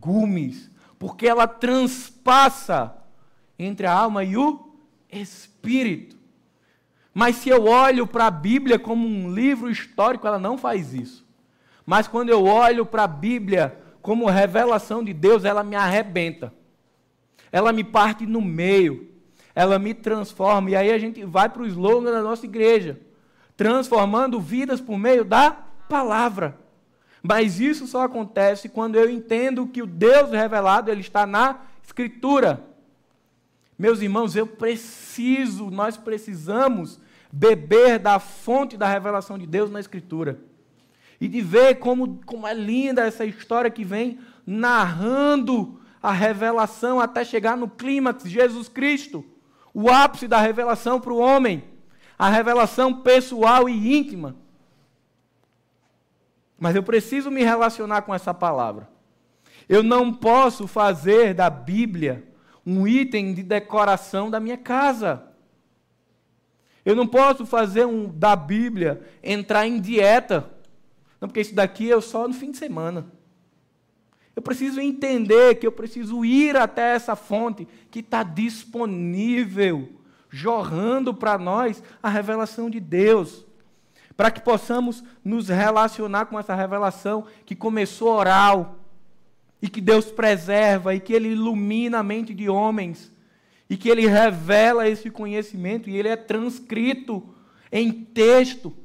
gumes 0.00 0.72
porque 1.02 1.26
ela 1.26 1.48
transpassa 1.48 2.96
entre 3.58 3.88
a 3.88 3.92
alma 3.92 4.22
e 4.22 4.36
o 4.36 4.72
espírito. 5.10 6.16
Mas 7.12 7.34
se 7.34 7.48
eu 7.48 7.64
olho 7.64 8.06
para 8.06 8.28
a 8.28 8.30
Bíblia 8.30 8.78
como 8.78 9.04
um 9.04 9.34
livro 9.34 9.68
histórico, 9.68 10.28
ela 10.28 10.38
não 10.38 10.56
faz 10.56 10.94
isso. 10.94 11.26
Mas 11.84 12.06
quando 12.06 12.28
eu 12.28 12.44
olho 12.44 12.86
para 12.86 13.02
a 13.02 13.08
Bíblia 13.08 13.76
como 14.00 14.30
revelação 14.30 15.02
de 15.02 15.12
Deus, 15.12 15.44
ela 15.44 15.64
me 15.64 15.74
arrebenta. 15.74 16.54
Ela 17.50 17.72
me 17.72 17.82
parte 17.82 18.24
no 18.24 18.40
meio. 18.40 19.11
Ela 19.54 19.78
me 19.78 19.94
transforma. 19.94 20.70
E 20.70 20.76
aí 20.76 20.90
a 20.90 20.98
gente 20.98 21.24
vai 21.24 21.48
para 21.48 21.62
o 21.62 21.66
slogan 21.66 22.10
da 22.10 22.22
nossa 22.22 22.46
igreja: 22.46 22.98
transformando 23.56 24.40
vidas 24.40 24.80
por 24.80 24.98
meio 24.98 25.24
da 25.24 25.50
palavra. 25.88 26.58
Mas 27.22 27.60
isso 27.60 27.86
só 27.86 28.02
acontece 28.02 28.68
quando 28.68 28.96
eu 28.96 29.08
entendo 29.08 29.66
que 29.66 29.82
o 29.82 29.86
Deus 29.86 30.30
revelado 30.30 30.90
ele 30.90 31.00
está 31.00 31.24
na 31.24 31.60
Escritura. 31.84 32.64
Meus 33.78 34.00
irmãos, 34.00 34.34
eu 34.34 34.46
preciso, 34.46 35.70
nós 35.70 35.96
precisamos 35.96 37.00
beber 37.30 37.98
da 37.98 38.18
fonte 38.18 38.76
da 38.76 38.88
revelação 38.88 39.38
de 39.38 39.46
Deus 39.46 39.70
na 39.70 39.80
Escritura. 39.80 40.40
E 41.20 41.28
de 41.28 41.40
ver 41.40 41.76
como, 41.76 42.20
como 42.26 42.46
é 42.46 42.54
linda 42.54 43.02
essa 43.02 43.24
história 43.24 43.70
que 43.70 43.84
vem 43.84 44.18
narrando 44.44 45.80
a 46.02 46.10
revelação 46.10 46.98
até 46.98 47.24
chegar 47.24 47.56
no 47.56 47.68
clímax, 47.68 48.24
Jesus 48.24 48.68
Cristo, 48.68 49.24
o 49.74 49.90
ápice 49.90 50.28
da 50.28 50.38
revelação 50.38 51.00
para 51.00 51.12
o 51.12 51.18
homem, 51.18 51.64
a 52.18 52.28
revelação 52.28 53.02
pessoal 53.02 53.68
e 53.68 53.96
íntima. 53.96 54.36
Mas 56.58 56.76
eu 56.76 56.82
preciso 56.82 57.30
me 57.30 57.42
relacionar 57.42 58.02
com 58.02 58.14
essa 58.14 58.32
palavra. 58.32 58.88
Eu 59.68 59.82
não 59.82 60.12
posso 60.12 60.66
fazer 60.66 61.34
da 61.34 61.48
Bíblia 61.50 62.28
um 62.64 62.86
item 62.86 63.34
de 63.34 63.42
decoração 63.42 64.30
da 64.30 64.38
minha 64.38 64.56
casa. 64.56 65.24
Eu 66.84 66.94
não 66.94 67.06
posso 67.06 67.46
fazer 67.46 67.86
um 67.86 68.08
da 68.08 68.36
Bíblia 68.36 69.02
entrar 69.22 69.66
em 69.66 69.80
dieta. 69.80 70.50
Não, 71.20 71.28
porque 71.28 71.40
isso 71.40 71.54
daqui 71.54 71.92
é 71.92 72.00
só 72.00 72.26
no 72.26 72.34
fim 72.34 72.50
de 72.50 72.58
semana. 72.58 73.06
Eu 74.34 74.42
preciso 74.42 74.80
entender 74.80 75.56
que 75.56 75.66
eu 75.66 75.72
preciso 75.72 76.24
ir 76.24 76.56
até 76.56 76.94
essa 76.94 77.14
fonte 77.14 77.68
que 77.90 78.00
está 78.00 78.22
disponível, 78.22 79.88
jorrando 80.30 81.12
para 81.12 81.36
nós 81.38 81.82
a 82.02 82.08
revelação 82.08 82.70
de 82.70 82.80
Deus. 82.80 83.44
Para 84.16 84.30
que 84.30 84.40
possamos 84.40 85.02
nos 85.24 85.48
relacionar 85.48 86.26
com 86.26 86.38
essa 86.38 86.54
revelação 86.54 87.26
que 87.44 87.54
começou 87.54 88.08
oral, 88.08 88.78
e 89.60 89.68
que 89.68 89.80
Deus 89.80 90.06
preserva, 90.06 90.92
e 90.92 90.98
que 90.98 91.12
Ele 91.12 91.28
ilumina 91.28 91.98
a 91.98 92.02
mente 92.02 92.34
de 92.34 92.48
homens, 92.48 93.12
e 93.70 93.76
que 93.76 93.88
Ele 93.88 94.06
revela 94.08 94.88
esse 94.88 95.08
conhecimento, 95.08 95.88
e 95.88 95.96
ele 95.96 96.08
é 96.08 96.16
transcrito 96.16 97.22
em 97.70 97.92
texto. 97.92 98.76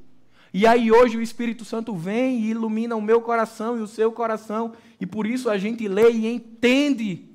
E 0.54 0.66
aí 0.66 0.92
hoje 0.92 1.18
o 1.18 1.22
Espírito 1.22 1.66
Santo 1.66 1.96
vem 1.96 2.40
e 2.40 2.50
ilumina 2.52 2.96
o 2.96 3.02
meu 3.02 3.22
coração 3.22 3.78
e 3.78 3.82
o 3.82 3.88
seu 3.88 4.12
coração, 4.12 4.74
e 5.00 5.06
por 5.06 5.28
isso 5.28 5.50
a 5.50 5.58
gente 5.58 5.88
lê 5.88 6.12
e 6.12 6.28
entende 6.28 7.26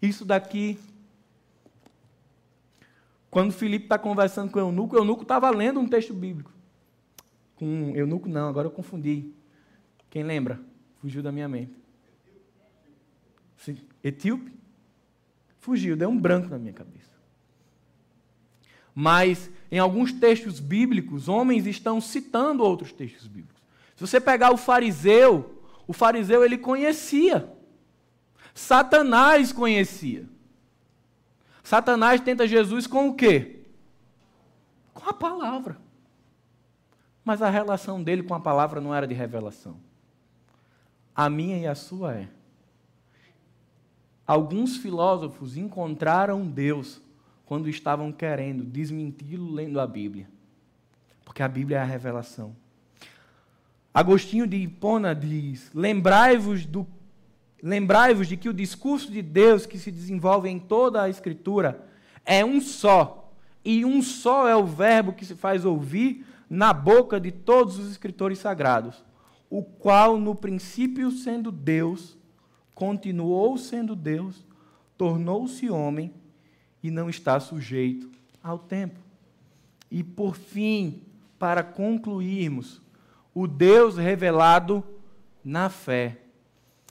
isso 0.00 0.24
daqui. 0.24 0.78
Quando 3.30 3.52
Filipe 3.52 3.86
está 3.86 3.98
conversando 3.98 4.50
com 4.50 4.58
o 4.58 4.62
eunuco, 4.62 4.94
o 4.94 4.98
eunuco 4.98 5.22
estava 5.22 5.50
lendo 5.50 5.80
um 5.80 5.88
texto 5.88 6.12
bíblico. 6.12 6.52
Com 7.56 7.92
eunuco 7.94 8.28
não, 8.28 8.48
agora 8.48 8.66
eu 8.66 8.72
confundi. 8.72 9.32
Quem 10.10 10.22
lembra? 10.22 10.60
Fugiu 11.00 11.22
da 11.22 11.32
minha 11.32 11.48
mente. 11.48 11.74
Etíope? 14.04 14.52
Fugiu, 15.58 15.96
deu 15.96 16.08
um 16.08 16.18
branco 16.18 16.48
na 16.48 16.58
minha 16.58 16.72
cabeça. 16.72 17.12
Mas 18.94 19.50
em 19.70 19.78
alguns 19.78 20.12
textos 20.12 20.60
bíblicos, 20.60 21.28
homens 21.28 21.66
estão 21.66 22.00
citando 22.00 22.62
outros 22.62 22.92
textos 22.92 23.26
bíblicos. 23.26 23.62
Se 23.96 24.06
você 24.06 24.20
pegar 24.20 24.52
o 24.52 24.56
fariseu, 24.56 25.61
o 25.86 25.92
fariseu 25.92 26.44
ele 26.44 26.58
conhecia. 26.58 27.50
Satanás 28.54 29.52
conhecia. 29.52 30.28
Satanás 31.62 32.20
tenta 32.20 32.46
Jesus 32.46 32.86
com 32.86 33.08
o 33.08 33.14
quê? 33.14 33.60
Com 34.92 35.08
a 35.08 35.12
palavra. 35.12 35.78
Mas 37.24 37.40
a 37.40 37.48
relação 37.48 38.02
dele 38.02 38.22
com 38.22 38.34
a 38.34 38.40
palavra 38.40 38.80
não 38.80 38.94
era 38.94 39.06
de 39.06 39.14
revelação. 39.14 39.76
A 41.14 41.30
minha 41.30 41.58
e 41.58 41.66
a 41.66 41.74
sua 41.74 42.14
é. 42.14 42.28
Alguns 44.26 44.76
filósofos 44.76 45.56
encontraram 45.56 46.46
Deus 46.46 47.00
quando 47.44 47.68
estavam 47.68 48.10
querendo 48.10 48.64
desmenti-lo 48.64 49.52
lendo 49.52 49.78
a 49.78 49.86
Bíblia. 49.86 50.28
Porque 51.24 51.42
a 51.42 51.48
Bíblia 51.48 51.78
é 51.78 51.80
a 51.80 51.84
revelação. 51.84 52.56
Agostinho 53.92 54.46
de 54.46 54.56
Hipona 54.56 55.14
diz: 55.14 55.70
Lembrai-vos 55.74 56.64
do 56.66 56.86
Lembrai-vos 57.62 58.26
de 58.26 58.36
que 58.36 58.48
o 58.48 58.54
discurso 58.54 59.10
de 59.12 59.22
Deus 59.22 59.66
que 59.66 59.78
se 59.78 59.92
desenvolve 59.92 60.48
em 60.48 60.58
toda 60.58 61.00
a 61.00 61.08
Escritura 61.08 61.86
é 62.24 62.44
um 62.44 62.60
só, 62.60 63.32
e 63.64 63.84
um 63.84 64.02
só 64.02 64.48
é 64.48 64.56
o 64.56 64.66
verbo 64.66 65.12
que 65.12 65.24
se 65.24 65.36
faz 65.36 65.64
ouvir 65.64 66.26
na 66.50 66.72
boca 66.72 67.20
de 67.20 67.30
todos 67.30 67.78
os 67.78 67.88
escritores 67.88 68.40
sagrados, 68.40 69.04
o 69.48 69.62
qual, 69.62 70.18
no 70.18 70.34
princípio 70.34 71.12
sendo 71.12 71.52
Deus, 71.52 72.18
continuou 72.74 73.56
sendo 73.56 73.94
Deus, 73.94 74.44
tornou-se 74.98 75.70
homem 75.70 76.12
e 76.82 76.90
não 76.90 77.08
está 77.08 77.38
sujeito 77.38 78.10
ao 78.42 78.58
tempo. 78.58 78.98
E 79.88 80.02
por 80.02 80.34
fim, 80.34 81.02
para 81.38 81.62
concluirmos, 81.62 82.82
o 83.34 83.46
Deus 83.46 83.96
revelado 83.96 84.84
na 85.44 85.68
fé. 85.68 86.18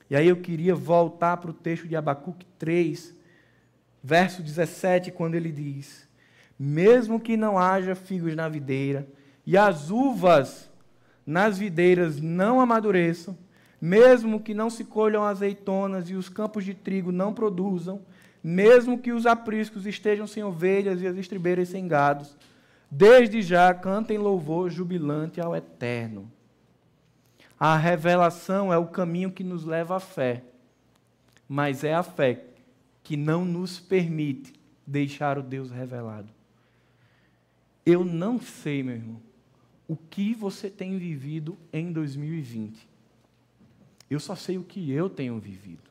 E 0.10 0.16
aí 0.16 0.28
eu 0.28 0.38
queria 0.38 0.76
voltar 0.76 1.38
para 1.38 1.52
o 1.52 1.54
texto 1.54 1.88
de 1.88 1.96
Abacuque 1.96 2.46
3, 2.60 3.16
verso 4.04 4.42
17, 4.42 5.12
quando 5.12 5.36
ele 5.36 5.52
diz: 5.52 6.08
Mesmo 6.60 7.20
que 7.20 7.38
não 7.38 7.58
haja 7.58 7.96
figos 7.96 8.36
na 8.36 8.50
videira, 8.50 9.08
e 9.46 9.58
as 9.58 9.90
uvas 9.90 10.70
nas 11.26 11.58
videiras 11.58 12.20
não 12.20 12.60
amadureçam, 12.60 13.38
mesmo 13.80 14.40
que 14.40 14.54
não 14.54 14.70
se 14.70 14.84
colham 14.84 15.24
azeitonas 15.24 16.10
e 16.10 16.16
os 16.16 16.30
campos 16.30 16.66
de 16.66 16.74
trigo 16.74 17.12
não 17.12 17.34
produzam, 17.34 18.02
mesmo 18.44 18.98
que 18.98 19.12
os 19.12 19.26
apriscos 19.26 19.86
estejam 19.86 20.28
sem 20.28 20.44
ovelhas 20.44 21.02
e 21.02 21.08
as 21.08 21.16
estribeiras 21.16 21.70
sem 21.70 21.88
gados, 21.88 22.36
desde 22.92 23.42
já 23.42 23.74
cantem 23.74 24.18
louvor 24.18 24.70
jubilante 24.70 25.40
ao 25.40 25.56
Eterno. 25.56 26.30
A 27.58 27.78
revelação 27.78 28.74
é 28.74 28.78
o 28.78 28.88
caminho 28.88 29.32
que 29.32 29.44
nos 29.44 29.64
leva 29.64 29.96
à 29.96 30.00
fé, 30.00 30.44
mas 31.48 31.86
é 31.86 31.94
a 31.94 32.04
fé 32.04 32.44
que 33.02 33.16
não 33.16 33.46
nos 33.46 33.80
permite 33.80 34.54
deixar 34.86 35.38
o 35.38 35.44
Deus 35.44 35.72
revelado. 35.72 36.30
Eu 37.86 38.04
não 38.04 38.40
sei, 38.40 38.84
meu 38.84 38.96
irmão, 38.96 39.22
o 39.88 39.96
que 39.96 40.34
você 40.34 40.70
tem 40.70 40.98
vivido 40.98 41.58
em 41.72 41.92
2020. 41.92 42.90
Eu 44.10 44.20
só 44.20 44.36
sei 44.36 44.58
o 44.58 44.64
que 44.64 44.92
eu 44.92 45.10
tenho 45.10 45.40
vivido. 45.40 45.90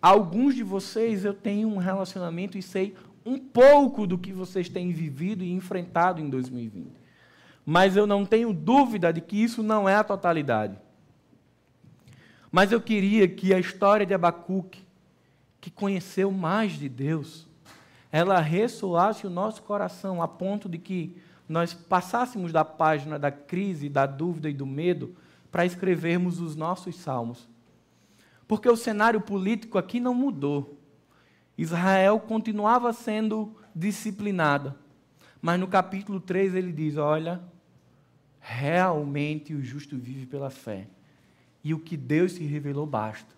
Alguns 0.00 0.54
de 0.54 0.62
vocês 0.62 1.24
eu 1.24 1.34
tenho 1.34 1.68
um 1.68 1.76
relacionamento 1.76 2.56
e 2.56 2.62
sei 2.62 2.94
um 3.24 3.38
pouco 3.38 4.06
do 4.06 4.18
que 4.18 4.32
vocês 4.32 4.68
têm 4.68 4.92
vivido 4.92 5.42
e 5.42 5.52
enfrentado 5.52 6.20
em 6.20 6.28
2020. 6.28 6.92
Mas 7.64 7.96
eu 7.96 8.06
não 8.06 8.26
tenho 8.26 8.52
dúvida 8.52 9.12
de 9.12 9.20
que 9.20 9.42
isso 9.42 9.62
não 9.62 9.88
é 9.88 9.94
a 9.94 10.04
totalidade. 10.04 10.76
Mas 12.52 12.70
eu 12.70 12.80
queria 12.80 13.26
que 13.26 13.54
a 13.54 13.58
história 13.58 14.04
de 14.04 14.14
Abacuque, 14.14 14.84
que 15.60 15.70
conheceu 15.70 16.30
mais 16.30 16.72
de 16.72 16.88
Deus, 16.88 17.46
ela 18.12 18.38
ressoasse 18.38 19.26
o 19.26 19.30
nosso 19.30 19.62
coração 19.62 20.22
a 20.22 20.28
ponto 20.28 20.68
de 20.68 20.78
que 20.78 21.16
nós 21.48 21.74
passássemos 21.74 22.52
da 22.52 22.64
página 22.64 23.18
da 23.18 23.30
crise, 23.30 23.88
da 23.88 24.06
dúvida 24.06 24.48
e 24.48 24.54
do 24.54 24.66
medo 24.66 25.16
para 25.50 25.66
escrevermos 25.66 26.40
os 26.40 26.54
nossos 26.54 26.96
salmos. 26.96 27.48
Porque 28.46 28.68
o 28.68 28.76
cenário 28.76 29.20
político 29.20 29.78
aqui 29.78 29.98
não 29.98 30.14
mudou. 30.14 30.78
Israel 31.56 32.18
continuava 32.20 32.92
sendo 32.92 33.54
disciplinada. 33.74 34.76
Mas 35.40 35.60
no 35.60 35.68
capítulo 35.68 36.20
3 36.20 36.54
ele 36.54 36.72
diz: 36.72 36.96
Olha, 36.96 37.40
realmente 38.40 39.54
o 39.54 39.62
justo 39.62 39.96
vive 39.96 40.26
pela 40.26 40.50
fé. 40.50 40.86
E 41.62 41.72
o 41.72 41.78
que 41.78 41.96
Deus 41.96 42.32
se 42.32 42.44
revelou 42.44 42.86
basta. 42.86 43.32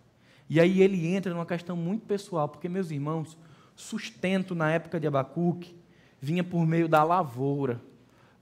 E 0.48 0.60
aí 0.60 0.80
ele 0.80 1.06
entra 1.06 1.32
numa 1.32 1.46
questão 1.46 1.76
muito 1.76 2.06
pessoal, 2.06 2.48
porque, 2.48 2.68
meus 2.68 2.90
irmãos, 2.90 3.36
sustento 3.74 4.54
na 4.54 4.70
época 4.70 4.98
de 4.98 5.06
Abacuque 5.06 5.76
vinha 6.20 6.42
por 6.42 6.66
meio 6.66 6.88
da 6.88 7.04
lavoura, 7.04 7.80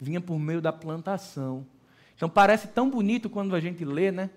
vinha 0.01 0.21
por 0.21 0.39
meio 0.39 0.61
da 0.61 0.73
plantação. 0.73 1.67
Então 2.17 2.29
parece 2.29 2.69
tão 2.69 2.89
bonito 2.89 3.29
quando 3.29 3.55
a 3.55 3.61
gente 3.61 3.85
lê, 3.85 4.13
né? 4.13 4.31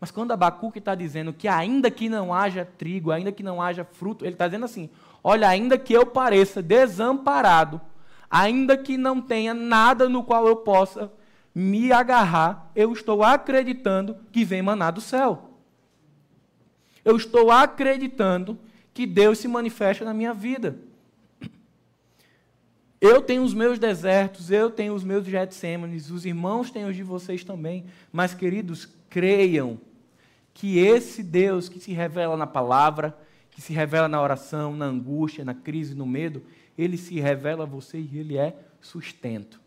Mas 0.00 0.10
quando 0.10 0.32
Abacuque 0.32 0.78
está 0.78 0.94
dizendo 0.94 1.32
que 1.32 1.46
ainda 1.46 1.90
que 1.90 2.08
não 2.08 2.32
haja 2.32 2.64
trigo, 2.64 3.10
ainda 3.10 3.30
que 3.30 3.42
não 3.42 3.60
haja 3.60 3.84
fruto, 3.84 4.24
ele 4.24 4.32
está 4.32 4.48
dizendo 4.48 4.64
assim: 4.64 4.88
olha, 5.22 5.46
ainda 5.46 5.76
que 5.76 5.92
eu 5.92 6.06
pareça 6.06 6.62
desamparado, 6.62 7.80
ainda 8.30 8.78
que 8.78 8.96
não 8.96 9.20
tenha 9.20 9.52
nada 9.52 10.08
no 10.08 10.24
qual 10.24 10.46
eu 10.48 10.56
possa 10.56 11.12
me 11.54 11.92
agarrar, 11.92 12.70
eu 12.74 12.92
estou 12.92 13.22
acreditando 13.22 14.16
que 14.32 14.42
vem 14.44 14.62
maná 14.62 14.90
do 14.90 15.02
céu. 15.02 15.50
Eu 17.04 17.16
estou 17.16 17.50
acreditando 17.50 18.58
que 18.94 19.06
Deus 19.06 19.38
se 19.38 19.48
manifesta 19.48 20.04
na 20.04 20.14
minha 20.14 20.32
vida. 20.32 20.78
Eu 23.00 23.22
tenho 23.22 23.42
os 23.42 23.54
meus 23.54 23.78
desertos, 23.78 24.50
eu 24.50 24.70
tenho 24.70 24.94
os 24.94 25.02
meus 25.02 25.24
Getsêmanes, 25.24 26.10
os 26.10 26.26
irmãos 26.26 26.70
têm 26.70 26.84
os 26.84 26.94
de 26.94 27.02
vocês 27.02 27.42
também. 27.42 27.86
Mas, 28.12 28.34
queridos, 28.34 28.86
creiam 29.08 29.80
que 30.60 30.78
esse 30.78 31.22
Deus 31.22 31.70
que 31.70 31.80
se 31.80 31.90
revela 31.94 32.36
na 32.36 32.46
palavra, 32.46 33.16
que 33.50 33.62
se 33.62 33.72
revela 33.72 34.06
na 34.08 34.20
oração, 34.20 34.76
na 34.76 34.84
angústia, 34.84 35.42
na 35.42 35.54
crise, 35.54 35.94
no 35.94 36.04
medo, 36.04 36.42
ele 36.76 36.98
se 36.98 37.18
revela 37.18 37.62
a 37.62 37.66
você 37.66 37.98
e 37.98 38.18
ele 38.18 38.36
é 38.36 38.54
sustento. 38.78 39.58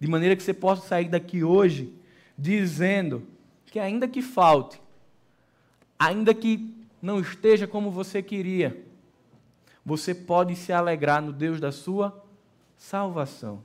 De 0.00 0.08
maneira 0.08 0.34
que 0.34 0.42
você 0.42 0.52
possa 0.52 0.84
sair 0.84 1.08
daqui 1.08 1.44
hoje 1.44 1.94
dizendo 2.36 3.22
que, 3.66 3.78
ainda 3.78 4.08
que 4.08 4.20
falte, 4.20 4.82
ainda 5.96 6.34
que 6.34 6.74
não 7.00 7.20
esteja 7.20 7.68
como 7.68 7.88
você 7.92 8.20
queria, 8.20 8.84
você 9.86 10.12
pode 10.12 10.56
se 10.56 10.72
alegrar 10.72 11.22
no 11.22 11.32
Deus 11.32 11.60
da 11.60 11.70
sua 11.70 12.20
salvação. 12.76 13.62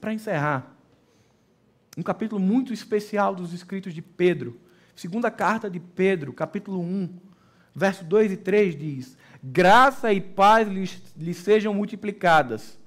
Para 0.00 0.14
encerrar, 0.14 0.74
um 1.94 2.02
capítulo 2.02 2.40
muito 2.40 2.72
especial 2.72 3.34
dos 3.34 3.52
escritos 3.52 3.92
de 3.92 4.00
Pedro, 4.00 4.61
segunda 4.94 5.30
carta 5.30 5.68
de 5.70 5.80
Pedro, 5.80 6.32
capítulo 6.32 6.80
1, 6.80 7.08
verso 7.74 8.04
2 8.04 8.32
e 8.32 8.36
3 8.36 8.76
diz: 8.76 9.18
Graça 9.42 10.12
e 10.12 10.20
paz 10.20 10.68
lhes, 10.68 11.02
lhes 11.16 11.36
sejam 11.38 11.74
multiplicadas 11.74 12.78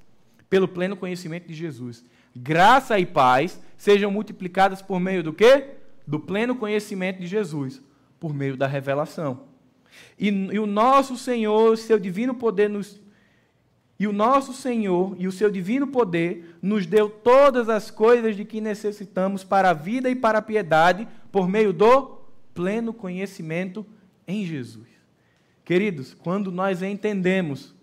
pelo 0.49 0.67
pleno 0.67 0.95
conhecimento 0.95 1.47
de 1.47 1.53
Jesus. 1.53 2.05
Graça 2.35 2.99
e 2.99 3.05
paz 3.05 3.59
sejam 3.77 4.11
multiplicadas 4.11 4.81
por 4.81 4.99
meio 4.99 5.23
do 5.23 5.33
quê? 5.33 5.75
Do 6.05 6.19
pleno 6.19 6.55
conhecimento 6.55 7.19
de 7.19 7.27
Jesus, 7.27 7.81
por 8.19 8.33
meio 8.33 8.55
da 8.55 8.67
revelação. 8.67 9.43
E, 10.19 10.27
e 10.27 10.59
o 10.59 10.65
nosso 10.65 11.17
Senhor, 11.17 11.77
seu 11.77 11.99
divino 11.99 12.35
poder 12.35 12.69
nos 12.69 13.01
e 13.97 14.07
o 14.07 14.11
nosso 14.11 14.51
Senhor 14.51 15.15
e 15.17 15.25
o 15.25 15.31
seu 15.31 15.49
divino 15.49 15.87
poder 15.87 16.57
nos 16.61 16.85
deu 16.85 17.09
todas 17.09 17.69
as 17.69 17.89
coisas 17.89 18.35
de 18.35 18.43
que 18.43 18.59
necessitamos 18.59 19.45
para 19.45 19.69
a 19.69 19.73
vida 19.73 20.09
e 20.09 20.15
para 20.15 20.39
a 20.39 20.41
piedade, 20.41 21.07
por 21.35 21.49
meio 21.49 21.73
do 21.73 22.21
pleno 22.53 22.93
conhecimento 22.93 23.85
em 24.25 24.45
Jesus. 24.45 24.87
Queridos, 25.65 26.13
quando 26.13 26.49
nós 26.49 26.81
entendemos 26.81 27.75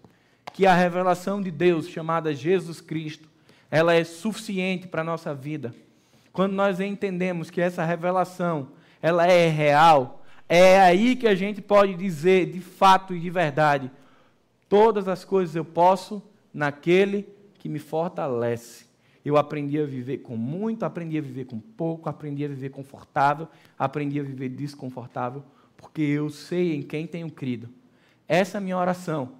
que 0.54 0.64
a 0.64 0.74
revelação 0.74 1.42
de 1.42 1.50
Deus, 1.50 1.86
chamada 1.86 2.32
Jesus 2.32 2.80
Cristo, 2.80 3.28
ela 3.70 3.92
é 3.92 4.04
suficiente 4.04 4.88
para 4.88 5.02
a 5.02 5.04
nossa 5.04 5.34
vida, 5.34 5.74
quando 6.32 6.54
nós 6.54 6.80
entendemos 6.80 7.50
que 7.50 7.60
essa 7.60 7.84
revelação, 7.84 8.68
ela 9.02 9.26
é 9.26 9.50
real, 9.50 10.24
é 10.48 10.80
aí 10.80 11.14
que 11.14 11.28
a 11.28 11.34
gente 11.34 11.60
pode 11.60 11.92
dizer 11.92 12.50
de 12.50 12.60
fato 12.62 13.14
e 13.14 13.20
de 13.20 13.28
verdade, 13.28 13.90
Todas 14.66 15.06
as 15.06 15.22
coisas 15.22 15.54
eu 15.54 15.66
posso 15.66 16.22
naquele 16.54 17.28
que 17.58 17.68
me 17.68 17.78
fortalece. 17.78 18.86
Eu 19.24 19.36
aprendi 19.36 19.78
a 19.78 19.86
viver 19.86 20.18
com 20.18 20.36
muito, 20.36 20.84
aprendi 20.84 21.16
a 21.16 21.20
viver 21.20 21.44
com 21.44 21.58
pouco, 21.58 22.08
aprendi 22.08 22.44
a 22.44 22.48
viver 22.48 22.70
confortável, 22.70 23.48
aprendi 23.78 24.18
a 24.18 24.22
viver 24.22 24.48
desconfortável, 24.48 25.44
porque 25.76 26.02
eu 26.02 26.28
sei 26.28 26.74
em 26.74 26.82
quem 26.82 27.06
tenho 27.06 27.30
crido. 27.30 27.68
Essa 28.26 28.56
é 28.56 28.58
a 28.58 28.60
minha 28.60 28.76
oração. 28.76 29.34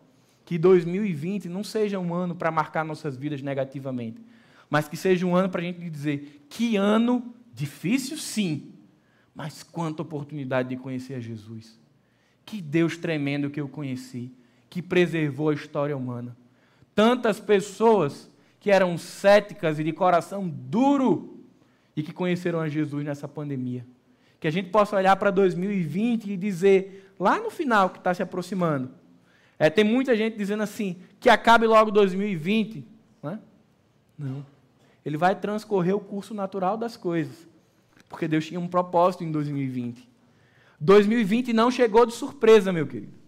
Que 0.44 0.58
2020 0.58 1.48
não 1.48 1.64
seja 1.64 1.98
um 1.98 2.14
ano 2.14 2.34
para 2.34 2.50
marcar 2.50 2.84
nossas 2.84 3.16
vidas 3.16 3.42
negativamente, 3.42 4.20
mas 4.68 4.88
que 4.88 4.96
seja 4.96 5.26
um 5.26 5.34
ano 5.34 5.48
para 5.48 5.60
a 5.60 5.64
gente 5.64 5.88
dizer: 5.88 6.44
que 6.48 6.76
ano 6.76 7.34
difícil, 7.54 8.16
sim, 8.16 8.72
mas 9.34 9.62
quanta 9.62 10.02
oportunidade 10.02 10.68
de 10.68 10.76
conhecer 10.76 11.14
a 11.14 11.20
Jesus. 11.20 11.78
Que 12.44 12.60
Deus 12.60 12.96
tremendo 12.96 13.50
que 13.50 13.60
eu 13.60 13.68
conheci 13.68 14.32
que 14.72 14.80
preservou 14.80 15.50
a 15.50 15.54
história 15.54 15.94
humana. 15.94 16.34
Tantas 16.94 17.38
pessoas 17.38 18.30
que 18.62 18.70
eram 18.70 18.96
céticas 18.96 19.78
e 19.80 19.84
de 19.84 19.92
coração 19.92 20.48
duro 20.48 21.44
e 21.96 22.02
que 22.02 22.12
conheceram 22.12 22.60
a 22.60 22.68
Jesus 22.68 23.04
nessa 23.04 23.26
pandemia. 23.26 23.84
Que 24.38 24.46
a 24.46 24.50
gente 24.50 24.70
possa 24.70 24.96
olhar 24.96 25.16
para 25.16 25.30
2020 25.30 26.30
e 26.30 26.36
dizer, 26.36 27.12
lá 27.18 27.38
no 27.38 27.50
final 27.50 27.90
que 27.90 27.98
está 27.98 28.14
se 28.14 28.22
aproximando, 28.22 28.90
é, 29.58 29.68
tem 29.68 29.84
muita 29.84 30.16
gente 30.16 30.38
dizendo 30.38 30.62
assim, 30.62 30.96
que 31.20 31.28
acabe 31.28 31.66
logo 31.66 31.90
2020. 31.90 32.86
Não, 33.22 33.30
é? 33.30 33.38
não. 34.16 34.46
Ele 35.04 35.16
vai 35.16 35.34
transcorrer 35.34 35.94
o 35.94 36.00
curso 36.00 36.32
natural 36.32 36.76
das 36.76 36.96
coisas. 36.96 37.48
Porque 38.08 38.28
Deus 38.28 38.46
tinha 38.46 38.60
um 38.60 38.68
propósito 38.68 39.24
em 39.24 39.32
2020. 39.32 40.08
2020 40.80 41.52
não 41.52 41.70
chegou 41.70 42.06
de 42.06 42.14
surpresa, 42.14 42.72
meu 42.72 42.86
querido 42.86 43.22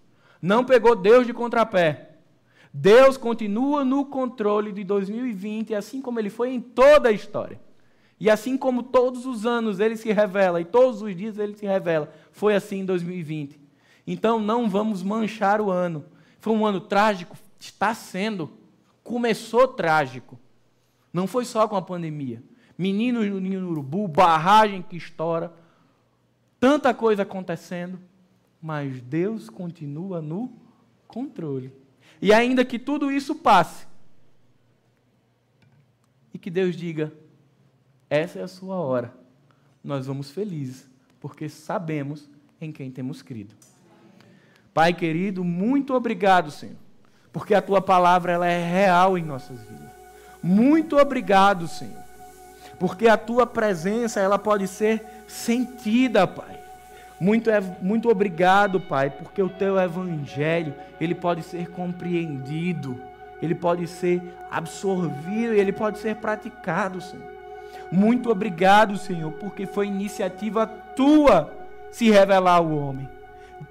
não 0.44 0.62
pegou 0.62 0.94
Deus 0.94 1.26
de 1.26 1.32
contrapé. 1.32 2.13
Deus 2.76 3.16
continua 3.16 3.84
no 3.84 4.04
controle 4.04 4.72
de 4.72 4.82
2020, 4.82 5.74
assim 5.74 6.02
como 6.02 6.18
ele 6.18 6.28
foi 6.28 6.50
em 6.50 6.60
toda 6.60 7.08
a 7.08 7.12
história. 7.12 7.60
E 8.18 8.28
assim 8.28 8.58
como 8.58 8.82
todos 8.82 9.24
os 9.24 9.46
anos 9.46 9.78
ele 9.78 9.96
se 9.96 10.12
revela 10.12 10.60
e 10.60 10.64
todos 10.64 11.00
os 11.00 11.16
dias 11.16 11.38
ele 11.38 11.54
se 11.54 11.64
revela, 11.64 12.12
foi 12.32 12.56
assim 12.56 12.80
em 12.80 12.84
2020. 12.84 13.60
Então 14.04 14.40
não 14.40 14.68
vamos 14.68 15.02
manchar 15.02 15.60
o 15.60 15.70
ano. 15.70 16.04
Foi 16.40 16.52
um 16.52 16.66
ano 16.66 16.80
trágico, 16.80 17.36
está 17.60 17.94
sendo. 17.94 18.50
Começou 19.04 19.68
trágico. 19.68 20.38
Não 21.12 21.26
foi 21.26 21.44
só 21.44 21.68
com 21.68 21.76
a 21.76 21.82
pandemia. 21.82 22.42
Meninos 22.76 23.26
no 23.26 23.70
urubu, 23.70 24.08
barragem 24.08 24.82
que 24.82 24.96
estoura, 24.96 25.52
tanta 26.58 26.92
coisa 26.92 27.22
acontecendo 27.22 28.00
mas 28.64 29.02
Deus 29.02 29.50
continua 29.50 30.22
no 30.22 30.50
controle. 31.06 31.70
E 32.20 32.32
ainda 32.32 32.64
que 32.64 32.78
tudo 32.78 33.10
isso 33.10 33.34
passe, 33.34 33.86
e 36.32 36.38
que 36.38 36.50
Deus 36.50 36.74
diga: 36.76 37.12
essa 38.08 38.38
é 38.38 38.42
a 38.42 38.48
sua 38.48 38.76
hora, 38.76 39.14
nós 39.82 40.06
vamos 40.06 40.30
felizes, 40.30 40.88
porque 41.20 41.48
sabemos 41.48 42.28
em 42.60 42.72
quem 42.72 42.90
temos 42.90 43.22
crido. 43.22 43.54
Pai 44.72 44.92
querido, 44.92 45.44
muito 45.44 45.94
obrigado, 45.94 46.50
Senhor, 46.50 46.76
porque 47.32 47.54
a 47.54 47.62
tua 47.62 47.80
palavra 47.80 48.32
ela 48.32 48.46
é 48.46 48.64
real 48.64 49.16
em 49.16 49.22
nossas 49.22 49.60
vidas. 49.60 49.90
Muito 50.42 50.96
obrigado, 50.96 51.68
Senhor, 51.68 52.02
porque 52.78 53.06
a 53.06 53.16
tua 53.16 53.46
presença 53.46 54.20
ela 54.20 54.38
pode 54.38 54.66
ser 54.66 55.04
sentida, 55.26 56.26
Pai. 56.26 56.63
Muito, 57.18 57.50
muito 57.80 58.08
obrigado, 58.08 58.80
Pai, 58.80 59.10
porque 59.10 59.42
o 59.42 59.48
teu 59.48 59.78
evangelho, 59.78 60.74
ele 61.00 61.14
pode 61.14 61.42
ser 61.42 61.70
compreendido, 61.70 63.00
ele 63.40 63.54
pode 63.54 63.86
ser 63.86 64.22
absorvido 64.50 65.52
ele 65.54 65.72
pode 65.72 65.98
ser 65.98 66.16
praticado, 66.16 67.00
Senhor. 67.00 67.34
Muito 67.90 68.30
obrigado, 68.30 68.96
Senhor, 68.96 69.30
porque 69.32 69.66
foi 69.66 69.86
iniciativa 69.86 70.66
tua 70.66 71.52
se 71.90 72.10
revelar 72.10 72.56
ao 72.56 72.70
homem. 72.70 73.08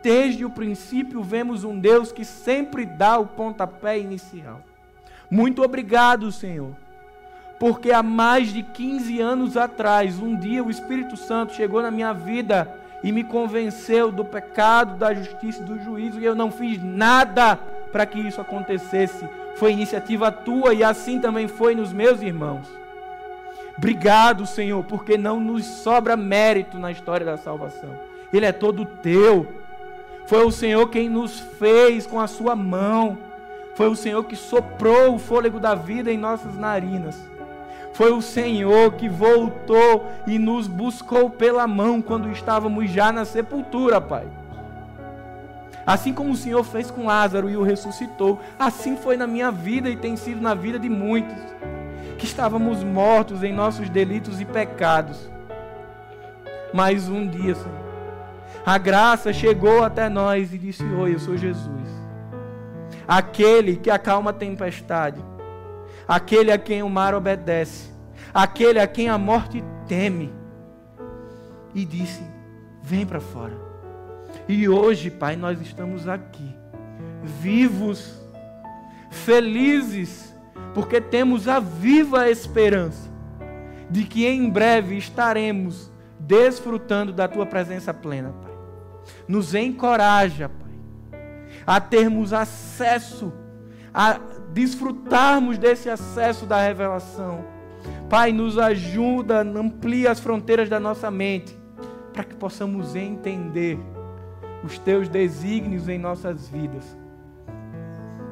Desde 0.02 0.46
o 0.46 0.50
princípio 0.50 1.22
vemos 1.22 1.64
um 1.64 1.78
Deus 1.78 2.12
que 2.12 2.24
sempre 2.24 2.86
dá 2.86 3.18
o 3.18 3.28
pontapé 3.28 4.00
inicial. 4.00 4.62
Muito 5.30 5.62
obrigado, 5.64 6.32
Senhor, 6.32 6.72
porque 7.60 7.92
há 7.92 8.04
mais 8.04 8.54
de 8.54 8.64
15 8.64 9.20
anos 9.20 9.58
atrás, 9.58 10.20
um 10.20 10.36
dia 10.38 10.64
o 10.64 10.70
Espírito 10.70 11.18
Santo 11.18 11.54
chegou 11.54 11.82
na 11.82 11.92
minha 11.92 12.14
vida 12.14 12.83
e 13.04 13.12
me 13.12 13.24
convenceu 13.24 14.12
do 14.12 14.24
pecado, 14.24 14.96
da 14.96 15.14
justiça 15.14 15.62
e 15.62 15.66
do 15.66 15.78
juízo, 15.84 16.20
e 16.20 16.26
eu 16.26 16.34
não 16.34 16.50
fiz 16.50 16.82
nada 16.82 17.58
para 17.92 18.06
que 18.06 18.20
isso 18.20 18.40
acontecesse. 18.40 19.28
Foi 19.56 19.74
iniciativa 19.74 20.32
tua 20.32 20.74
e 20.74 20.84
assim 20.84 21.20
também 21.20 21.48
foi 21.48 21.76
nos 21.76 21.92
meus 21.92 22.22
irmãos. 22.22 22.68
Obrigado, 23.78 24.46
Senhor, 24.46 24.84
porque 24.86 25.18
não 25.18 25.40
nos 25.40 25.66
sobra 25.66 26.16
mérito 26.16 26.78
na 26.78 26.92
história 26.92 27.26
da 27.26 27.38
salvação. 27.38 27.90
Ele 28.32 28.46
é 28.46 28.52
todo 28.52 28.86
teu. 28.86 29.48
Foi 30.26 30.46
o 30.46 30.52
Senhor 30.52 30.90
quem 30.90 31.10
nos 31.10 31.40
fez 31.40 32.08
com 32.08 32.20
a 32.20 32.28
sua 32.28 32.56
mão. 32.56 33.18
Foi 33.76 33.88
o 33.88 33.96
Senhor 33.96 34.24
que 34.24 34.36
soprou 34.36 35.16
o 35.16 35.20
fôlego 35.20 35.60
da 35.60 35.76
vida 35.76 36.12
em 36.12 36.18
nossas 36.18 36.56
narinas. 36.56 37.20
Foi 37.94 38.12
o 38.12 38.22
Senhor 38.22 38.94
que 38.94 39.08
voltou 39.08 40.10
e 40.26 40.40
nos 40.40 40.68
buscou 40.68 41.30
pela 41.30 41.68
mão 41.68 42.02
quando 42.02 42.32
estávamos 42.32 42.90
já 42.90 43.12
na 43.12 43.24
sepultura, 43.24 44.02
Pai. 44.02 44.26
Assim 45.86 46.12
como 46.12 46.32
o 46.32 46.36
Senhor 46.36 46.64
fez 46.64 46.90
com 46.90 47.06
Lázaro 47.06 47.50
e 47.50 47.56
o 47.56 47.62
ressuscitou, 47.62 48.40
assim 48.58 48.98
foi 48.98 49.16
na 49.16 49.28
minha 49.28 49.52
vida 49.52 49.90
e 49.90 49.96
tem 49.96 50.16
sido 50.16 50.42
na 50.42 50.56
vida 50.56 50.80
de 50.80 50.90
muitos, 50.90 51.38
que 52.18 52.26
estávamos 52.26 52.84
mortos 52.84 53.44
em 53.44 53.54
nossos 53.54 53.90
delitos 53.90 54.42
e 54.42 54.46
pecados. 54.46 55.30
Mas 56.74 57.10
um 57.10 57.28
dia, 57.28 57.54
Senhor, 57.54 57.84
a 58.66 58.78
graça 58.78 59.32
chegou 59.32 59.84
até 59.84 60.10
nós 60.10 60.52
e 60.52 60.58
disse: 60.58 60.84
Oi, 60.84 61.14
eu 61.14 61.20
sou 61.20 61.38
Jesus, 61.38 61.90
aquele 63.08 63.76
que 63.76 63.92
acalma 63.92 64.32
a 64.32 64.34
tempestade 64.34 65.33
aquele 66.08 66.52
a 66.52 66.58
quem 66.58 66.84
o 66.84 66.90
mar 66.90 67.14
obedece, 67.14 67.92
aquele 68.34 68.80
a 68.80 68.88
quem 68.88 69.10
a 69.10 69.18
morte 69.18 69.64
teme. 69.88 70.34
E 71.74 71.86
disse: 71.86 72.24
Vem 72.82 73.06
para 73.06 73.20
fora. 73.20 73.58
E 74.48 74.68
hoje, 74.68 75.10
Pai, 75.10 75.36
nós 75.36 75.62
estamos 75.62 76.08
aqui, 76.08 76.56
vivos, 77.24 78.22
felizes, 79.10 80.36
porque 80.74 81.00
temos 81.00 81.48
a 81.48 81.60
viva 81.60 82.30
esperança 82.30 83.12
de 83.90 84.04
que 84.04 84.26
em 84.26 84.50
breve 84.50 84.98
estaremos 84.98 85.92
desfrutando 86.20 87.14
da 87.14 87.28
tua 87.28 87.46
presença 87.46 87.94
plena, 87.94 88.34
Pai. 88.42 88.52
Nos 89.28 89.54
encoraja, 89.54 90.50
Pai, 90.50 91.20
a 91.66 91.80
termos 91.80 92.34
acesso 92.34 93.32
a 93.94 94.20
desfrutarmos 94.54 95.58
desse 95.58 95.90
acesso 95.90 96.46
da 96.46 96.62
revelação. 96.62 97.44
Pai, 98.10 98.32
nos 98.32 98.60
ajuda, 98.60 99.42
amplia 99.42 100.12
as 100.12 100.20
fronteiras 100.20 100.70
da 100.70 100.80
nossa 100.80 101.10
mente, 101.10 101.58
para 102.14 102.24
que 102.24 102.36
possamos 102.36 102.96
entender 102.96 103.80
os 104.64 104.78
teus 104.78 105.10
desígnios 105.10 105.90
em 105.90 105.98
nossas 105.98 106.48
vidas. 106.48 106.96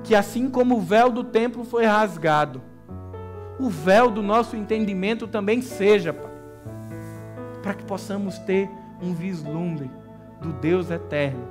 Que 0.04 0.14
assim 0.14 0.50
como 0.50 0.78
o 0.78 0.82
véu 0.82 1.10
do 1.10 1.24
templo 1.24 1.64
foi 1.64 1.86
rasgado, 1.86 2.62
o 3.60 3.70
véu 3.70 4.10
do 4.10 4.22
nosso 4.22 4.56
entendimento 4.56 5.28
também 5.28 5.62
seja, 5.62 6.14
Pai, 6.14 6.32
para 7.64 7.74
que 7.74 7.84
possamos 7.84 8.38
ter 8.40 8.70
um 9.02 9.14
vislumbre 9.14 9.90
do 10.40 10.54
Deus 10.54 10.92
eterno, 10.92 11.44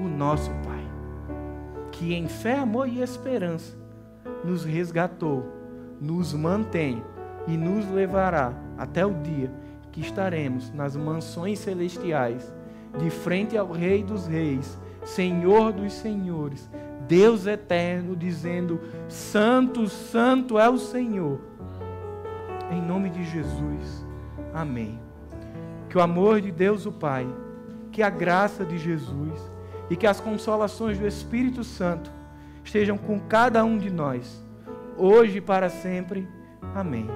o 0.00 0.04
nosso 0.04 0.50
Pai, 0.64 0.84
que 1.92 2.14
em 2.14 2.26
fé, 2.26 2.58
amor 2.58 2.88
e 2.88 3.00
esperança 3.00 3.83
nos 4.44 4.64
resgatou, 4.64 5.44
nos 6.00 6.34
mantém 6.34 7.02
e 7.46 7.56
nos 7.56 7.88
levará 7.90 8.52
até 8.76 9.04
o 9.04 9.14
dia 9.14 9.50
que 9.90 10.00
estaremos 10.00 10.72
nas 10.72 10.96
mansões 10.96 11.58
celestiais, 11.60 12.52
de 12.98 13.10
frente 13.10 13.56
ao 13.56 13.70
Rei 13.70 14.02
dos 14.02 14.26
Reis, 14.26 14.78
Senhor 15.04 15.72
dos 15.72 15.92
Senhores, 15.92 16.68
Deus 17.06 17.46
eterno, 17.46 18.16
dizendo: 18.16 18.80
Santo, 19.08 19.88
Santo 19.88 20.58
é 20.58 20.68
o 20.68 20.78
Senhor. 20.78 21.40
Em 22.70 22.80
nome 22.80 23.10
de 23.10 23.24
Jesus. 23.24 24.06
Amém. 24.52 24.98
Que 25.88 25.98
o 25.98 26.00
amor 26.00 26.40
de 26.40 26.50
Deus, 26.50 26.86
o 26.86 26.92
Pai, 26.92 27.26
que 27.92 28.02
a 28.02 28.10
graça 28.10 28.64
de 28.64 28.78
Jesus 28.78 29.38
e 29.90 29.96
que 29.96 30.06
as 30.06 30.20
consolações 30.20 30.98
do 30.98 31.06
Espírito 31.06 31.62
Santo 31.62 32.10
estejam 32.64 32.96
com 32.96 33.20
cada 33.20 33.64
um 33.64 33.78
de 33.78 33.90
nós, 33.90 34.42
hoje 34.96 35.38
e 35.38 35.40
para 35.40 35.68
sempre. 35.68 36.26
Amém. 36.74 37.06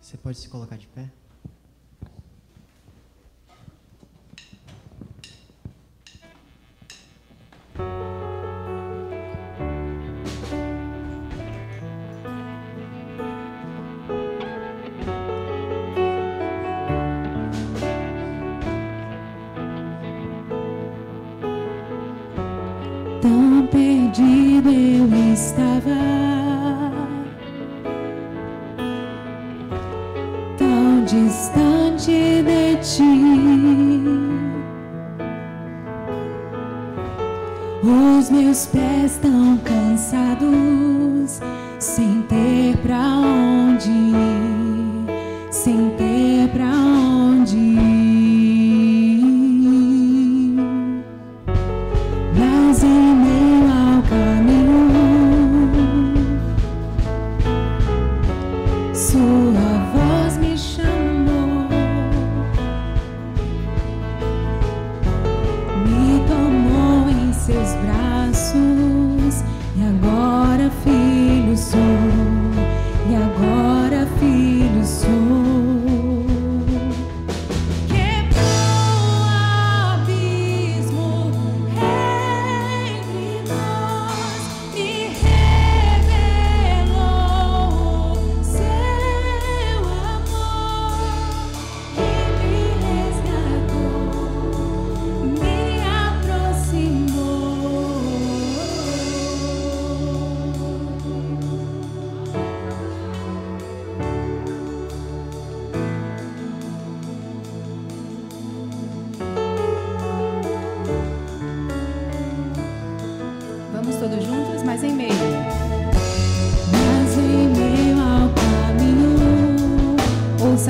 Você 0.00 0.16
pode 0.16 0.38
se 0.38 0.48
colocar 0.48 0.76
de 0.76 0.88
pé? 0.88 1.08
Meus 38.50 38.66
pés 38.66 39.16
tão 39.22 39.56
cansados, 39.58 41.40
sem 41.78 42.20
ter 42.22 42.76
pra 42.78 43.09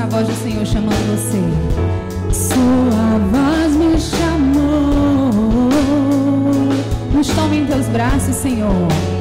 a 0.01 0.07
voz 0.07 0.27
do 0.27 0.35
Senhor 0.35 0.65
chamando 0.65 0.97
você. 1.11 1.41
Sua 2.33 3.19
voz 3.31 3.77
me 3.77 4.01
chamou. 4.01 5.31
Nos 7.13 7.29
tome 7.29 7.59
em 7.59 7.67
teus 7.67 7.87
braços, 7.89 8.35
Senhor. 8.35 9.20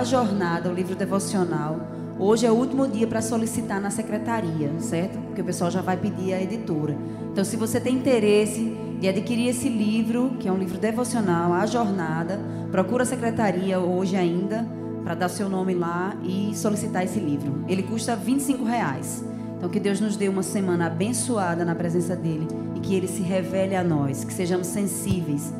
A 0.00 0.04
Jornada, 0.04 0.70
o 0.70 0.72
livro 0.72 0.96
devocional, 0.96 1.78
hoje 2.18 2.46
é 2.46 2.50
o 2.50 2.54
último 2.54 2.88
dia 2.88 3.06
para 3.06 3.20
solicitar 3.20 3.78
na 3.78 3.90
secretaria, 3.90 4.72
certo? 4.80 5.18
Porque 5.18 5.42
o 5.42 5.44
pessoal 5.44 5.70
já 5.70 5.82
vai 5.82 5.94
pedir 5.94 6.32
a 6.32 6.40
editora. 6.40 6.96
Então, 7.30 7.44
se 7.44 7.54
você 7.54 7.78
tem 7.78 7.96
interesse 7.96 8.74
de 8.98 9.06
adquirir 9.06 9.48
esse 9.48 9.68
livro, 9.68 10.36
que 10.40 10.48
é 10.48 10.52
um 10.52 10.56
livro 10.56 10.78
devocional, 10.78 11.52
A 11.52 11.66
Jornada, 11.66 12.40
procura 12.70 13.02
a 13.02 13.06
secretaria 13.06 13.78
hoje 13.78 14.16
ainda 14.16 14.66
para 15.04 15.14
dar 15.14 15.28
seu 15.28 15.50
nome 15.50 15.74
lá 15.74 16.16
e 16.22 16.52
solicitar 16.54 17.04
esse 17.04 17.20
livro. 17.20 17.62
Ele 17.68 17.82
custa 17.82 18.16
25 18.16 18.64
reais. 18.64 19.22
Então, 19.58 19.68
que 19.68 19.78
Deus 19.78 20.00
nos 20.00 20.16
dê 20.16 20.30
uma 20.30 20.42
semana 20.42 20.86
abençoada 20.86 21.62
na 21.62 21.74
presença 21.74 22.16
dEle 22.16 22.48
e 22.74 22.80
que 22.80 22.94
Ele 22.94 23.06
se 23.06 23.20
revele 23.20 23.76
a 23.76 23.84
nós, 23.84 24.24
que 24.24 24.32
sejamos 24.32 24.66
sensíveis 24.66 25.52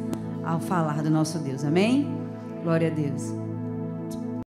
ao 0.42 0.58
falar 0.60 1.02
do 1.02 1.10
nosso 1.10 1.38
Deus. 1.40 1.62
Amém? 1.62 2.10
Glória 2.64 2.88
a 2.88 2.90
Deus. 2.90 3.39